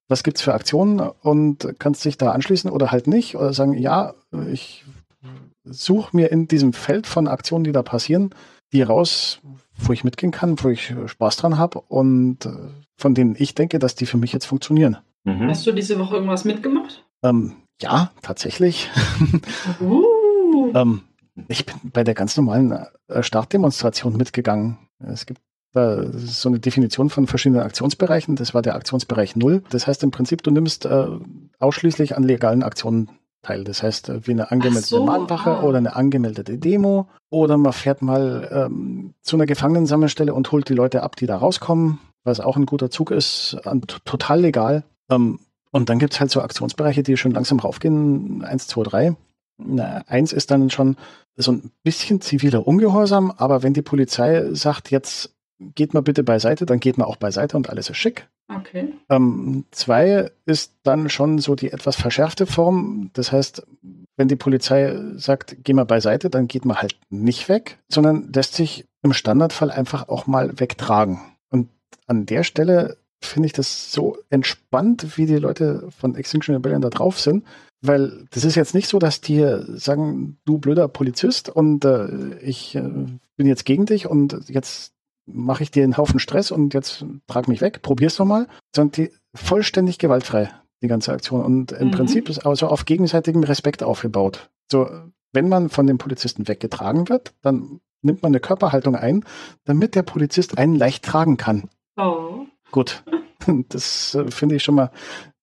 was 0.09 0.23
gibt 0.23 0.39
es 0.39 0.43
für 0.43 0.55
Aktionen 0.55 1.01
und 1.01 1.75
kannst 1.79 2.05
dich 2.05 2.19
da 2.19 2.33
anschließen 2.33 2.71
oder 2.71 2.91
halt 2.91 3.07
nicht 3.07 3.37
oder 3.37 3.53
sagen, 3.53 3.75
ja, 3.75 4.15
ich 4.51 4.85
suche 5.65 6.17
mir 6.17 6.33
in 6.33 6.49
diesem 6.49 6.73
Feld 6.73 7.07
von 7.07 7.29
Aktionen, 7.29 7.65
die 7.65 7.73
da 7.73 7.83
passieren, 7.83 8.31
die 8.73 8.83
raus, 8.83 9.41
wo 9.77 9.93
ich 9.93 10.05
mitgehen 10.05 10.33
kann, 10.33 10.57
wo 10.63 10.71
ich 10.71 10.95
Spaß 11.07 11.37
dran 11.37 11.59
habe 11.59 11.81
und 11.81 12.47
äh, 12.47 12.51
von 12.97 13.15
denen 13.15 13.37
ich 13.39 13.55
denke, 13.55 13.79
dass 13.79 13.95
die 13.95 14.07
für 14.07 14.17
mich 14.17 14.33
jetzt 14.33 14.47
funktionieren. 14.47 14.97
Mhm. 15.25 15.49
Hast 15.49 15.67
du 15.67 15.73
diese 15.73 15.99
Woche 15.99 16.17
irgendwas 16.17 16.45
mitgemacht? 16.45 17.05
Ähm, 17.23 17.57
ja, 17.81 18.11
tatsächlich. 18.23 18.91
Uh. 19.81 20.73
ähm, 20.75 21.03
ich 21.47 21.65
bin 21.65 21.77
bei 21.93 22.03
der 22.03 22.15
ganz 22.15 22.37
normalen 22.37 22.73
äh, 23.09 23.23
Startdemonstration 23.23 24.17
mitgegangen. 24.17 24.79
Es 24.99 25.27
gibt 25.27 25.41
da 25.79 26.05
so 26.12 26.49
eine 26.49 26.59
Definition 26.59 27.11
von 27.11 27.26
verschiedenen 27.26 27.62
Aktionsbereichen. 27.62 28.37
Das 28.37 28.55
war 28.55 28.62
der 28.62 28.74
Aktionsbereich 28.74 29.37
Null. 29.37 29.62
Das 29.70 29.87
heißt 29.87 30.03
im 30.03 30.11
Prinzip, 30.11 30.43
du 30.43 30.51
nimmst 30.51 30.85
äh, 30.85 31.07
ausschließlich 31.59 32.16
an 32.16 32.22
legalen 32.22 32.62
Aktionen 32.62 33.11
teil. 33.43 33.64
Das 33.64 33.83
heißt, 33.83 34.09
äh, 34.09 34.26
wie 34.26 34.33
eine 34.33 34.51
angemeldete 34.51 34.87
so, 34.87 35.05
Mahnwache 35.05 35.51
ah. 35.51 35.62
oder 35.62 35.79
eine 35.79 35.97
angemeldete 35.97 36.59
Demo. 36.59 37.09
Oder 37.31 37.57
man 37.57 37.72
fährt 37.72 38.03
mal 38.03 38.49
ähm, 38.53 39.14
zu 39.22 39.37
einer 39.37 39.47
Gefangenensammelstelle 39.47 40.35
und 40.35 40.51
holt 40.53 40.68
die 40.68 40.74
Leute 40.74 41.03
ab, 41.03 41.16
die 41.16 41.26
da 41.26 41.37
rauskommen, 41.37 41.99
was 42.24 42.41
auch 42.41 42.57
ein 42.57 42.66
guter 42.66 42.91
Zug 42.91 43.11
ist, 43.11 43.57
total 44.05 44.41
legal. 44.41 44.85
Ähm, 45.11 45.41
und 45.70 45.89
dann 45.89 45.99
gibt 45.99 46.14
es 46.14 46.20
halt 46.20 46.31
so 46.31 46.41
Aktionsbereiche, 46.41 47.03
die 47.03 47.16
schon 47.16 47.33
langsam 47.33 47.59
raufgehen. 47.59 48.43
Eins, 48.43 48.66
zwei, 48.66 48.83
drei. 48.83 49.16
Na, 49.59 50.03
eins 50.07 50.33
ist 50.33 50.51
dann 50.51 50.70
schon 50.70 50.97
so 51.37 51.53
ein 51.53 51.70
bisschen 51.83 52.20
ziviler 52.20 52.66
Ungehorsam, 52.66 53.33
aber 53.37 53.62
wenn 53.62 53.74
die 53.74 53.83
Polizei 53.83 54.49
sagt, 54.53 54.91
jetzt 54.91 55.35
geht 55.59 55.95
mal 55.95 56.03
bitte 56.03 56.23
beiseite, 56.23 56.67
dann 56.67 56.81
geht 56.81 56.99
man 56.99 57.07
auch 57.07 57.17
beiseite 57.17 57.57
und 57.57 57.69
alles 57.71 57.91
ist 57.91 57.97
schick. 57.97 58.29
Okay. 58.49 58.95
Ähm, 59.11 59.65
zwei 59.71 60.31
ist 60.47 60.73
dann 60.83 61.11
schon 61.11 61.39
so 61.39 61.55
die 61.55 61.71
etwas 61.71 61.97
verschärfte 61.97 62.47
Form. 62.47 63.11
Das 63.13 63.33
heißt, 63.33 63.67
wenn 64.17 64.29
die 64.29 64.37
Polizei 64.37 64.97
sagt, 65.17 65.57
geh 65.65 65.73
mal 65.73 65.85
beiseite, 65.85 66.31
dann 66.31 66.49
geht 66.49 66.65
man 66.65 66.79
halt 66.79 66.97
nicht 67.11 67.49
weg, 67.49 67.79
sondern 67.89 68.33
lässt 68.33 68.55
sich 68.55 68.87
im 69.03 69.13
Standardfall 69.13 69.71
einfach 69.71 70.09
auch 70.09 70.27
mal 70.27 70.59
wegtragen. 70.59 71.21
Und 71.51 71.69
an 72.07 72.27
der 72.27 72.43
Stelle 72.43 72.97
finde 73.21 73.47
ich 73.47 73.53
das 73.53 73.93
so 73.93 74.17
entspannt, 74.31 75.19
wie 75.19 75.27
die 75.27 75.37
Leute 75.37 75.89
von 75.91 76.15
Extinction 76.15 76.55
Rebellion 76.55 76.83
da 76.83 76.91
drauf 76.91 77.21
sind. 77.21 77.45
Weil 77.81 78.27
das 78.31 78.45
ist 78.45 78.57
jetzt 78.57 78.75
nicht 78.75 78.89
so, 78.89 78.99
dass 78.99 79.21
die 79.21 79.45
sagen, 79.77 80.39
du 80.45 80.59
blöder 80.59 80.89
Polizist 80.89 81.49
und 81.49 81.85
äh, 81.85 82.37
ich 82.41 82.75
äh, 82.75 82.83
bin 83.37 83.47
jetzt 83.47 83.65
gegen 83.65 83.87
dich 83.87 84.09
und 84.09 84.49
jetzt 84.49 84.95
mache 85.33 85.62
ich 85.62 85.70
dir 85.70 85.85
einen 85.85 85.97
Haufen 85.97 86.20
Stress 86.20 86.51
und 86.51 86.74
jetzt 86.74 87.05
trag 87.26 87.49
mich 87.49 87.61
weg, 87.61 87.83
probier's 87.83 88.16
doch 88.16 88.24
mal, 88.24 88.47
sondern 88.74 88.93
die 88.93 89.11
vollständig 89.35 89.99
gewaltfrei, 89.99 90.51
die 90.83 90.89
ganze 90.89 91.12
Aktion. 91.12 91.45
Und 91.45 91.72
im 91.72 91.89
mhm. 91.89 91.93
Prinzip 91.93 92.29
ist 92.29 92.45
also 92.45 92.68
auf 92.68 92.85
gegenseitigem 92.85 93.43
Respekt 93.45 93.83
aufgebaut. 93.83 94.51
So, 94.70 94.89
wenn 95.33 95.49
man 95.49 95.68
von 95.68 95.87
dem 95.87 95.99
Polizisten 95.99 96.49
weggetragen 96.49 97.09
wird, 97.09 97.35
dann 97.43 97.81
nimmt 98.03 98.22
man 98.22 98.31
eine 98.31 98.41
Körperhaltung 98.41 98.97
ein, 98.97 99.24
damit 99.64 99.95
der 99.95 100.03
Polizist 100.03 100.59
einen 100.59 100.74
leicht 100.74 101.05
tragen 101.05 101.37
kann. 101.37 101.68
Oh. 101.97 102.47
Gut. 102.70 103.03
Das 103.70 104.14
äh, 104.14 104.31
finde 104.31 104.57
ich 104.57 104.62
schon 104.62 104.74
mal 104.74 104.91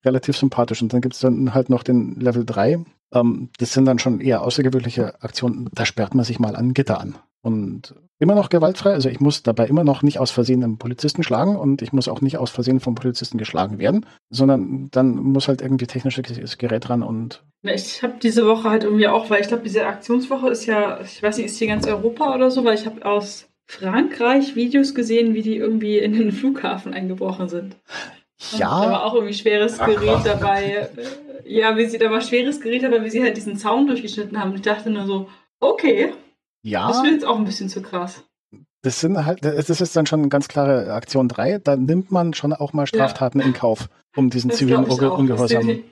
relativ 0.03 0.38
sympathisch. 0.38 0.79
Und 0.81 0.93
dann 0.93 1.01
gibt 1.01 1.15
es 1.15 1.21
dann 1.21 1.55
halt 1.55 1.71
noch 1.71 1.81
den 1.81 2.19
Level 2.19 2.45
3. 2.45 2.86
Ähm, 3.13 3.49
das 3.57 3.73
sind 3.73 3.86
dann 3.86 3.97
schon 3.97 4.21
eher 4.21 4.43
außergewöhnliche 4.43 5.23
Aktionen. 5.23 5.69
Da 5.73 5.88
sperrt 5.88 6.13
man 6.13 6.23
sich 6.23 6.38
mal 6.38 6.55
an 6.55 6.75
Gitter 6.75 6.99
an. 6.99 7.15
Und 7.41 7.95
immer 8.20 8.36
noch 8.36 8.49
gewaltfrei. 8.49 8.93
Also 8.93 9.09
ich 9.09 9.20
muss 9.20 9.43
dabei 9.43 9.68
immer 9.68 9.84
noch 9.84 10.01
nicht 10.01 10.20
aus 10.20 10.32
Versehen 10.32 10.63
einen 10.63 10.78
Polizisten 10.78 11.24
schlagen 11.24 11.55
und 11.55 11.82
ich 11.82 11.93
muss 11.93 12.07
auch 12.07 12.22
nicht 12.22 12.38
aus 12.38 12.49
Versehen 12.49 12.80
vom 12.80 12.95
Polizisten 12.95 13.38
geschlagen 13.38 13.80
werden, 13.80 14.05
sondern 14.30 14.89
dann 14.91 15.16
muss 15.16 15.47
halt 15.47 15.61
irgendwie 15.61 15.88
technisches 15.88 16.57
Gerät 16.57 16.89
ran 16.89 17.03
und. 17.03 17.43
Ich 17.63 18.03
habe 18.03 18.16
diese 18.22 18.45
Woche 18.45 18.70
halt 18.70 18.84
irgendwie 18.84 19.07
auch, 19.07 19.30
weil 19.30 19.41
ich 19.41 19.47
glaube, 19.47 19.63
diese 19.63 19.86
Aktionswoche 19.86 20.49
ist 20.49 20.66
ja, 20.66 21.01
ich 21.01 21.22
weiß 21.22 21.38
nicht, 21.38 21.47
ist 21.47 21.57
hier 21.57 21.68
ganz 21.68 21.88
Europa 21.88 22.36
oder 22.36 22.51
so, 22.51 22.63
weil 22.63 22.76
ich 22.76 22.86
habe 22.86 23.05
aus 23.05 23.47
Frankreich 23.66 24.55
Videos 24.55 24.93
gesehen, 24.93 25.34
wie 25.34 25.41
die 25.41 25.57
irgendwie 25.57 25.97
in 25.97 26.13
den 26.13 26.32
Flughafen 26.32 26.93
eingebrochen 26.93 27.49
sind. 27.49 27.78
Ja. 28.51 28.84
Da 28.84 28.91
war 28.91 29.05
auch 29.05 29.16
irgendwie 29.16 29.34
schweres 29.34 29.80
Gerät 29.80 30.09
Ach, 30.18 30.24
dabei. 30.24 30.89
Ja, 31.45 31.76
wie 31.78 31.86
sie 31.86 31.97
da 31.97 32.11
war 32.11 32.22
schweres 32.22 32.61
Gerät 32.61 32.84
dabei, 32.84 33.03
wie 33.03 33.09
sie 33.09 33.24
halt 33.24 33.38
diesen 33.38 33.55
Zaun 33.55 33.88
durchgeschnitten 33.88 34.39
haben. 34.39 34.53
Ich 34.55 34.61
dachte 34.61 34.89
nur 34.89 35.05
so, 35.05 35.28
okay, 35.59 36.13
ja. 36.66 36.88
Das 36.88 37.03
wird 37.03 37.13
jetzt 37.13 37.26
auch 37.26 37.38
ein 37.38 37.45
bisschen 37.45 37.70
zu 37.70 37.82
krass. 37.82 38.24
Das 38.82 38.99
sind 38.99 39.26
halt, 39.26 39.43
das 39.43 39.70
ist 39.70 39.95
dann 39.95 40.05
schon 40.05 40.20
eine 40.20 40.30
ganz 40.30 40.47
klare 40.47 40.93
Aktion 40.93 41.28
3. 41.28 41.59
Da 41.59 41.76
nimmt 41.76 42.11
man 42.11 42.34
schon 42.34 42.53
auch 42.53 42.74
mal 42.74 42.86
Straftaten 42.86 43.39
ja. 43.39 43.45
in 43.45 43.53
Kauf, 43.53 43.89
um 44.16 44.30
diesen 44.30 44.49
das 44.49 44.59
zivilen 44.59 44.84
Ungehorsam 44.84 45.84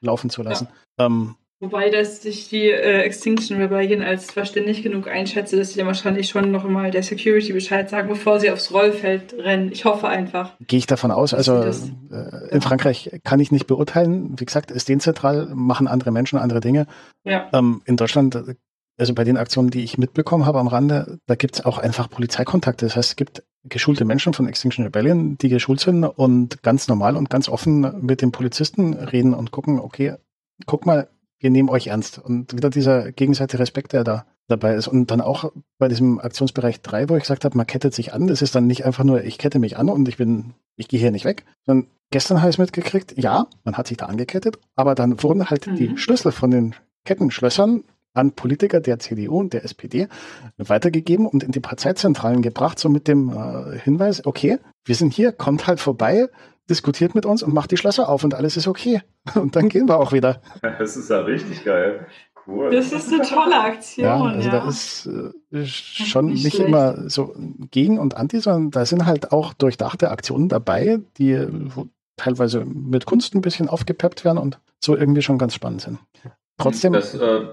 laufen 0.00 0.30
zu 0.30 0.42
lassen. 0.42 0.68
Ja. 0.98 1.06
Ähm, 1.06 1.36
Wobei, 1.60 1.88
dass 1.88 2.22
ich 2.24 2.48
die 2.48 2.68
äh, 2.68 3.02
Extinction 3.02 3.58
Rebellion 3.58 4.02
als 4.02 4.30
verständlich 4.30 4.82
genug 4.82 5.08
einschätze, 5.08 5.56
dass 5.56 5.70
sie 5.70 5.78
dann 5.78 5.86
wahrscheinlich 5.86 6.28
schon 6.28 6.50
noch 6.50 6.64
mal 6.64 6.90
der 6.90 7.02
Security 7.02 7.52
Bescheid 7.54 7.88
sagen, 7.88 8.08
bevor 8.08 8.38
sie 8.40 8.50
aufs 8.50 8.72
Rollfeld 8.72 9.34
rennen. 9.38 9.72
Ich 9.72 9.86
hoffe 9.86 10.08
einfach. 10.08 10.52
Gehe 10.60 10.78
ich 10.78 10.86
davon 10.86 11.10
aus. 11.10 11.32
Also 11.32 11.62
äh, 11.62 12.50
in 12.50 12.60
Frankreich 12.60 13.20
kann 13.24 13.40
ich 13.40 13.52
nicht 13.52 13.66
beurteilen. 13.66 14.38
Wie 14.38 14.44
gesagt, 14.44 14.70
ist 14.70 14.88
dezentral, 14.88 15.48
machen 15.54 15.86
andere 15.86 16.10
Menschen 16.10 16.38
andere 16.38 16.60
Dinge. 16.60 16.86
Ja. 17.24 17.48
Ähm, 17.54 17.80
in 17.86 17.96
Deutschland 17.96 18.56
also 18.96 19.14
bei 19.14 19.24
den 19.24 19.36
Aktionen, 19.36 19.70
die 19.70 19.82
ich 19.82 19.98
mitbekommen 19.98 20.46
habe 20.46 20.60
am 20.60 20.68
Rande, 20.68 21.18
da 21.26 21.34
gibt 21.34 21.56
es 21.56 21.64
auch 21.64 21.78
einfach 21.78 22.08
Polizeikontakte. 22.08 22.86
Das 22.86 22.96
heißt, 22.96 23.10
es 23.10 23.16
gibt 23.16 23.42
geschulte 23.64 24.04
Menschen 24.04 24.34
von 24.34 24.46
Extinction 24.46 24.84
Rebellion, 24.84 25.36
die 25.38 25.48
geschult 25.48 25.80
sind 25.80 26.04
und 26.04 26.62
ganz 26.62 26.86
normal 26.86 27.16
und 27.16 27.30
ganz 27.30 27.48
offen 27.48 28.04
mit 28.04 28.22
den 28.22 28.30
Polizisten 28.30 28.94
reden 28.94 29.34
und 29.34 29.50
gucken, 29.50 29.80
okay, 29.80 30.14
guck 30.66 30.86
mal, 30.86 31.08
wir 31.38 31.50
nehmen 31.50 31.68
euch 31.68 31.88
ernst. 31.88 32.18
Und 32.18 32.54
wieder 32.56 32.70
dieser 32.70 33.12
gegenseitige 33.12 33.60
Respekt, 33.60 33.92
der 33.92 34.04
da 34.04 34.26
dabei 34.46 34.74
ist. 34.74 34.88
Und 34.88 35.10
dann 35.10 35.20
auch 35.20 35.52
bei 35.78 35.88
diesem 35.88 36.20
Aktionsbereich 36.20 36.80
3, 36.82 37.08
wo 37.08 37.16
ich 37.16 37.22
gesagt 37.22 37.44
habe, 37.44 37.56
man 37.56 37.66
kettet 37.66 37.94
sich 37.94 38.12
an. 38.12 38.26
Das 38.26 38.42
ist 38.42 38.54
dann 38.54 38.66
nicht 38.66 38.84
einfach 38.84 39.04
nur, 39.04 39.24
ich 39.24 39.38
kette 39.38 39.58
mich 39.58 39.76
an 39.76 39.88
und 39.88 40.08
ich 40.08 40.16
bin, 40.16 40.54
ich 40.76 40.88
gehe 40.88 41.00
hier 41.00 41.10
nicht 41.10 41.24
weg. 41.24 41.44
Sondern 41.66 41.88
gestern 42.10 42.40
habe 42.40 42.50
ich 42.50 42.58
mitgekriegt, 42.58 43.16
ja, 43.18 43.46
man 43.64 43.76
hat 43.76 43.88
sich 43.88 43.96
da 43.96 44.06
angekettet, 44.06 44.58
aber 44.76 44.94
dann 44.94 45.22
wurden 45.22 45.50
halt 45.50 45.66
mhm. 45.66 45.76
die 45.76 45.96
Schlüssel 45.98 46.32
von 46.32 46.50
den 46.50 46.74
Kettenschlössern 47.04 47.84
an 48.14 48.32
Politiker 48.32 48.80
der 48.80 48.98
CDU 48.98 49.40
und 49.40 49.52
der 49.52 49.64
SPD 49.64 50.08
weitergegeben 50.56 51.26
und 51.26 51.42
in 51.42 51.52
die 51.52 51.60
Parteizentralen 51.60 52.42
gebracht, 52.42 52.78
so 52.78 52.88
mit 52.88 53.08
dem 53.08 53.30
äh, 53.30 53.78
Hinweis, 53.78 54.24
okay, 54.24 54.58
wir 54.84 54.94
sind 54.94 55.12
hier, 55.12 55.32
kommt 55.32 55.66
halt 55.66 55.80
vorbei, 55.80 56.28
diskutiert 56.70 57.14
mit 57.14 57.26
uns 57.26 57.42
und 57.42 57.52
macht 57.52 57.70
die 57.70 57.76
Schlösser 57.76 58.08
auf 58.08 58.24
und 58.24 58.34
alles 58.34 58.56
ist 58.56 58.68
okay. 58.68 59.02
Und 59.34 59.56
dann 59.56 59.68
gehen 59.68 59.88
wir 59.88 59.98
auch 59.98 60.12
wieder. 60.12 60.40
Das 60.78 60.96
ist 60.96 61.10
ja 61.10 61.20
richtig 61.20 61.64
geil. 61.64 62.06
Cool. 62.46 62.70
Das 62.70 62.92
ist 62.92 63.10
eine 63.12 63.22
tolle 63.22 63.58
Aktion. 63.58 64.04
Ja, 64.04 64.22
also 64.22 64.48
ja. 64.48 64.60
da 64.60 64.68
ist 64.68 65.06
äh, 65.52 65.64
schon 65.64 66.26
nicht, 66.26 66.44
nicht 66.44 66.58
immer 66.58 67.08
so 67.08 67.34
gegen 67.70 67.98
und 67.98 68.16
anti, 68.18 68.38
sondern 68.38 68.70
da 68.70 68.84
sind 68.84 69.06
halt 69.06 69.32
auch 69.32 69.54
durchdachte 69.54 70.10
Aktionen 70.10 70.50
dabei, 70.50 71.00
die 71.16 71.46
teilweise 72.16 72.66
mit 72.66 73.06
Kunst 73.06 73.34
ein 73.34 73.40
bisschen 73.40 73.68
aufgepeppt 73.68 74.26
werden 74.26 74.38
und 74.38 74.60
so 74.78 74.94
irgendwie 74.94 75.22
schon 75.22 75.38
ganz 75.38 75.54
spannend 75.54 75.80
sind. 75.80 75.98
Trotzdem. 76.58 76.92
Das, 76.92 77.14
äh, 77.14 77.46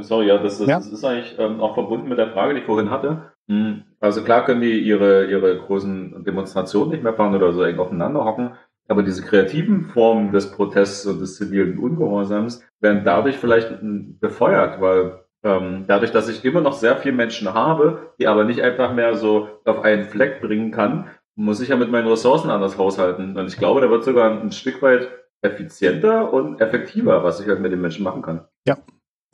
sorry, 0.00 0.28
ja, 0.28 0.38
das, 0.38 0.58
das, 0.58 0.68
ja. 0.68 0.76
das 0.76 0.86
ist 0.86 1.04
eigentlich 1.04 1.36
ähm, 1.38 1.60
auch 1.60 1.74
verbunden 1.74 2.08
mit 2.08 2.18
der 2.18 2.32
Frage, 2.32 2.54
die 2.54 2.60
ich 2.60 2.66
vorhin 2.66 2.90
hatte. 2.90 3.32
Hm, 3.48 3.84
also 4.00 4.22
klar 4.22 4.44
können 4.44 4.60
die 4.60 4.78
ihre, 4.78 5.26
ihre 5.26 5.58
großen 5.58 6.24
Demonstrationen 6.24 6.90
nicht 6.90 7.02
mehr 7.02 7.14
fahren 7.14 7.34
oder 7.34 7.52
so 7.52 7.62
eng 7.62 7.78
aufeinander 7.78 8.24
hocken, 8.24 8.54
aber 8.88 9.02
diese 9.02 9.22
kreativen 9.22 9.86
Formen 9.86 10.32
des 10.32 10.50
Protests 10.50 11.06
und 11.06 11.20
des 11.20 11.36
zivilen 11.36 11.78
Ungehorsams 11.78 12.66
werden 12.80 13.02
dadurch 13.04 13.36
vielleicht 13.36 13.72
befeuert, 14.20 14.80
weil 14.80 15.24
ähm, 15.42 15.84
dadurch, 15.86 16.10
dass 16.10 16.28
ich 16.28 16.44
immer 16.44 16.62
noch 16.62 16.72
sehr 16.72 16.96
viele 16.96 17.14
Menschen 17.14 17.52
habe, 17.52 18.14
die 18.18 18.26
aber 18.26 18.44
nicht 18.44 18.62
einfach 18.62 18.94
mehr 18.94 19.14
so 19.14 19.48
auf 19.64 19.82
einen 19.82 20.04
Fleck 20.04 20.40
bringen 20.40 20.70
kann, 20.70 21.08
muss 21.36 21.60
ich 21.60 21.68
ja 21.68 21.76
mit 21.76 21.90
meinen 21.90 22.08
Ressourcen 22.08 22.50
anders 22.50 22.78
haushalten. 22.78 23.36
Und 23.36 23.46
ich 23.46 23.58
glaube, 23.58 23.80
da 23.80 23.90
wird 23.90 24.04
sogar 24.04 24.30
ein 24.30 24.52
Stück 24.52 24.80
weit 24.82 25.08
effizienter 25.42 26.32
und 26.32 26.60
effektiver, 26.60 27.22
was 27.22 27.40
ich 27.40 27.48
halt 27.48 27.60
mit 27.60 27.72
den 27.72 27.80
Menschen 27.80 28.04
machen 28.04 28.22
kann. 28.22 28.44
Ja, 28.66 28.78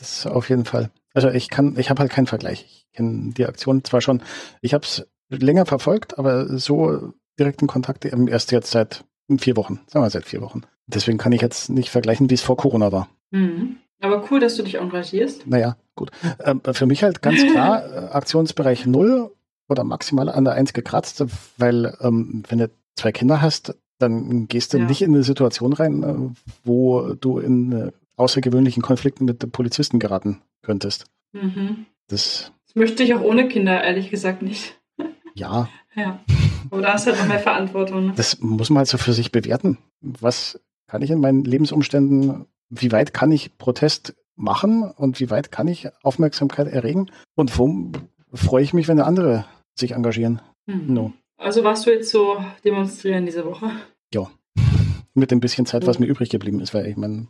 das 0.00 0.26
auf 0.26 0.48
jeden 0.48 0.64
Fall. 0.64 0.90
Also 1.14 1.28
ich 1.28 1.48
kann, 1.48 1.78
ich 1.78 1.90
habe 1.90 2.00
halt 2.00 2.10
keinen 2.10 2.26
Vergleich. 2.26 2.64
Ich 2.64 2.92
kenne 2.92 3.32
die 3.32 3.46
Aktion 3.46 3.84
zwar 3.84 4.00
schon, 4.00 4.22
ich 4.60 4.74
habe 4.74 4.84
es 4.84 5.06
länger 5.28 5.66
verfolgt, 5.66 6.18
aber 6.18 6.58
so 6.58 7.12
direkten 7.38 7.66
Kontakt 7.66 8.04
erst 8.04 8.52
jetzt 8.52 8.70
seit 8.70 9.04
vier 9.38 9.56
Wochen, 9.56 9.80
sagen 9.86 10.04
wir 10.04 10.10
seit 10.10 10.26
vier 10.26 10.40
Wochen. 10.40 10.62
Deswegen 10.86 11.18
kann 11.18 11.32
ich 11.32 11.40
jetzt 11.40 11.70
nicht 11.70 11.90
vergleichen, 11.90 12.30
wie 12.30 12.34
es 12.34 12.42
vor 12.42 12.56
Corona 12.56 12.90
war. 12.90 13.08
Mhm. 13.30 13.76
Aber 14.00 14.24
cool, 14.30 14.40
dass 14.40 14.56
du 14.56 14.62
dich 14.62 14.76
engagierst. 14.76 15.46
Naja, 15.46 15.76
gut. 15.94 16.10
Ähm, 16.42 16.62
für 16.72 16.86
mich 16.86 17.02
halt 17.02 17.22
ganz 17.22 17.42
klar 17.42 17.84
äh, 17.92 17.98
Aktionsbereich 18.12 18.86
null 18.86 19.30
oder 19.68 19.84
maximal 19.84 20.28
an 20.28 20.44
der 20.44 20.54
Eins 20.54 20.72
gekratzt, 20.72 21.24
weil 21.58 21.96
ähm, 22.00 22.42
wenn 22.48 22.58
du 22.58 22.70
zwei 22.96 23.12
Kinder 23.12 23.40
hast, 23.40 23.76
dann 23.98 24.48
gehst 24.48 24.72
du 24.72 24.78
ja. 24.78 24.84
nicht 24.86 25.02
in 25.02 25.14
eine 25.14 25.22
Situation 25.22 25.72
rein, 25.74 26.02
äh, 26.02 26.14
wo 26.64 27.12
du 27.14 27.38
in 27.38 27.92
außergewöhnlichen 28.20 28.82
Konflikten 28.82 29.24
mit 29.24 29.42
den 29.42 29.50
Polizisten 29.50 29.98
geraten 29.98 30.42
könntest. 30.62 31.06
Mhm. 31.32 31.86
Das, 32.08 32.52
das 32.66 32.74
möchte 32.74 33.02
ich 33.02 33.14
auch 33.14 33.22
ohne 33.22 33.48
Kinder, 33.48 33.82
ehrlich 33.82 34.10
gesagt, 34.10 34.42
nicht. 34.42 34.78
Ja. 35.34 35.68
Ja. 35.94 36.20
Aber 36.70 36.82
da 36.82 36.92
hast 36.94 37.06
du 37.06 37.10
halt 37.10 37.20
noch 37.20 37.28
mehr 37.28 37.40
Verantwortung. 37.40 38.06
Ne? 38.06 38.12
Das 38.16 38.40
muss 38.40 38.70
man 38.70 38.78
halt 38.78 38.88
so 38.88 38.98
für 38.98 39.12
sich 39.12 39.32
bewerten. 39.32 39.78
Was 40.00 40.60
kann 40.86 41.02
ich 41.02 41.10
in 41.10 41.20
meinen 41.20 41.44
Lebensumständen, 41.44 42.46
wie 42.68 42.92
weit 42.92 43.14
kann 43.14 43.32
ich 43.32 43.58
Protest 43.58 44.14
machen 44.36 44.82
und 44.82 45.20
wie 45.20 45.30
weit 45.30 45.52
kann 45.52 45.68
ich 45.68 45.88
Aufmerksamkeit 46.02 46.68
erregen 46.68 47.10
und 47.34 47.58
wo 47.58 47.92
freue 48.32 48.62
ich 48.62 48.72
mich, 48.72 48.88
wenn 48.88 49.00
andere 49.00 49.46
sich 49.74 49.92
engagieren. 49.92 50.40
Mhm. 50.66 50.94
No. 50.94 51.12
Also 51.36 51.64
warst 51.64 51.86
du 51.86 51.90
jetzt 51.90 52.10
so 52.10 52.44
demonstrieren 52.64 53.24
diese 53.24 53.44
Woche? 53.44 53.70
Ja. 54.12 54.30
Mit 55.14 55.30
dem 55.30 55.40
bisschen 55.40 55.66
Zeit, 55.66 55.86
was 55.86 55.98
mir 55.98 56.06
übrig 56.06 56.28
geblieben 56.30 56.60
ist, 56.60 56.74
weil 56.74 56.86
ich 56.86 56.96
meine, 56.96 57.28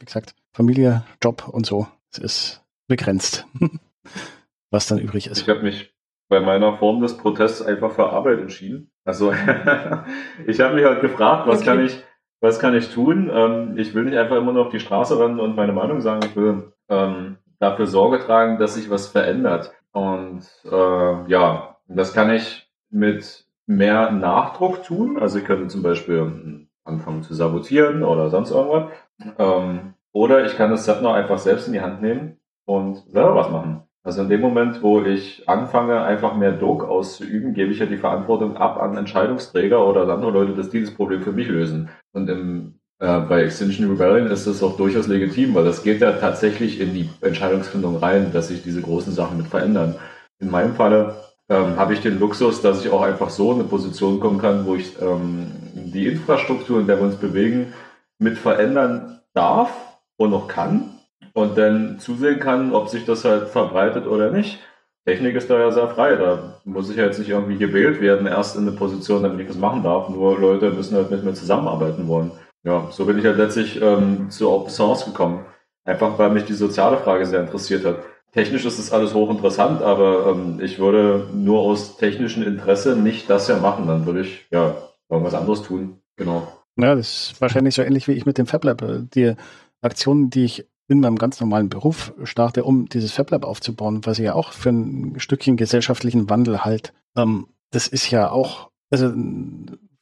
wie 0.00 0.06
gesagt, 0.06 0.34
Familie, 0.52 1.04
Job 1.22 1.46
und 1.48 1.66
so. 1.66 1.86
Es 2.10 2.18
ist 2.18 2.64
begrenzt, 2.88 3.46
was 4.70 4.88
dann 4.88 4.98
übrig 4.98 5.28
ist. 5.28 5.42
Ich 5.42 5.48
habe 5.48 5.62
mich 5.62 5.94
bei 6.28 6.40
meiner 6.40 6.76
Form 6.78 7.00
des 7.00 7.16
Protests 7.16 7.62
einfach 7.62 7.92
für 7.92 8.10
Arbeit 8.10 8.40
entschieden. 8.40 8.90
Also 9.04 9.32
ich 10.46 10.60
habe 10.60 10.74
mich 10.74 10.84
halt 10.84 11.00
gefragt, 11.00 11.46
was 11.46 11.58
okay. 11.58 11.66
kann 11.66 11.84
ich, 11.84 12.02
was 12.40 12.58
kann 12.58 12.74
ich 12.74 12.92
tun? 12.92 13.30
Ähm, 13.32 13.76
ich 13.76 13.94
will 13.94 14.04
nicht 14.04 14.16
einfach 14.16 14.36
immer 14.36 14.52
nur 14.52 14.66
auf 14.66 14.72
die 14.72 14.80
Straße 14.80 15.18
rennen 15.18 15.38
und 15.38 15.54
meine 15.54 15.72
Meinung 15.72 16.00
sagen. 16.00 16.20
Ich 16.24 16.34
will 16.34 16.72
ähm, 16.88 17.36
dafür 17.58 17.86
Sorge 17.86 18.18
tragen, 18.20 18.58
dass 18.58 18.74
sich 18.74 18.90
was 18.90 19.08
verändert. 19.08 19.72
Und 19.92 20.44
äh, 20.64 21.30
ja, 21.30 21.76
das 21.88 22.12
kann 22.12 22.30
ich 22.30 22.70
mit 22.90 23.44
mehr 23.66 24.10
Nachdruck 24.10 24.82
tun. 24.84 25.18
Also 25.18 25.38
ich 25.38 25.44
könnte 25.44 25.68
zum 25.68 25.82
Beispiel 25.82 26.66
anfangen 26.84 27.22
zu 27.22 27.34
sabotieren 27.34 28.02
oder 28.02 28.30
sonst 28.30 28.50
irgendwas. 28.50 28.90
Ähm, 29.38 29.94
oder 30.12 30.44
ich 30.44 30.56
kann 30.56 30.70
das 30.70 30.84
Zepter 30.84 31.14
einfach 31.14 31.38
selbst 31.38 31.66
in 31.66 31.72
die 31.72 31.80
Hand 31.80 32.02
nehmen 32.02 32.36
und 32.64 32.96
selber 33.08 33.34
was 33.36 33.50
machen. 33.50 33.82
Also 34.02 34.22
in 34.22 34.30
dem 34.30 34.40
Moment, 34.40 34.82
wo 34.82 35.02
ich 35.02 35.46
anfange, 35.46 36.02
einfach 36.02 36.34
mehr 36.34 36.52
Druck 36.52 36.84
auszuüben, 36.84 37.52
gebe 37.52 37.70
ich 37.70 37.80
ja 37.80 37.86
die 37.86 37.98
Verantwortung 37.98 38.56
ab 38.56 38.80
an 38.80 38.96
Entscheidungsträger 38.96 39.86
oder 39.86 40.02
an 40.02 40.10
andere 40.10 40.30
Leute, 40.30 40.54
dass 40.54 40.70
die 40.70 40.80
das 40.80 40.94
Problem 40.94 41.20
für 41.20 41.32
mich 41.32 41.48
lösen. 41.48 41.90
Und 42.12 42.30
im, 42.30 42.76
äh, 42.98 43.20
bei 43.20 43.42
Extinction 43.42 43.90
Rebellion 43.90 44.28
ist 44.28 44.46
das 44.46 44.62
auch 44.62 44.76
durchaus 44.76 45.06
legitim, 45.06 45.54
weil 45.54 45.64
das 45.64 45.82
geht 45.82 46.00
ja 46.00 46.12
tatsächlich 46.12 46.80
in 46.80 46.94
die 46.94 47.10
Entscheidungsfindung 47.20 47.96
rein, 47.98 48.32
dass 48.32 48.48
sich 48.48 48.62
diese 48.62 48.80
großen 48.80 49.12
Sachen 49.12 49.36
mit 49.36 49.48
verändern. 49.48 49.96
In 50.38 50.50
meinem 50.50 50.74
Falle 50.74 51.16
ähm, 51.50 51.76
habe 51.76 51.92
ich 51.92 52.00
den 52.00 52.18
Luxus, 52.18 52.62
dass 52.62 52.82
ich 52.82 52.90
auch 52.90 53.02
einfach 53.02 53.28
so 53.28 53.52
in 53.52 53.58
eine 53.58 53.68
Position 53.68 54.18
kommen 54.18 54.38
kann, 54.38 54.64
wo 54.64 54.76
ich 54.76 54.96
ähm, 55.02 55.48
die 55.74 56.06
Infrastruktur, 56.06 56.80
in 56.80 56.86
der 56.86 56.96
wir 56.98 57.04
uns 57.04 57.16
bewegen, 57.16 57.74
mit 58.20 58.38
verändern 58.38 59.20
darf 59.34 59.70
und 60.16 60.30
noch 60.30 60.46
kann 60.46 61.00
und 61.32 61.58
dann 61.58 61.98
zusehen 61.98 62.38
kann, 62.38 62.72
ob 62.72 62.88
sich 62.88 63.04
das 63.04 63.24
halt 63.24 63.48
verbreitet 63.48 64.06
oder 64.06 64.30
nicht. 64.30 64.60
Technik 65.06 65.34
ist 65.34 65.48
da 65.48 65.58
ja 65.58 65.72
sehr 65.72 65.88
frei. 65.88 66.16
Da 66.16 66.60
muss 66.64 66.90
ich 66.90 66.96
jetzt 66.96 67.18
nicht 67.18 67.30
irgendwie 67.30 67.56
gewählt 67.56 68.00
werden, 68.00 68.26
erst 68.26 68.56
in 68.56 68.62
eine 68.62 68.76
Position, 68.76 69.22
damit 69.22 69.40
ich 69.40 69.48
das 69.48 69.56
machen 69.56 69.82
darf. 69.82 70.08
Nur 70.08 70.38
Leute 70.38 70.70
müssen 70.70 70.96
halt 70.96 71.10
mit 71.10 71.24
mir 71.24 71.32
zusammenarbeiten 71.32 72.06
wollen. 72.06 72.32
Ja, 72.62 72.88
so 72.90 73.06
bin 73.06 73.18
ich 73.18 73.24
halt 73.24 73.38
letztlich 73.38 73.80
ähm, 73.80 74.28
zu 74.30 74.50
Open 74.50 74.70
Source 74.70 75.06
gekommen. 75.06 75.46
Einfach 75.84 76.18
weil 76.18 76.30
mich 76.30 76.44
die 76.44 76.52
soziale 76.52 76.98
Frage 76.98 77.24
sehr 77.24 77.40
interessiert 77.40 77.86
hat. 77.86 77.96
Technisch 78.32 78.66
ist 78.66 78.78
das 78.78 78.92
alles 78.92 79.14
hochinteressant, 79.14 79.82
aber 79.82 80.26
ähm, 80.28 80.60
ich 80.60 80.78
würde 80.78 81.26
nur 81.32 81.60
aus 81.60 81.96
technischem 81.96 82.42
Interesse 82.42 82.94
nicht 82.94 83.30
das 83.30 83.48
ja 83.48 83.56
machen. 83.56 83.86
Dann 83.86 84.04
würde 84.04 84.20
ich 84.20 84.46
ja 84.50 84.74
irgendwas 85.08 85.34
anderes 85.34 85.62
tun. 85.62 86.00
Genau. 86.16 86.46
Ja, 86.82 86.94
das 86.94 87.30
ist 87.32 87.40
wahrscheinlich 87.40 87.74
so 87.74 87.82
ähnlich 87.82 88.08
wie 88.08 88.12
ich 88.12 88.26
mit 88.26 88.38
dem 88.38 88.46
FabLab. 88.46 89.10
Die 89.14 89.34
Aktionen, 89.80 90.30
die 90.30 90.44
ich 90.44 90.66
in 90.88 91.00
meinem 91.00 91.16
ganz 91.16 91.40
normalen 91.40 91.68
Beruf 91.68 92.12
starte, 92.24 92.64
um 92.64 92.88
dieses 92.88 93.12
FabLab 93.12 93.44
aufzubauen, 93.44 94.00
was 94.04 94.18
ich 94.18 94.24
ja 94.24 94.34
auch 94.34 94.52
für 94.52 94.70
ein 94.70 95.20
Stückchen 95.20 95.56
gesellschaftlichen 95.56 96.28
Wandel 96.28 96.64
halt. 96.64 96.92
Ähm, 97.16 97.46
das 97.70 97.86
ist 97.86 98.10
ja 98.10 98.30
auch, 98.30 98.70
also 98.90 99.12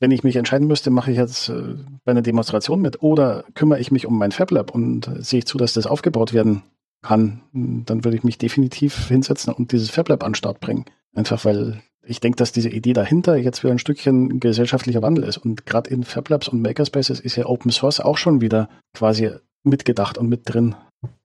wenn 0.01 0.11
ich 0.11 0.25
mich 0.25 0.37
entscheiden 0.37 0.67
müsste, 0.67 0.91
mache 0.91 1.11
ich 1.11 1.19
jetzt 1.19 1.51
äh, 1.51 1.77
bei 2.05 2.13
einer 2.13 2.23
Demonstration 2.23 2.81
mit 2.81 3.03
oder 3.03 3.45
kümmere 3.55 3.81
ich 3.81 3.91
mich 3.91 4.07
um 4.07 4.17
mein 4.17 4.33
FabLab 4.33 4.75
und 4.75 5.11
sehe 5.19 5.41
ich 5.41 5.47
zu, 5.47 5.59
dass 5.59 5.75
das 5.75 5.87
aufgebaut 5.87 6.33
werden 6.33 6.63
kann, 7.03 7.43
dann 7.53 8.05
würde 8.05 8.17
ich 8.17 8.25
mich 8.25 8.39
definitiv 8.39 9.09
hinsetzen 9.09 9.53
und 9.53 9.73
dieses 9.73 9.91
FabLab 9.91 10.25
an 10.25 10.31
den 10.31 10.37
Start 10.37 10.61
bringen. 10.61 10.87
Einfach 11.15 11.45
weil 11.45 11.83
ich 12.09 12.21
denke, 12.21 12.37
dass 12.37 12.53
diese 12.53 12.71
Idee 12.71 12.95
dahinter 12.95 13.37
jetzt 13.37 13.63
wieder 13.63 13.73
ein 13.73 13.79
Stückchen 13.79 14.41
gesellschaftlicher 14.41 15.03
Wandel 15.03 15.25
ist. 15.25 15.37
Und 15.37 15.67
gerade 15.67 15.91
in 15.91 16.05
FabLabs 16.05 16.49
und 16.49 16.63
Makerspaces 16.63 17.21
ist 17.21 17.37
ja 17.37 17.47
Open 17.47 17.71
Source 17.71 18.01
auch 18.01 18.17
schon 18.17 18.41
wieder 18.41 18.69
quasi 18.95 19.31
mitgedacht 19.63 20.17
und 20.17 20.29
mit 20.29 20.43
drin. 20.45 20.75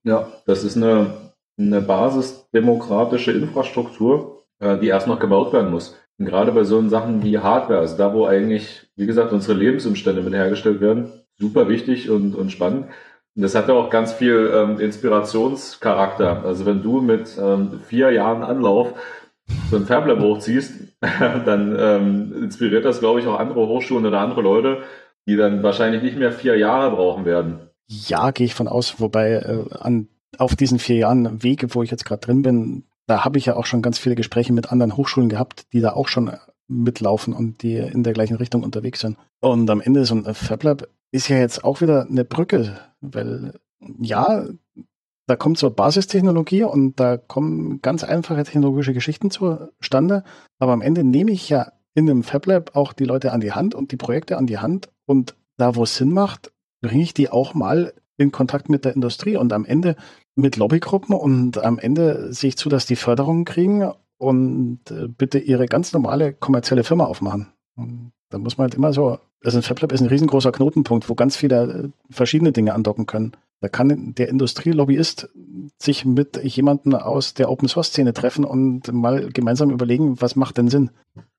Ja, 0.04 0.28
das 0.46 0.62
ist 0.62 0.76
eine, 0.76 1.14
eine 1.58 1.80
basisdemokratische 1.80 3.32
Infrastruktur, 3.32 4.44
äh, 4.60 4.78
die 4.78 4.88
erst 4.88 5.06
noch 5.06 5.18
gebaut 5.18 5.52
werden 5.52 5.70
muss. 5.70 5.96
Und 6.18 6.26
gerade 6.26 6.52
bei 6.52 6.64
so 6.64 6.86
Sachen 6.88 7.22
wie 7.22 7.38
Hardware, 7.38 7.80
also 7.80 7.96
da, 7.96 8.12
wo 8.12 8.26
eigentlich, 8.26 8.86
wie 8.94 9.06
gesagt, 9.06 9.32
unsere 9.32 9.58
Lebensumstände 9.58 10.22
mit 10.22 10.34
hergestellt 10.34 10.80
werden, 10.80 11.12
super 11.38 11.68
wichtig 11.68 12.10
und, 12.10 12.34
und 12.34 12.52
spannend. 12.52 12.86
Und 13.34 13.42
das 13.42 13.54
hat 13.54 13.68
ja 13.68 13.74
auch 13.74 13.90
ganz 13.90 14.12
viel 14.12 14.52
ähm, 14.54 14.78
Inspirationscharakter. 14.78 16.44
Also 16.44 16.66
wenn 16.66 16.82
du 16.82 17.00
mit 17.00 17.36
ähm, 17.40 17.80
vier 17.88 18.12
Jahren 18.12 18.44
Anlauf 18.44 18.94
so 19.70 19.76
ein 19.76 19.86
Fablab 19.86 20.20
hochziehst, 20.20 20.72
dann 21.00 21.76
ähm, 21.78 22.44
inspiriert 22.44 22.84
das, 22.84 23.00
glaube 23.00 23.20
ich, 23.20 23.26
auch 23.26 23.38
andere 23.38 23.66
Hochschulen 23.66 24.06
oder 24.06 24.20
andere 24.20 24.42
Leute, 24.42 24.82
die 25.26 25.36
dann 25.36 25.62
wahrscheinlich 25.62 26.02
nicht 26.02 26.16
mehr 26.16 26.32
vier 26.32 26.56
Jahre 26.56 26.94
brauchen 26.94 27.24
werden. 27.24 27.70
Ja, 27.86 28.30
gehe 28.30 28.46
ich 28.46 28.54
von 28.54 28.68
aus, 28.68 29.00
wobei 29.00 29.32
äh, 29.32 29.64
an, 29.78 30.08
auf 30.38 30.56
diesen 30.56 30.78
vier 30.78 30.96
Jahren 30.96 31.42
Wege, 31.42 31.74
wo 31.74 31.82
ich 31.82 31.90
jetzt 31.90 32.04
gerade 32.04 32.20
drin 32.20 32.42
bin, 32.42 32.84
da 33.06 33.24
habe 33.24 33.38
ich 33.38 33.46
ja 33.46 33.56
auch 33.56 33.66
schon 33.66 33.82
ganz 33.82 33.98
viele 33.98 34.14
Gespräche 34.14 34.52
mit 34.52 34.72
anderen 34.72 34.96
Hochschulen 34.96 35.28
gehabt, 35.28 35.72
die 35.72 35.80
da 35.80 35.92
auch 35.92 36.08
schon 36.08 36.32
mitlaufen 36.66 37.34
und 37.34 37.62
die 37.62 37.76
in 37.76 38.02
der 38.02 38.14
gleichen 38.14 38.36
Richtung 38.36 38.62
unterwegs 38.62 39.00
sind. 39.00 39.18
Und 39.40 39.68
am 39.68 39.82
Ende 39.82 40.06
so 40.06 40.14
ein 40.14 40.34
FabLab 40.34 40.88
ist 41.10 41.28
ja 41.28 41.36
jetzt 41.36 41.64
auch 41.64 41.82
wieder 41.82 42.06
eine 42.08 42.24
Brücke, 42.24 42.78
weil 43.00 43.52
ja, 44.00 44.46
da 45.26 45.36
kommt 45.36 45.58
so 45.58 45.70
Basistechnologie 45.70 46.64
und 46.64 47.00
da 47.00 47.16
kommen 47.16 47.80
ganz 47.80 48.04
einfache 48.04 48.44
technologische 48.44 48.92
Geschichten 48.92 49.30
zustande, 49.30 50.24
aber 50.58 50.72
am 50.72 50.82
Ende 50.82 51.04
nehme 51.04 51.30
ich 51.30 51.48
ja 51.48 51.72
in 51.94 52.10
einem 52.10 52.22
FabLab 52.22 52.76
auch 52.76 52.92
die 52.92 53.04
Leute 53.04 53.32
an 53.32 53.40
die 53.40 53.52
Hand 53.52 53.74
und 53.74 53.92
die 53.92 53.96
Projekte 53.96 54.36
an 54.36 54.46
die 54.46 54.58
Hand 54.58 54.90
und 55.06 55.36
da, 55.56 55.76
wo 55.76 55.84
es 55.84 55.96
Sinn 55.96 56.12
macht, 56.12 56.52
bringe 56.82 57.02
ich 57.02 57.14
die 57.14 57.30
auch 57.30 57.54
mal 57.54 57.94
in 58.16 58.32
Kontakt 58.32 58.68
mit 58.68 58.84
der 58.84 58.94
Industrie 58.94 59.36
und 59.36 59.52
am 59.52 59.64
Ende 59.64 59.96
mit 60.36 60.56
Lobbygruppen 60.56 61.14
und 61.14 61.58
am 61.58 61.78
Ende 61.78 62.32
sehe 62.32 62.48
ich 62.48 62.56
zu, 62.56 62.68
dass 62.68 62.86
die 62.86 62.96
Förderungen 62.96 63.44
kriegen 63.44 63.90
und 64.18 64.80
äh, 64.90 65.08
bitte 65.08 65.38
ihre 65.38 65.66
ganz 65.66 65.92
normale 65.92 66.32
kommerzielle 66.32 66.84
Firma 66.84 67.04
aufmachen. 67.04 67.48
Und 67.76 68.12
da 68.30 68.38
muss 68.38 68.58
man 68.58 68.66
halt 68.66 68.74
immer 68.74 68.92
so, 68.92 69.18
also 69.42 69.58
ein 69.58 69.62
FabLab 69.62 69.92
ist 69.92 70.00
ein 70.00 70.08
riesengroßer 70.08 70.52
Knotenpunkt, 70.52 71.08
wo 71.08 71.14
ganz 71.14 71.36
viele 71.36 71.62
äh, 71.62 71.88
verschiedene 72.10 72.52
Dinge 72.52 72.74
andocken 72.74 73.06
können. 73.06 73.32
Da 73.64 73.68
kann 73.70 74.12
der 74.18 74.28
Industrielobbyist 74.28 75.30
sich 75.78 76.04
mit 76.04 76.36
jemandem 76.44 76.96
aus 76.96 77.32
der 77.32 77.50
Open 77.50 77.66
Source 77.66 77.86
Szene 77.86 78.12
treffen 78.12 78.44
und 78.44 78.92
mal 78.92 79.30
gemeinsam 79.32 79.70
überlegen, 79.70 80.20
was 80.20 80.36
macht 80.36 80.58
denn 80.58 80.68
Sinn. 80.68 80.90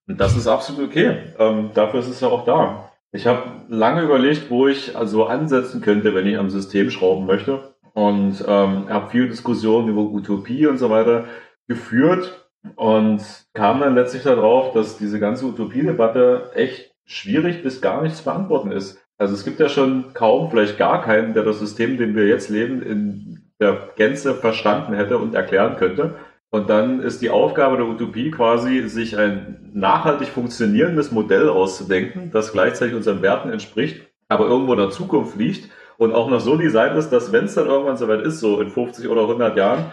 Das 0.07 0.35
ist 0.35 0.47
absolut 0.47 0.89
okay. 0.89 1.17
Ähm, 1.37 1.69
dafür 1.75 1.99
ist 1.99 2.07
es 2.07 2.21
ja 2.21 2.29
auch 2.29 2.43
da. 2.43 2.89
Ich 3.11 3.27
habe 3.27 3.43
lange 3.67 4.01
überlegt, 4.01 4.49
wo 4.49 4.65
ich 4.67 4.97
also 4.97 5.27
ansetzen 5.27 5.81
könnte, 5.81 6.15
wenn 6.15 6.25
ich 6.25 6.39
am 6.39 6.49
System 6.49 6.89
schrauben 6.89 7.27
möchte. 7.27 7.75
Und 7.93 8.43
ähm, 8.47 8.89
habe 8.89 9.11
viele 9.11 9.27
Diskussionen 9.29 9.89
über 9.89 10.01
Utopie 10.01 10.65
und 10.65 10.79
so 10.79 10.89
weiter 10.89 11.25
geführt 11.67 12.49
und 12.75 13.21
kam 13.53 13.81
dann 13.81 13.93
letztlich 13.93 14.23
darauf, 14.23 14.73
dass 14.73 14.97
diese 14.97 15.19
ganze 15.19 15.45
Utopie-Debatte 15.45 16.53
echt 16.55 16.91
schwierig 17.05 17.61
bis 17.61 17.81
gar 17.81 18.01
nicht 18.01 18.15
zu 18.15 18.23
beantworten 18.23 18.71
ist. 18.71 19.04
Also 19.17 19.33
es 19.33 19.45
gibt 19.45 19.59
ja 19.59 19.69
schon 19.69 20.13
kaum, 20.13 20.49
vielleicht 20.49 20.77
gar 20.77 21.01
keinen, 21.01 21.33
der 21.33 21.43
das 21.43 21.59
System, 21.59 21.91
in 21.91 21.97
dem 21.97 22.15
wir 22.15 22.27
jetzt 22.27 22.49
leben, 22.49 22.81
in 22.81 23.51
der 23.59 23.89
Gänze 23.95 24.35
verstanden 24.35 24.93
hätte 24.93 25.17
und 25.17 25.33
erklären 25.33 25.77
könnte. 25.77 26.15
Und 26.49 26.69
dann 26.69 27.01
ist 27.01 27.21
die 27.21 27.29
Aufgabe 27.29 27.77
der 27.77 27.85
Utopie 27.85 28.31
quasi, 28.31 28.87
sich 28.87 29.17
ein 29.17 29.71
nachhaltig 29.73 30.29
funktionierendes 30.29 31.11
Modell 31.11 31.49
auszudenken, 31.49 32.31
das 32.31 32.51
gleichzeitig 32.51 32.95
unseren 32.95 33.21
Werten 33.21 33.49
entspricht, 33.49 34.05
aber 34.27 34.45
irgendwo 34.45 34.73
in 34.73 34.79
der 34.79 34.89
Zukunft 34.89 35.37
liegt 35.37 35.69
und 35.97 36.13
auch 36.13 36.29
noch 36.29 36.39
so 36.39 36.57
designt 36.57 36.97
ist, 36.97 37.09
dass 37.09 37.31
wenn 37.31 37.45
es 37.45 37.55
dann 37.55 37.67
irgendwann 37.67 37.97
soweit 37.97 38.21
ist, 38.21 38.39
so 38.39 38.59
in 38.61 38.69
50 38.69 39.07
oder 39.07 39.21
100 39.21 39.57
Jahren, 39.57 39.91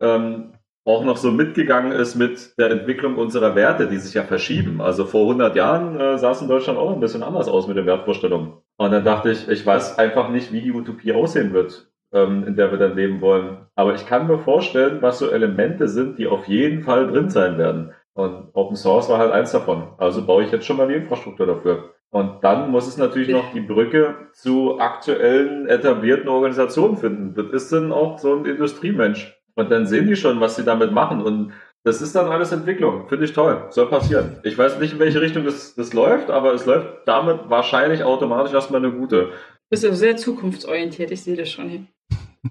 ähm, 0.00 0.52
auch 0.84 1.04
noch 1.04 1.16
so 1.16 1.30
mitgegangen 1.30 1.92
ist 1.92 2.16
mit 2.16 2.58
der 2.58 2.70
Entwicklung 2.70 3.16
unserer 3.16 3.54
Werte, 3.54 3.86
die 3.86 3.98
sich 3.98 4.14
ja 4.14 4.24
verschieben. 4.24 4.80
Also 4.80 5.04
vor 5.04 5.22
100 5.22 5.54
Jahren 5.54 5.98
äh, 5.98 6.18
sah 6.18 6.32
es 6.32 6.42
in 6.42 6.48
Deutschland 6.48 6.78
auch 6.78 6.92
ein 6.92 7.00
bisschen 7.00 7.22
anders 7.22 7.48
aus 7.48 7.68
mit 7.68 7.76
den 7.76 7.86
Wertvorstellungen. 7.86 8.54
Und 8.78 8.90
dann 8.90 9.04
dachte 9.04 9.30
ich, 9.30 9.48
ich 9.48 9.64
weiß 9.64 9.98
einfach 9.98 10.28
nicht, 10.28 10.52
wie 10.52 10.60
die 10.60 10.72
Utopie 10.72 11.12
aussehen 11.12 11.52
wird 11.52 11.92
ähm, 12.12 12.44
in 12.46 12.56
der 12.56 12.70
wir 12.70 12.78
dann 12.78 12.96
leben 12.96 13.20
wollen. 13.20 13.58
Aber 13.74 13.94
ich 13.94 14.06
kann 14.06 14.26
mir 14.26 14.38
vorstellen, 14.38 15.00
was 15.00 15.18
so 15.18 15.30
Elemente 15.30 15.88
sind, 15.88 16.18
die 16.18 16.26
auf 16.26 16.46
jeden 16.46 16.82
Fall 16.82 17.08
drin 17.08 17.30
sein 17.30 17.58
werden. 17.58 17.92
Und 18.14 18.50
Open 18.52 18.76
Source 18.76 19.08
war 19.08 19.18
halt 19.18 19.32
eins 19.32 19.52
davon. 19.52 19.88
Also 19.96 20.24
baue 20.26 20.44
ich 20.44 20.52
jetzt 20.52 20.66
schon 20.66 20.76
mal 20.76 20.88
die 20.88 20.94
Infrastruktur 20.94 21.46
dafür. 21.46 21.94
Und 22.10 22.44
dann 22.44 22.70
muss 22.70 22.86
es 22.86 22.98
natürlich 22.98 23.30
noch 23.30 23.52
die 23.54 23.62
Brücke 23.62 24.14
zu 24.32 24.78
aktuellen 24.78 25.66
etablierten 25.66 26.28
Organisationen 26.28 26.98
finden. 26.98 27.34
Das 27.34 27.46
ist 27.62 27.72
dann 27.72 27.90
auch 27.90 28.18
so 28.18 28.34
ein 28.34 28.44
Industriemensch. 28.44 29.41
Und 29.54 29.70
dann 29.70 29.86
sehen 29.86 30.06
die 30.06 30.16
schon, 30.16 30.40
was 30.40 30.56
sie 30.56 30.64
damit 30.64 30.92
machen. 30.92 31.22
Und 31.22 31.52
das 31.84 32.00
ist 32.00 32.14
dann 32.14 32.28
alles 32.28 32.52
Entwicklung. 32.52 33.08
Finde 33.08 33.24
ich 33.24 33.32
toll. 33.32 33.66
Soll 33.70 33.88
passieren. 33.88 34.36
Ich 34.44 34.56
weiß 34.56 34.78
nicht, 34.78 34.94
in 34.94 34.98
welche 34.98 35.20
Richtung 35.20 35.44
das, 35.44 35.74
das 35.74 35.92
läuft, 35.92 36.30
aber 36.30 36.54
es 36.54 36.64
läuft 36.64 37.06
damit 37.06 37.40
wahrscheinlich 37.48 38.04
automatisch 38.04 38.52
erstmal 38.52 38.84
eine 38.84 38.92
gute. 38.92 39.26
Du 39.26 39.30
bist 39.70 39.84
ja 39.84 39.92
sehr 39.92 40.16
zukunftsorientiert. 40.16 41.10
Ich 41.10 41.22
sehe 41.22 41.36
das 41.36 41.50
schon 41.50 41.68
hier. 41.68 41.84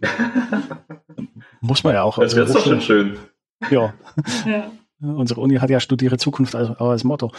Muss 1.61 1.83
man 1.83 1.93
ja 1.93 2.03
auch. 2.03 2.17
Das 2.17 2.35
wäre 2.35 2.51
doch 2.51 2.63
schon 2.63 2.81
schön. 2.81 3.17
Ja. 3.69 3.93
ja. 4.45 4.71
Unsere 5.01 5.41
Uni 5.41 5.55
hat 5.55 5.69
ja 5.69 5.79
Studiere 5.79 6.17
Zukunft 6.17 6.55
als, 6.55 6.69
als 6.79 7.03
Motto. 7.03 7.31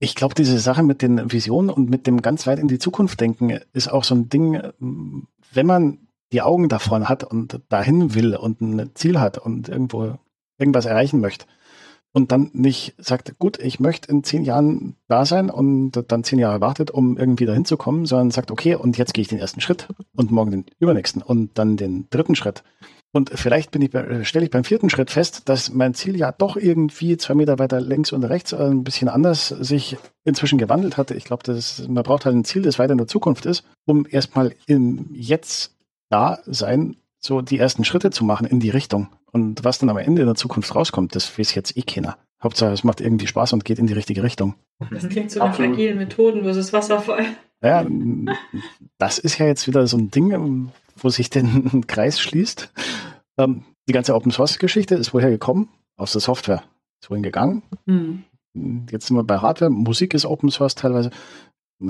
Ich 0.00 0.14
glaube, 0.14 0.34
diese 0.34 0.58
Sache 0.58 0.82
mit 0.82 1.02
den 1.02 1.30
Visionen 1.30 1.70
und 1.70 1.90
mit 1.90 2.06
dem 2.06 2.22
ganz 2.22 2.46
weit 2.46 2.58
in 2.58 2.68
die 2.68 2.78
Zukunft 2.78 3.20
denken 3.20 3.60
ist 3.72 3.88
auch 3.88 4.04
so 4.04 4.14
ein 4.14 4.28
Ding, 4.28 4.60
wenn 5.52 5.66
man 5.66 5.98
die 6.32 6.42
Augen 6.42 6.68
davon 6.68 7.08
hat 7.08 7.24
und 7.24 7.60
dahin 7.68 8.14
will 8.14 8.36
und 8.36 8.60
ein 8.60 8.90
Ziel 8.94 9.20
hat 9.20 9.38
und 9.38 9.68
irgendwo 9.68 10.18
irgendwas 10.58 10.84
erreichen 10.84 11.20
möchte, 11.20 11.46
und 12.12 12.32
dann 12.32 12.50
nicht 12.52 12.94
sagt, 12.98 13.38
gut, 13.38 13.58
ich 13.58 13.78
möchte 13.78 14.10
in 14.10 14.24
zehn 14.24 14.44
Jahren 14.44 14.96
da 15.08 15.24
sein 15.24 15.48
und 15.48 15.92
dann 16.08 16.24
zehn 16.24 16.38
Jahre 16.38 16.60
wartet, 16.60 16.90
um 16.90 17.16
irgendwie 17.16 17.46
dahin 17.46 17.64
zu 17.64 17.76
kommen, 17.76 18.06
sondern 18.06 18.30
sagt, 18.30 18.50
okay, 18.50 18.74
und 18.74 18.98
jetzt 18.98 19.14
gehe 19.14 19.22
ich 19.22 19.28
den 19.28 19.38
ersten 19.38 19.60
Schritt 19.60 19.88
und 20.16 20.30
morgen 20.30 20.50
den 20.50 20.64
übernächsten 20.78 21.22
und 21.22 21.56
dann 21.56 21.76
den 21.76 22.08
dritten 22.10 22.34
Schritt. 22.34 22.64
Und 23.12 23.30
vielleicht 23.34 23.72
bin 23.72 23.82
ich, 23.82 23.90
stelle 24.26 24.44
ich 24.44 24.50
beim 24.52 24.62
vierten 24.62 24.88
Schritt 24.88 25.10
fest, 25.10 25.48
dass 25.48 25.72
mein 25.72 25.94
Ziel 25.94 26.16
ja 26.16 26.30
doch 26.30 26.56
irgendwie 26.56 27.16
zwei 27.16 27.34
Meter 27.34 27.58
weiter 27.58 27.80
links 27.80 28.12
und 28.12 28.22
rechts 28.22 28.54
ein 28.54 28.84
bisschen 28.84 29.08
anders 29.08 29.48
sich 29.48 29.96
inzwischen 30.24 30.58
gewandelt 30.58 30.96
hatte. 30.96 31.14
Ich 31.14 31.24
glaube, 31.24 31.58
man 31.88 32.04
braucht 32.04 32.24
halt 32.24 32.36
ein 32.36 32.44
Ziel, 32.44 32.62
das 32.62 32.78
weiter 32.78 32.92
in 32.92 32.98
der 32.98 33.08
Zukunft 33.08 33.46
ist, 33.46 33.64
um 33.84 34.06
erstmal 34.08 34.54
im 34.66 35.08
Jetzt 35.12 35.76
da 36.10 36.40
sein, 36.44 36.96
so 37.18 37.40
die 37.40 37.58
ersten 37.58 37.84
Schritte 37.84 38.10
zu 38.10 38.24
machen 38.24 38.46
in 38.46 38.60
die 38.60 38.70
Richtung. 38.70 39.08
Und 39.32 39.64
was 39.64 39.78
dann 39.78 39.88
am 39.88 39.96
Ende 39.96 40.22
in 40.22 40.26
der 40.26 40.34
Zukunft 40.34 40.74
rauskommt, 40.74 41.14
das 41.14 41.38
weiß 41.38 41.54
jetzt 41.54 41.76
eh 41.76 41.82
keiner. 41.82 42.18
Hauptsache, 42.42 42.72
es 42.72 42.84
macht 42.84 43.00
irgendwie 43.00 43.26
Spaß 43.26 43.52
und 43.52 43.64
geht 43.64 43.78
in 43.78 43.86
die 43.86 43.92
richtige 43.92 44.22
Richtung. 44.22 44.54
Das 44.90 45.08
klingt 45.08 45.30
so 45.30 45.40
nach 45.40 45.58
agilen 45.58 45.98
Methoden 45.98 46.42
versus 46.42 46.72
Wasserfall. 46.72 47.26
Ja, 47.62 47.86
das 48.96 49.18
ist 49.18 49.38
ja 49.38 49.46
jetzt 49.46 49.66
wieder 49.66 49.86
so 49.86 49.98
ein 49.98 50.10
Ding, 50.10 50.72
wo 50.96 51.08
sich 51.10 51.28
den 51.28 51.84
Kreis 51.86 52.18
schließt. 52.18 52.72
Ähm, 53.36 53.64
die 53.86 53.92
ganze 53.92 54.14
Open 54.14 54.32
Source 54.32 54.58
Geschichte 54.58 54.94
ist 54.94 55.12
woher 55.12 55.30
gekommen? 55.30 55.68
Aus 55.96 56.12
der 56.12 56.22
Software. 56.22 56.62
Ist 57.02 57.10
wohin 57.10 57.22
gegangen. 57.22 57.62
Hm. 57.86 58.24
Jetzt 58.90 59.06
sind 59.06 59.16
wir 59.16 59.24
bei 59.24 59.38
Hardware. 59.38 59.70
Musik 59.70 60.14
ist 60.14 60.24
Open 60.24 60.50
Source 60.50 60.74
teilweise. 60.74 61.10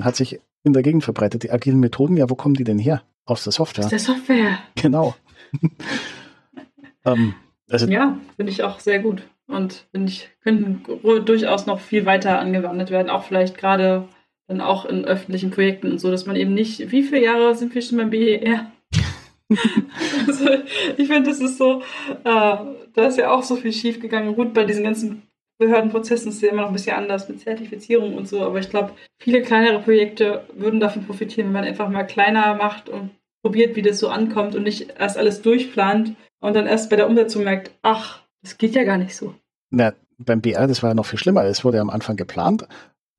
Hat 0.01 0.15
sich 0.15 0.41
in 0.63 0.73
der 0.73 0.83
Gegend 0.83 1.03
verbreitet. 1.03 1.43
Die 1.43 1.51
agilen 1.51 1.79
Methoden, 1.79 2.17
ja, 2.17 2.29
wo 2.29 2.35
kommen 2.35 2.55
die 2.55 2.63
denn 2.63 2.79
her? 2.79 3.03
Aus 3.25 3.43
der 3.43 3.53
Software. 3.53 3.85
Aus 3.85 3.89
der 3.89 3.99
Software. 3.99 4.59
Genau. 4.75 5.15
ähm, 7.05 7.35
also, 7.69 7.87
ja, 7.87 8.17
finde 8.35 8.51
ich 8.51 8.63
auch 8.63 8.79
sehr 8.79 8.99
gut. 8.99 9.23
Und 9.47 9.85
finde 9.91 10.11
ich, 10.11 10.29
könnten 10.43 10.83
durchaus 11.25 11.65
noch 11.65 11.79
viel 11.79 12.05
weiter 12.05 12.39
angewandt 12.39 12.89
werden. 12.89 13.09
Auch 13.09 13.23
vielleicht 13.23 13.57
gerade 13.57 14.07
dann 14.47 14.61
auch 14.61 14.85
in 14.85 15.05
öffentlichen 15.05 15.51
Projekten 15.51 15.91
und 15.91 15.99
so, 15.99 16.11
dass 16.11 16.25
man 16.25 16.35
eben 16.35 16.53
nicht, 16.53 16.91
wie 16.91 17.03
viele 17.03 17.23
Jahre 17.23 17.55
sind 17.55 17.73
wir 17.73 17.81
schon 17.81 17.97
beim 17.97 18.09
BER? 18.09 18.71
also, 20.27 20.49
ich 20.97 21.07
finde, 21.07 21.29
das 21.29 21.39
ist 21.39 21.57
so, 21.57 21.81
äh, 22.23 22.57
da 22.93 23.05
ist 23.07 23.17
ja 23.17 23.31
auch 23.31 23.43
so 23.43 23.55
viel 23.55 23.73
schief 23.73 23.99
gegangen. 23.99 24.35
Gut, 24.35 24.53
bei 24.53 24.63
diesen 24.63 24.83
ganzen 24.83 25.23
Behördenprozessen 25.61 26.31
ist 26.31 26.41
ja 26.41 26.49
immer 26.49 26.63
noch 26.63 26.69
ein 26.69 26.73
bisschen 26.73 26.95
anders 26.95 27.29
mit 27.29 27.39
Zertifizierung 27.39 28.15
und 28.15 28.27
so, 28.27 28.43
aber 28.43 28.59
ich 28.59 28.69
glaube, 28.69 28.93
viele 29.19 29.43
kleinere 29.43 29.79
Projekte 29.79 30.43
würden 30.53 30.79
davon 30.79 31.05
profitieren, 31.05 31.47
wenn 31.47 31.53
man 31.53 31.63
einfach 31.65 31.87
mal 31.87 32.03
kleiner 32.03 32.55
macht 32.55 32.89
und 32.89 33.11
probiert, 33.43 33.75
wie 33.75 33.83
das 33.83 33.99
so 33.99 34.09
ankommt 34.09 34.55
und 34.55 34.63
nicht 34.63 34.95
erst 34.97 35.17
alles 35.17 35.43
durchplant 35.43 36.15
und 36.39 36.55
dann 36.55 36.65
erst 36.65 36.89
bei 36.89 36.95
der 36.95 37.07
Umsetzung 37.07 37.43
merkt, 37.43 37.71
ach, 37.83 38.23
das 38.41 38.57
geht 38.57 38.73
ja 38.73 38.83
gar 38.83 38.97
nicht 38.97 39.15
so. 39.15 39.35
Na, 39.69 39.93
beim 40.17 40.41
BR, 40.41 40.67
das 40.67 40.81
war 40.81 40.89
ja 40.89 40.93
noch 40.95 41.05
viel 41.05 41.19
schlimmer. 41.19 41.43
Es 41.45 41.63
wurde 41.63 41.77
ja 41.77 41.81
am 41.81 41.89
Anfang 41.91 42.15
geplant 42.15 42.67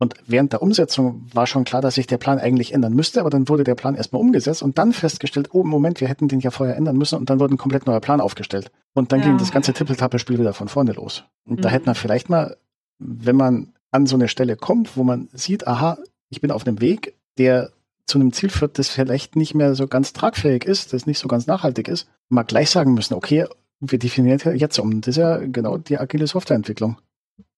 und 0.03 0.17
während 0.27 0.53
der 0.53 0.63
Umsetzung 0.63 1.29
war 1.33 1.47
schon 1.47 1.63
klar, 1.63 1.81
dass 1.81 1.95
sich 1.95 2.09
der 2.09 2.19
Plan 2.19 2.41
eigentlich 2.41 2.75
ändern 2.75 2.93
müsste, 2.93 3.21
aber 3.21 3.31
dann 3.31 3.49
wurde 3.49 3.63
der 3.63 3.77
Plan 3.77 3.95
erstmal 3.95 4.21
umgesetzt 4.21 4.61
und 4.61 4.77
dann 4.77 4.93
festgestellt, 4.93 5.51
oh 5.53 5.63
Moment, 5.63 6.01
wir 6.01 6.09
hätten 6.09 6.27
den 6.27 6.41
ja 6.41 6.51
vorher 6.51 6.75
ändern 6.75 6.97
müssen 6.97 7.21
und 7.21 7.31
dann 7.31 7.39
wurde 7.39 7.55
ein 7.55 7.57
komplett 7.57 7.87
neuer 7.87 8.01
Plan 8.01 8.21
aufgestellt. 8.21 8.73
Und 8.95 9.13
dann 9.13 9.21
ja. 9.21 9.27
ging 9.27 9.39
das 9.39 9.53
ganze 9.53 9.73
Tippeltappe-Spiel 9.73 10.41
wieder 10.41 10.55
von 10.55 10.67
vorne 10.67 10.91
los. 10.91 11.23
Und 11.45 11.61
mhm. 11.61 11.63
da 11.63 11.69
hätte 11.69 11.87
man 11.87 11.95
vielleicht 11.95 12.29
mal, 12.29 12.57
wenn 12.99 13.37
man 13.37 13.75
an 13.93 14.07
so 14.07 14.17
eine 14.17 14.27
Stelle 14.27 14.57
kommt, 14.57 14.97
wo 14.97 15.05
man 15.05 15.29
sieht, 15.35 15.69
aha, 15.69 15.99
ich 16.31 16.41
bin 16.41 16.51
auf 16.51 16.67
einem 16.67 16.81
Weg, 16.81 17.15
der 17.39 17.71
zu 18.05 18.19
einem 18.19 18.33
Ziel 18.33 18.51
führt, 18.51 18.81
das 18.81 18.89
vielleicht 18.89 19.37
nicht 19.37 19.55
mehr 19.55 19.77
so 19.77 19.87
ganz 19.87 20.13
tragfähig 20.13 20.65
ist, 20.65 20.93
das 20.93 21.07
nicht 21.07 21.21
so 21.21 21.29
ganz 21.29 21.47
nachhaltig 21.47 21.87
ist, 21.87 22.09
mal 22.29 22.43
gleich 22.43 22.71
sagen 22.71 22.95
müssen, 22.95 23.15
okay, 23.15 23.47
wir 23.79 24.01
definieren 24.01 24.41
jetzt 24.57 24.81
um. 24.81 25.01
Das 25.01 25.11
ist 25.11 25.19
ja 25.19 25.37
genau 25.37 25.79
die 25.79 25.97
agile 25.97 26.27
Softwareentwicklung 26.27 26.97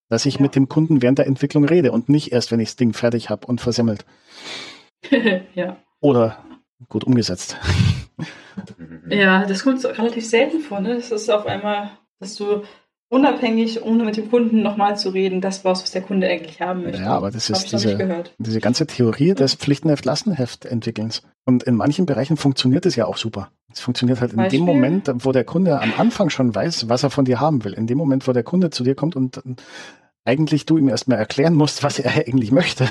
dass 0.09 0.27
ich 0.27 0.37
ja. 0.37 0.43
mit 0.43 0.55
dem 0.55 0.69
Kunden 0.69 1.03
während 1.03 1.19
der 1.19 1.27
Entwicklung 1.27 1.65
rede 1.65 1.93
und 1.93 2.09
nicht 2.09 2.33
erst, 2.33 2.53
wenn 2.53 2.61
ich 2.61 2.69
das 2.69 2.77
Ding 2.77 2.93
fertig 2.93 3.31
habe 3.31 3.47
und 3.47 3.61
versemmelt. 3.61 4.05
ja. 5.55 5.77
Oder 6.01 6.45
gut 6.89 7.05
umgesetzt. 7.05 7.57
Ja, 9.09 9.45
das 9.47 9.63
kommt 9.63 9.85
relativ 9.85 10.27
selten 10.27 10.61
vor. 10.61 10.81
Ne? 10.81 10.97
Das 10.97 11.11
ist 11.11 11.31
auf 11.31 11.47
einmal, 11.47 11.91
dass 12.21 12.37
du 12.37 12.63
unabhängig, 13.15 13.83
ohne 13.83 14.05
mit 14.05 14.17
dem 14.17 14.29
Kunden 14.29 14.63
nochmal 14.63 14.99
zu 14.99 15.11
reden, 15.11 15.41
das 15.41 15.61
brauchst, 15.61 15.85
was 15.85 15.93
der 15.93 16.03
Kunde 16.03 16.29
eigentlich 16.29 16.61
haben 16.61 16.83
möchte. 16.83 17.01
Ja, 17.01 17.17
aber 17.17 17.31
das 17.31 17.49
ist 17.49 17.71
diese, 17.73 18.25
diese 18.39 18.61
ganze 18.61 18.87
Theorie 18.87 19.35
des 19.35 19.55
Pflichtenheft-Lastenheft-Entwickelns. 19.55 21.23
Und 21.45 21.63
in 21.63 21.77
manchen 21.77 22.07
Bereichen 22.07 22.37
funktioniert 22.37 22.87
es 22.87 22.97
ja 22.97 23.07
auch 23.07 23.17
super. 23.17 23.51
Es 23.73 23.81
funktioniert 23.81 24.21
halt 24.21 24.33
in 24.33 24.39
Beispiel? 24.39 24.59
dem 24.59 24.67
Moment, 24.67 25.11
wo 25.15 25.33
der 25.33 25.45
Kunde 25.45 25.81
am 25.81 25.93
Anfang 25.97 26.29
schon 26.31 26.55
weiß, 26.55 26.89
was 26.89 27.05
er 27.05 27.11
von 27.11 27.25
dir 27.25 27.41
haben 27.41 27.65
will. 27.65 27.73
In 27.73 27.87
dem 27.87 27.99
Moment, 27.99 28.27
wo 28.27 28.33
der 28.33 28.43
Kunde 28.43 28.71
zu 28.71 28.83
dir 28.83 28.95
kommt 28.95 29.15
und 29.15 29.41
eigentlich 30.25 30.67
du 30.67 30.77
ihm 30.79 30.89
erstmal 30.89 31.19
erklären 31.19 31.55
musst, 31.55 31.83
was 31.83 31.99
er 31.99 32.13
eigentlich 32.27 32.51
möchte, 32.51 32.89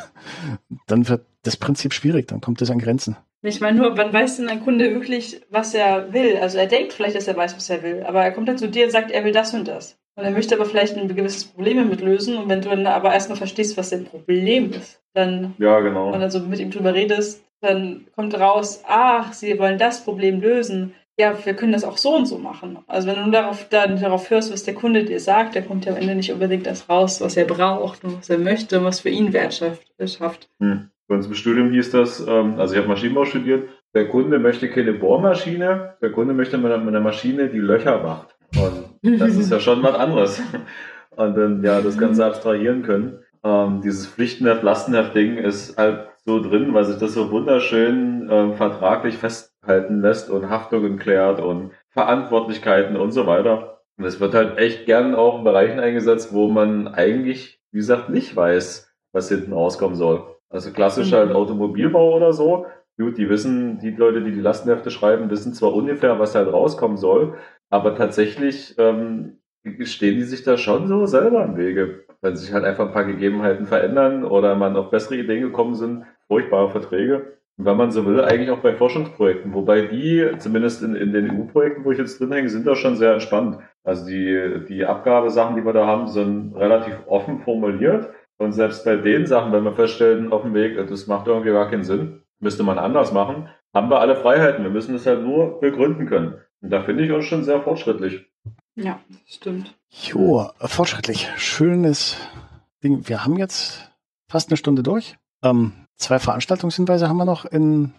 dann 0.87 1.09
wird 1.09 1.25
das 1.43 1.57
Prinzip 1.57 1.93
schwierig, 1.93 2.27
dann 2.27 2.41
kommt 2.41 2.61
es 2.61 2.71
an 2.71 2.79
Grenzen. 2.79 3.17
Ich 3.41 3.59
meine 3.59 3.77
nur, 3.77 3.97
wann 3.97 4.13
weiß 4.13 4.37
denn 4.37 4.47
ein 4.47 4.63
Kunde 4.63 4.93
wirklich, 4.93 5.41
was 5.49 5.73
er 5.73 6.13
will? 6.13 6.37
Also 6.37 6.57
er 6.57 6.67
denkt 6.67 6.93
vielleicht, 6.93 7.15
dass 7.15 7.27
er 7.27 7.35
weiß, 7.35 7.57
was 7.57 7.69
er 7.69 7.83
will, 7.83 8.03
aber 8.03 8.23
er 8.23 8.31
kommt 8.31 8.47
dann 8.47 8.57
zu 8.57 8.69
dir 8.69 8.85
und 8.85 8.91
sagt, 8.91 9.11
er 9.11 9.25
will 9.25 9.33
das 9.33 9.53
und 9.53 9.67
das. 9.67 9.97
Und 10.15 10.23
er 10.23 10.31
möchte 10.31 10.55
aber 10.55 10.65
vielleicht 10.65 10.95
ein 10.95 11.13
gewisses 11.15 11.45
Problem 11.45 11.77
damit 11.77 12.01
lösen. 12.01 12.37
Und 12.37 12.49
wenn 12.49 12.61
du 12.61 12.69
dann 12.69 12.85
aber 12.85 13.13
erstmal 13.13 13.37
verstehst, 13.37 13.77
was 13.77 13.89
sein 13.89 14.05
Problem 14.05 14.71
ist, 14.71 15.01
dann 15.13 15.55
ja, 15.57 15.79
genau. 15.79 16.11
und 16.11 16.19
dann 16.19 16.31
so 16.31 16.39
mit 16.39 16.59
ihm 16.59 16.71
drüber 16.71 16.93
redest, 16.93 17.43
dann 17.61 18.05
kommt 18.15 18.37
raus, 18.39 18.83
ach, 18.87 19.33
sie 19.33 19.57
wollen 19.57 19.77
das 19.77 20.03
Problem 20.03 20.41
lösen. 20.41 20.93
Ja, 21.17 21.33
wir 21.45 21.53
können 21.53 21.71
das 21.71 21.83
auch 21.83 21.97
so 21.97 22.15
und 22.15 22.25
so 22.25 22.37
machen. 22.39 22.79
Also 22.87 23.07
wenn 23.07 23.23
du 23.23 23.31
darauf, 23.31 23.69
dann 23.69 23.99
darauf 24.01 24.29
hörst, 24.29 24.51
was 24.51 24.63
der 24.63 24.73
Kunde 24.73 25.05
dir 25.05 25.19
sagt, 25.19 25.55
dann 25.55 25.67
kommt 25.67 25.85
ja 25.85 25.93
am 25.93 25.97
Ende 25.97 26.15
nicht 26.15 26.31
unbedingt 26.31 26.65
das 26.65 26.89
raus, 26.89 27.21
was 27.21 27.37
er 27.37 27.45
braucht 27.45 28.03
und 28.03 28.17
was 28.17 28.29
er 28.29 28.39
möchte 28.39 28.79
und 28.79 28.85
was 28.85 29.01
für 29.01 29.09
ihn 29.09 29.31
Wert 29.31 29.53
schafft. 29.53 30.49
Hm. 30.59 30.89
Bei 31.07 31.15
uns 31.15 31.27
im 31.27 31.35
Studium 31.35 31.71
hieß 31.71 31.91
das, 31.91 32.25
ähm, 32.25 32.59
also 32.59 32.73
ich 32.73 32.79
habe 32.79 32.87
Maschinenbau 32.87 33.25
studiert, 33.25 33.69
der 33.93 34.09
Kunde 34.09 34.39
möchte 34.39 34.69
keine 34.69 34.93
Bohrmaschine, 34.93 35.97
der 36.01 36.11
Kunde 36.11 36.33
möchte 36.33 36.57
mit 36.57 36.71
einer 36.71 36.99
Maschine, 36.99 37.49
die 37.49 37.59
Löcher 37.59 38.01
macht. 38.01 38.32
Und 38.57 39.19
das 39.19 39.35
ist 39.35 39.51
ja 39.51 39.59
schon 39.59 39.83
was 39.83 39.95
anderes. 39.95 40.41
Und 41.15 41.37
dann 41.37 41.63
ja 41.63 41.81
das 41.81 41.97
Ganze 41.97 42.25
abstrahieren 42.25 42.83
können. 42.83 43.19
Ähm, 43.43 43.81
dieses 43.81 44.07
Pflichtenheft, 44.07 44.63
Lastenheft-Ding 44.63 45.37
ist 45.37 45.77
halt 45.77 46.07
so 46.25 46.41
drin, 46.41 46.73
weil 46.73 46.85
sich 46.85 46.97
das 46.97 47.13
so 47.13 47.29
wunderschön 47.29 48.29
ähm, 48.31 48.53
vertraglich 48.55 49.17
festhalten 49.17 50.01
lässt 50.01 50.29
und 50.29 50.49
Haftungen 50.49 50.97
klärt 50.97 51.39
und 51.39 51.71
Verantwortlichkeiten 51.89 52.95
und 52.95 53.11
so 53.11 53.27
weiter. 53.27 53.81
Und 53.97 54.05
es 54.05 54.19
wird 54.19 54.33
halt 54.33 54.57
echt 54.57 54.85
gern 54.85 55.13
auch 55.13 55.39
in 55.39 55.43
Bereichen 55.43 55.79
eingesetzt, 55.79 56.33
wo 56.33 56.47
man 56.47 56.87
eigentlich, 56.87 57.59
wie 57.71 57.77
gesagt, 57.77 58.09
nicht 58.09 58.35
weiß, 58.35 58.91
was 59.11 59.29
hinten 59.29 59.53
rauskommen 59.53 59.95
soll. 59.95 60.23
Also 60.49 60.71
klassisch 60.71 61.11
halt 61.11 61.29
mhm. 61.29 61.35
Automobilbau 61.35 62.15
oder 62.15 62.33
so. 62.33 62.65
Gut, 62.97 63.17
die 63.17 63.27
wissen, 63.27 63.79
die 63.79 63.89
Leute, 63.91 64.21
die 64.23 64.31
die 64.31 64.39
Lastenhefte 64.39 64.91
schreiben, 64.91 65.29
wissen 65.29 65.53
zwar 65.53 65.73
ungefähr, 65.73 66.19
was 66.19 66.35
halt 66.35 66.51
rauskommen 66.51 66.97
soll, 66.97 67.35
aber 67.69 67.95
tatsächlich 67.95 68.75
ähm, 68.77 69.39
stehen 69.83 70.15
die 70.15 70.23
sich 70.23 70.43
da 70.43 70.57
schon 70.57 70.87
so 70.87 71.05
selber 71.05 71.43
im 71.43 71.57
Wege, 71.57 72.05
wenn 72.21 72.35
sich 72.35 72.53
halt 72.53 72.65
einfach 72.65 72.87
ein 72.87 72.93
paar 72.93 73.05
Gegebenheiten 73.05 73.65
verändern 73.65 74.23
oder 74.23 74.55
man 74.55 74.75
auf 74.75 74.89
bessere 74.89 75.15
Ideen 75.15 75.41
gekommen 75.41 75.75
sind, 75.75 76.05
furchtbare 76.27 76.69
Verträge. 76.69 77.37
Und 77.57 77.65
wenn 77.65 77.77
man 77.77 77.91
so 77.91 78.05
will, 78.05 78.21
eigentlich 78.21 78.49
auch 78.49 78.59
bei 78.59 78.73
Forschungsprojekten, 78.73 79.53
wobei 79.53 79.83
die, 79.83 80.27
zumindest 80.39 80.81
in, 80.81 80.95
in 80.95 81.13
den 81.13 81.29
EU-Projekten, 81.29 81.85
wo 81.85 81.91
ich 81.91 81.99
jetzt 81.99 82.19
drin 82.19 82.31
hänge, 82.31 82.49
sind 82.49 82.65
da 82.65 82.75
schon 82.75 82.95
sehr 82.95 83.13
entspannt. 83.13 83.59
Also 83.83 84.07
die, 84.07 84.65
die 84.67 84.85
Abgabesachen, 84.85 85.55
die 85.55 85.63
wir 85.63 85.73
da 85.73 85.85
haben, 85.85 86.07
sind 86.07 86.55
relativ 86.55 86.95
offen 87.05 87.41
formuliert. 87.41 88.09
Und 88.37 88.53
selbst 88.53 88.83
bei 88.85 88.95
den 88.95 89.27
Sachen, 89.27 89.53
wenn 89.53 89.63
wir 89.63 89.73
feststellen 89.73 90.31
auf 90.31 90.41
dem 90.41 90.55
Weg, 90.55 90.77
das 90.87 91.05
macht 91.07 91.27
irgendwie 91.27 91.51
gar 91.51 91.69
keinen 91.69 91.83
Sinn, 91.83 92.23
müsste 92.39 92.63
man 92.63 92.79
anders 92.79 93.13
machen, 93.13 93.49
haben 93.73 93.89
wir 93.89 93.99
alle 93.99 94.15
Freiheiten. 94.15 94.63
Wir 94.63 94.71
müssen 94.71 94.95
es 94.95 95.05
halt 95.05 95.21
nur 95.21 95.59
begründen 95.59 96.07
können. 96.07 96.35
Und 96.63 96.69
da 96.69 96.81
finde 96.81 97.05
ich 97.05 97.11
uns 97.11 97.25
schon 97.25 97.43
sehr 97.43 97.61
fortschrittlich. 97.61 98.25
Ja, 98.75 98.99
das 99.09 99.35
stimmt. 99.35 99.75
Jo, 99.89 100.49
fortschrittlich. 100.61 101.27
Schönes 101.35 102.15
Ding. 102.81 103.07
Wir 103.07 103.25
haben 103.25 103.37
jetzt 103.37 103.91
fast 104.29 104.49
eine 104.49 104.57
Stunde 104.57 104.81
durch. 104.81 105.17
Ähm, 105.43 105.73
zwei 105.97 106.19
Veranstaltungshinweise 106.19 107.09
haben 107.09 107.17
wir 107.17 107.25
noch 107.25 107.43
in, 107.43 107.93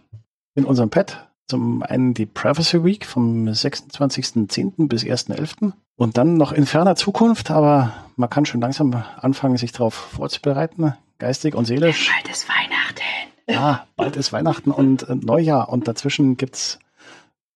in 0.54 0.64
unserem 0.64 0.88
Pad. 0.88 1.28
Zum 1.46 1.82
einen 1.82 2.14
die 2.14 2.24
Privacy 2.24 2.82
Week 2.82 3.04
vom 3.04 3.46
26.10. 3.46 4.88
bis 4.88 5.04
1.11. 5.04 5.72
Und 5.96 6.16
dann 6.16 6.38
noch 6.38 6.52
in 6.52 6.64
ferner 6.64 6.96
Zukunft, 6.96 7.50
aber 7.50 7.92
man 8.16 8.30
kann 8.30 8.46
schon 8.46 8.62
langsam 8.62 9.04
anfangen, 9.18 9.58
sich 9.58 9.72
darauf 9.72 9.92
vorzubereiten, 9.92 10.94
geistig 11.18 11.54
und 11.54 11.66
seelisch. 11.66 12.10
Bald 12.10 12.34
ist 12.34 12.48
Weihnachten. 12.48 13.02
Ja, 13.46 13.86
bald 13.96 14.16
ist 14.16 14.32
Weihnachten 14.32 14.70
und 14.70 15.06
Neujahr 15.22 15.68
und 15.68 15.86
dazwischen 15.86 16.38
gibt 16.38 16.54
es 16.56 16.78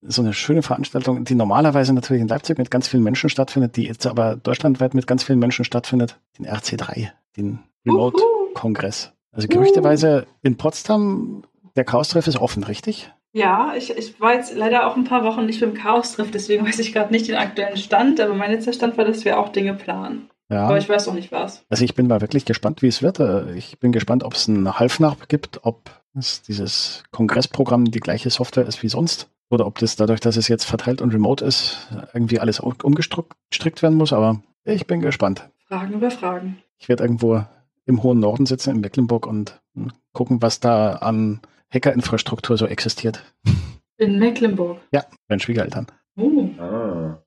so 0.03 0.23
eine 0.23 0.33
schöne 0.33 0.63
Veranstaltung, 0.63 1.25
die 1.25 1.35
normalerweise 1.35 1.93
natürlich 1.93 2.23
in 2.23 2.29
Leipzig 2.29 2.59
mit 2.59 2.71
ganz 2.71 2.89
vielen 2.89 3.03
Menschen 3.03 3.31
stattfindet, 3.31 3.77
die 3.77 3.85
jetzt 3.85 4.07
aber 4.07 4.37
deutschlandweit 4.37 4.95
mit 4.95 5.07
ganz 5.07 5.25
vielen 5.25 5.39
Menschen 5.39 5.65
stattfindet, 5.65 6.19
den 6.39 6.47
RC3, 6.47 7.09
den 7.37 7.61
Remote-Kongress. 7.87 9.13
Also 9.33 9.49
gerüchteweise 9.49 10.27
in 10.43 10.57
Potsdam, 10.57 11.43
der 11.77 11.85
Chaos-Treff 11.85 12.27
ist 12.27 12.39
offen, 12.39 12.65
richtig? 12.65 13.13
Ja, 13.33 13.75
ich, 13.77 13.91
ich 13.97 14.21
war 14.21 14.35
jetzt 14.35 14.55
leider 14.57 14.87
auch 14.87 14.97
ein 14.97 15.05
paar 15.05 15.25
Wochen 15.25 15.47
nicht 15.47 15.61
beim 15.61 15.75
Chaos-Treff, 15.75 16.31
deswegen 16.31 16.67
weiß 16.67 16.79
ich 16.79 16.93
gerade 16.93 17.13
nicht 17.13 17.29
den 17.29 17.37
aktuellen 17.37 17.77
Stand, 17.77 18.21
aber 18.21 18.35
mein 18.35 18.53
letzter 18.53 18.73
Stand 18.73 18.97
war, 18.97 19.05
dass 19.05 19.25
wir 19.25 19.39
auch 19.39 19.51
Dinge 19.51 19.75
planen. 19.75 20.31
Ja. 20.51 20.67
Aber 20.67 20.79
ich 20.79 20.89
weiß 20.89 21.07
noch 21.07 21.15
nicht 21.15 21.31
was. 21.31 21.65
Also 21.69 21.85
ich 21.85 21.95
bin 21.95 22.07
mal 22.07 22.23
wirklich 22.23 22.47
gespannt, 22.47 22.81
wie 22.81 22.89
es 22.89 23.03
wird. 23.03 23.21
Äh, 23.21 23.55
Ich 23.55 23.79
bin 23.79 23.93
gespannt, 23.93 24.25
ob 24.25 24.33
es 24.33 24.49
einen 24.49 24.79
Halfnach 24.79 25.17
gibt, 25.29 25.61
ob 25.65 25.91
es 26.15 26.41
dieses 26.41 27.05
Kongressprogramm 27.11 27.85
die 27.85 28.01
gleiche 28.01 28.31
Software 28.31 28.67
ist 28.67 28.83
wie 28.83 28.89
sonst. 28.89 29.29
Oder 29.51 29.67
ob 29.67 29.79
das 29.79 29.97
dadurch, 29.97 30.21
dass 30.21 30.37
es 30.37 30.49
jetzt 30.49 30.65
verteilt 30.65 31.01
und 31.01 31.13
remote 31.15 31.45
ist, 31.45 31.89
irgendwie 32.13 32.39
alles 32.41 32.61
um- 32.61 32.75
umgestrickt 32.83 33.83
werden 33.83 33.97
muss. 33.97 34.13
Aber 34.13 34.43
ich 34.65 34.87
bin 34.87 35.01
gespannt. 35.01 35.49
Fragen 35.67 35.95
über 35.95 36.11
Fragen. 36.11 36.59
Ich 36.79 36.89
werde 36.89 37.05
irgendwo 37.05 37.45
im 37.87 38.03
hohen 38.03 38.21
Norden 38.21 38.45
sitzen, 38.47 38.71
in 38.75 38.81
Mecklenburg, 38.81 39.27
und 39.27 39.61
hm, 39.75 39.93
gucken, 40.13 40.43
was 40.43 40.61
da 40.61 40.93
an 40.97 41.41
Hackerinfrastruktur 41.73 42.57
so 42.59 42.67
existiert. 42.67 43.23
In 44.01 44.19
Mecklenburg. 44.21 44.79
Ja, 44.93 45.05
meinen 45.29 45.41
Schwiegereltern. 45.41 45.87
Uh, 46.17 46.51
Ah. 46.61 47.19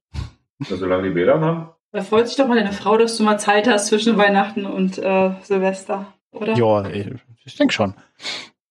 Ja, 0.70 0.78
solange 0.78 1.10
die 1.10 1.16
WLAN 1.16 1.44
haben. 1.44 1.70
da 1.92 2.02
freut 2.02 2.28
sich 2.30 2.38
doch 2.38 2.48
mal 2.48 2.56
deine 2.56 2.72
Frau, 2.72 2.98
dass 2.98 3.18
du 3.18 3.24
mal 3.24 3.38
Zeit 3.40 3.68
hast 3.68 3.88
zwischen 3.88 4.16
Weihnachten 4.18 4.66
und 4.66 4.98
äh, 4.98 5.32
Silvester, 5.44 6.14
oder? 6.32 6.54
Ja, 6.56 6.86
ich, 6.90 7.08
ich 7.44 7.56
denke 7.58 7.74
schon. 7.74 7.94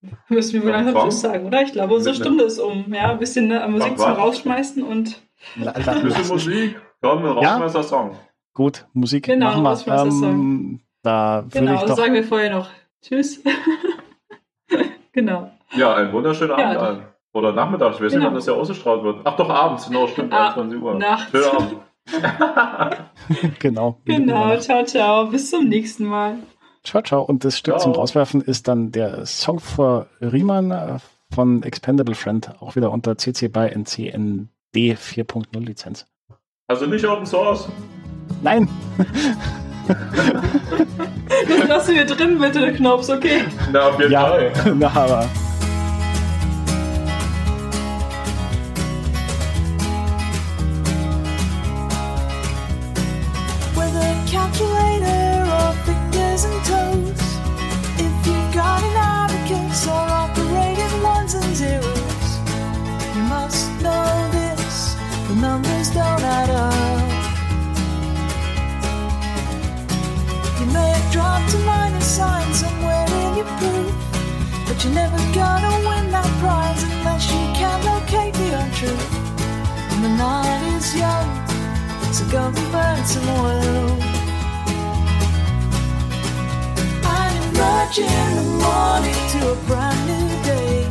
Müssen 0.29 0.53
wir 0.55 0.63
wohl 0.63 0.71
Ja, 0.71 0.77
langsam 0.77 0.95
Frank? 0.95 1.07
Tschüss 1.11 1.21
sagen, 1.21 1.47
oder? 1.47 1.63
Ich 1.63 1.73
glaube, 1.73 1.95
unsere. 1.95 2.15
Stunde 2.15 2.45
ist 2.45 2.59
um. 2.59 2.93
Ja, 2.93 3.11
ein 3.11 3.19
bisschen 3.19 3.49
ne, 3.49 3.67
Musik 3.69 3.99
zum? 3.99 4.13
Rausschmeißen 4.13 4.83
und 4.83 5.21
la- 5.57 5.73
Bisschen 5.73 6.29
Musik. 6.29 6.81
Komm, 7.03 7.23
wir 7.23 7.43
Ja? 7.43 7.59
Gut, 8.55 8.87
Musik 8.93 9.25
Genau, 9.25 9.47
machen 9.47 9.63
wir. 9.63 9.69
Rausschmeißer-Song. 9.71 10.23
Ähm, 10.31 10.81
da 11.03 11.45
würde 11.45 11.59
genau, 11.59 11.75
ich 11.75 11.81
das 11.81 11.91
doch. 11.91 11.97
sagen 11.97 12.15
wir 12.15 12.25
vorher 12.25 12.51
noch. 12.55 12.69
Tschüss. 13.03 13.43
genau. 15.13 15.51
Ja, 15.75 15.95
einen 15.95 16.13
wunderschönen 16.13 16.51
Ja, 16.59 16.65
Abend 16.67 16.77
doch. 16.77 16.83
allen. 16.83 17.03
Oder 17.33 17.53
Nachmittag, 17.53 17.91
ich 17.95 18.01
weiß 18.01 18.01
nicht, 18.03 18.13
Genau. 18.15 18.27
wann 18.27 18.35
das 18.35 18.47
ja 18.47 18.53
ausgestrahlt 18.55 19.03
wird. 19.05 19.21
Ach 19.25 19.37
doch, 19.37 19.49
abends, 19.49 19.87
genau, 19.87 20.07
stimmt, 20.09 20.33
Ah, 20.33 20.49
21 20.49 20.83
Uhr. 20.83 20.95
nachts. 20.95 21.31
Schönen 21.31 21.57
Abend. 21.57 21.77
genau. 23.61 24.01
Genau, 24.05 24.57
ciao, 24.57 24.85
ciao. 24.85 25.27
Bis 25.27 25.49
zum 25.51 25.69
nächsten 25.69 26.07
Mal. 26.07 26.39
Ciao, 26.85 27.03
ciao. 27.03 27.22
Und 27.22 27.45
das 27.45 27.59
Stück 27.59 27.74
Ciao. 27.74 27.83
zum 27.85 27.93
Rauswerfen 27.93 28.41
ist 28.41 28.68
dann 28.68 28.91
der 28.93 29.26
Song 29.26 29.61
für 29.61 30.07
Riemann 30.20 30.70
äh, 30.70 30.99
von 31.33 31.62
Expendable 31.62 32.14
Friend, 32.14 32.51
auch 32.61 32.74
wieder 32.76 32.91
unter 32.91 33.16
CC 33.18 33.49
by 33.49 33.68
NCND 33.68 34.49
4.0 34.74 35.45
Lizenz. 35.61 36.07
Also 36.68 36.87
nicht 36.87 37.05
Open 37.05 37.26
Source. 37.26 37.68
Nein! 38.43 38.68
Das 41.49 41.68
lassen 41.68 41.95
wir 41.95 42.05
drin, 42.05 42.39
bitte, 42.39 42.72
Knops, 42.72 43.11
okay? 43.11 43.43
Na, 43.72 43.89
auf 43.89 43.99
jeden 43.99 44.12
Ja, 44.12 44.26
Fall. 44.28 44.53
na, 44.78 44.89
aber. 44.89 45.28
You're 74.85 74.95
never 74.95 75.18
gonna 75.35 75.72
win 75.87 76.11
that 76.11 76.31
prize 76.41 76.83
unless 76.83 77.31
you 77.31 77.43
can 77.53 77.78
locate 77.85 78.33
the 78.33 78.49
untruth. 78.61 79.12
And 79.93 80.05
the 80.05 80.09
night 80.16 80.62
is 80.76 80.97
young. 80.97 81.28
So 82.14 82.24
go 82.33 82.47
and 82.49 82.72
burn 82.72 83.05
some 83.05 83.28
oil. 83.28 83.91
And 87.16 87.33
emerge 87.45 87.99
in 87.99 88.28
the 88.41 88.47
morning 88.64 89.20
to 89.33 89.53
a 89.53 89.57
brand 89.68 90.01
new 90.11 90.28
day. 90.49 90.89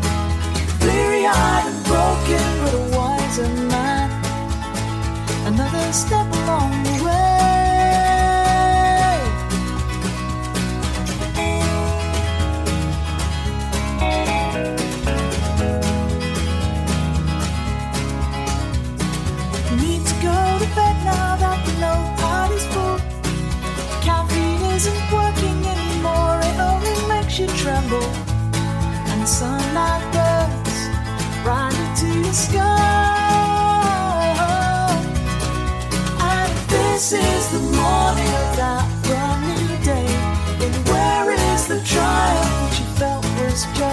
Bleary 0.80 1.26
eyed 1.26 1.66
and 1.72 1.84
broken, 1.90 2.48
but 2.62 2.74
a 2.82 2.84
wiser 2.96 3.48
man. 3.74 4.10
Another 5.48 5.92
step 5.92 6.28
along 6.32 6.84
the 6.84 7.04
way. 7.04 7.09
Sunlight 29.30 30.02
burns 30.12 30.90
right 31.46 31.72
into 31.72 32.28
the 32.28 32.34
sky. 32.34 32.66
And 36.20 36.52
this 36.68 37.14
is 37.14 37.52
the 37.52 37.60
morning 37.60 38.34
of 38.42 38.56
that 38.58 38.90
day. 39.84 40.10
Where 40.92 41.32
is 41.54 41.68
the 41.68 41.80
triumph 41.82 42.64
which 42.64 42.80
you 42.80 42.88
felt 42.98 43.24
was 43.38 43.66
just 43.78 43.89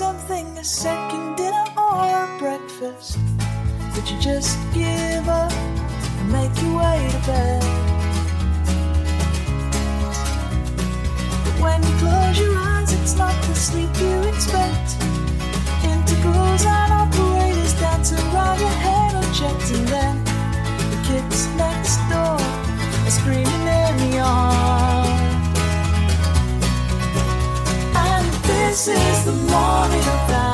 something, 0.00 0.56
a 0.56 0.64
second 0.64 1.36
dinner 1.36 1.66
or 1.76 2.26
breakfast. 2.38 3.18
But 3.94 4.10
you 4.10 4.18
just 4.18 4.56
give 4.72 5.28
up 5.28 5.52
and 5.52 6.32
make 6.32 6.54
your 6.62 6.78
way 6.78 6.98
to 7.12 7.20
bed. 7.28 7.62
But 11.44 11.56
when 11.64 11.82
you 11.82 11.94
close 12.00 12.38
your 12.40 12.56
eyes, 12.56 12.90
it's 12.94 13.14
not 13.18 13.36
the 13.44 13.54
sleep 13.54 13.92
you 14.00 14.16
expect. 14.32 14.88
Integrals 15.84 16.64
and 16.64 16.92
operators 17.02 17.74
dance 17.74 18.12
around 18.12 18.58
your 18.58 18.76
head 18.86 19.12
and 19.16 19.86
then 19.94 20.16
the 20.92 21.00
kids 21.08 21.46
next 21.64 21.98
door 22.08 22.40
are 23.04 23.14
screaming 23.18 23.64
in 23.82 23.96
the 23.98 24.16
yard. 24.16 24.79
This 28.70 28.86
is 28.86 29.24
the 29.24 29.32
morning 29.32 30.00
that 30.30 30.49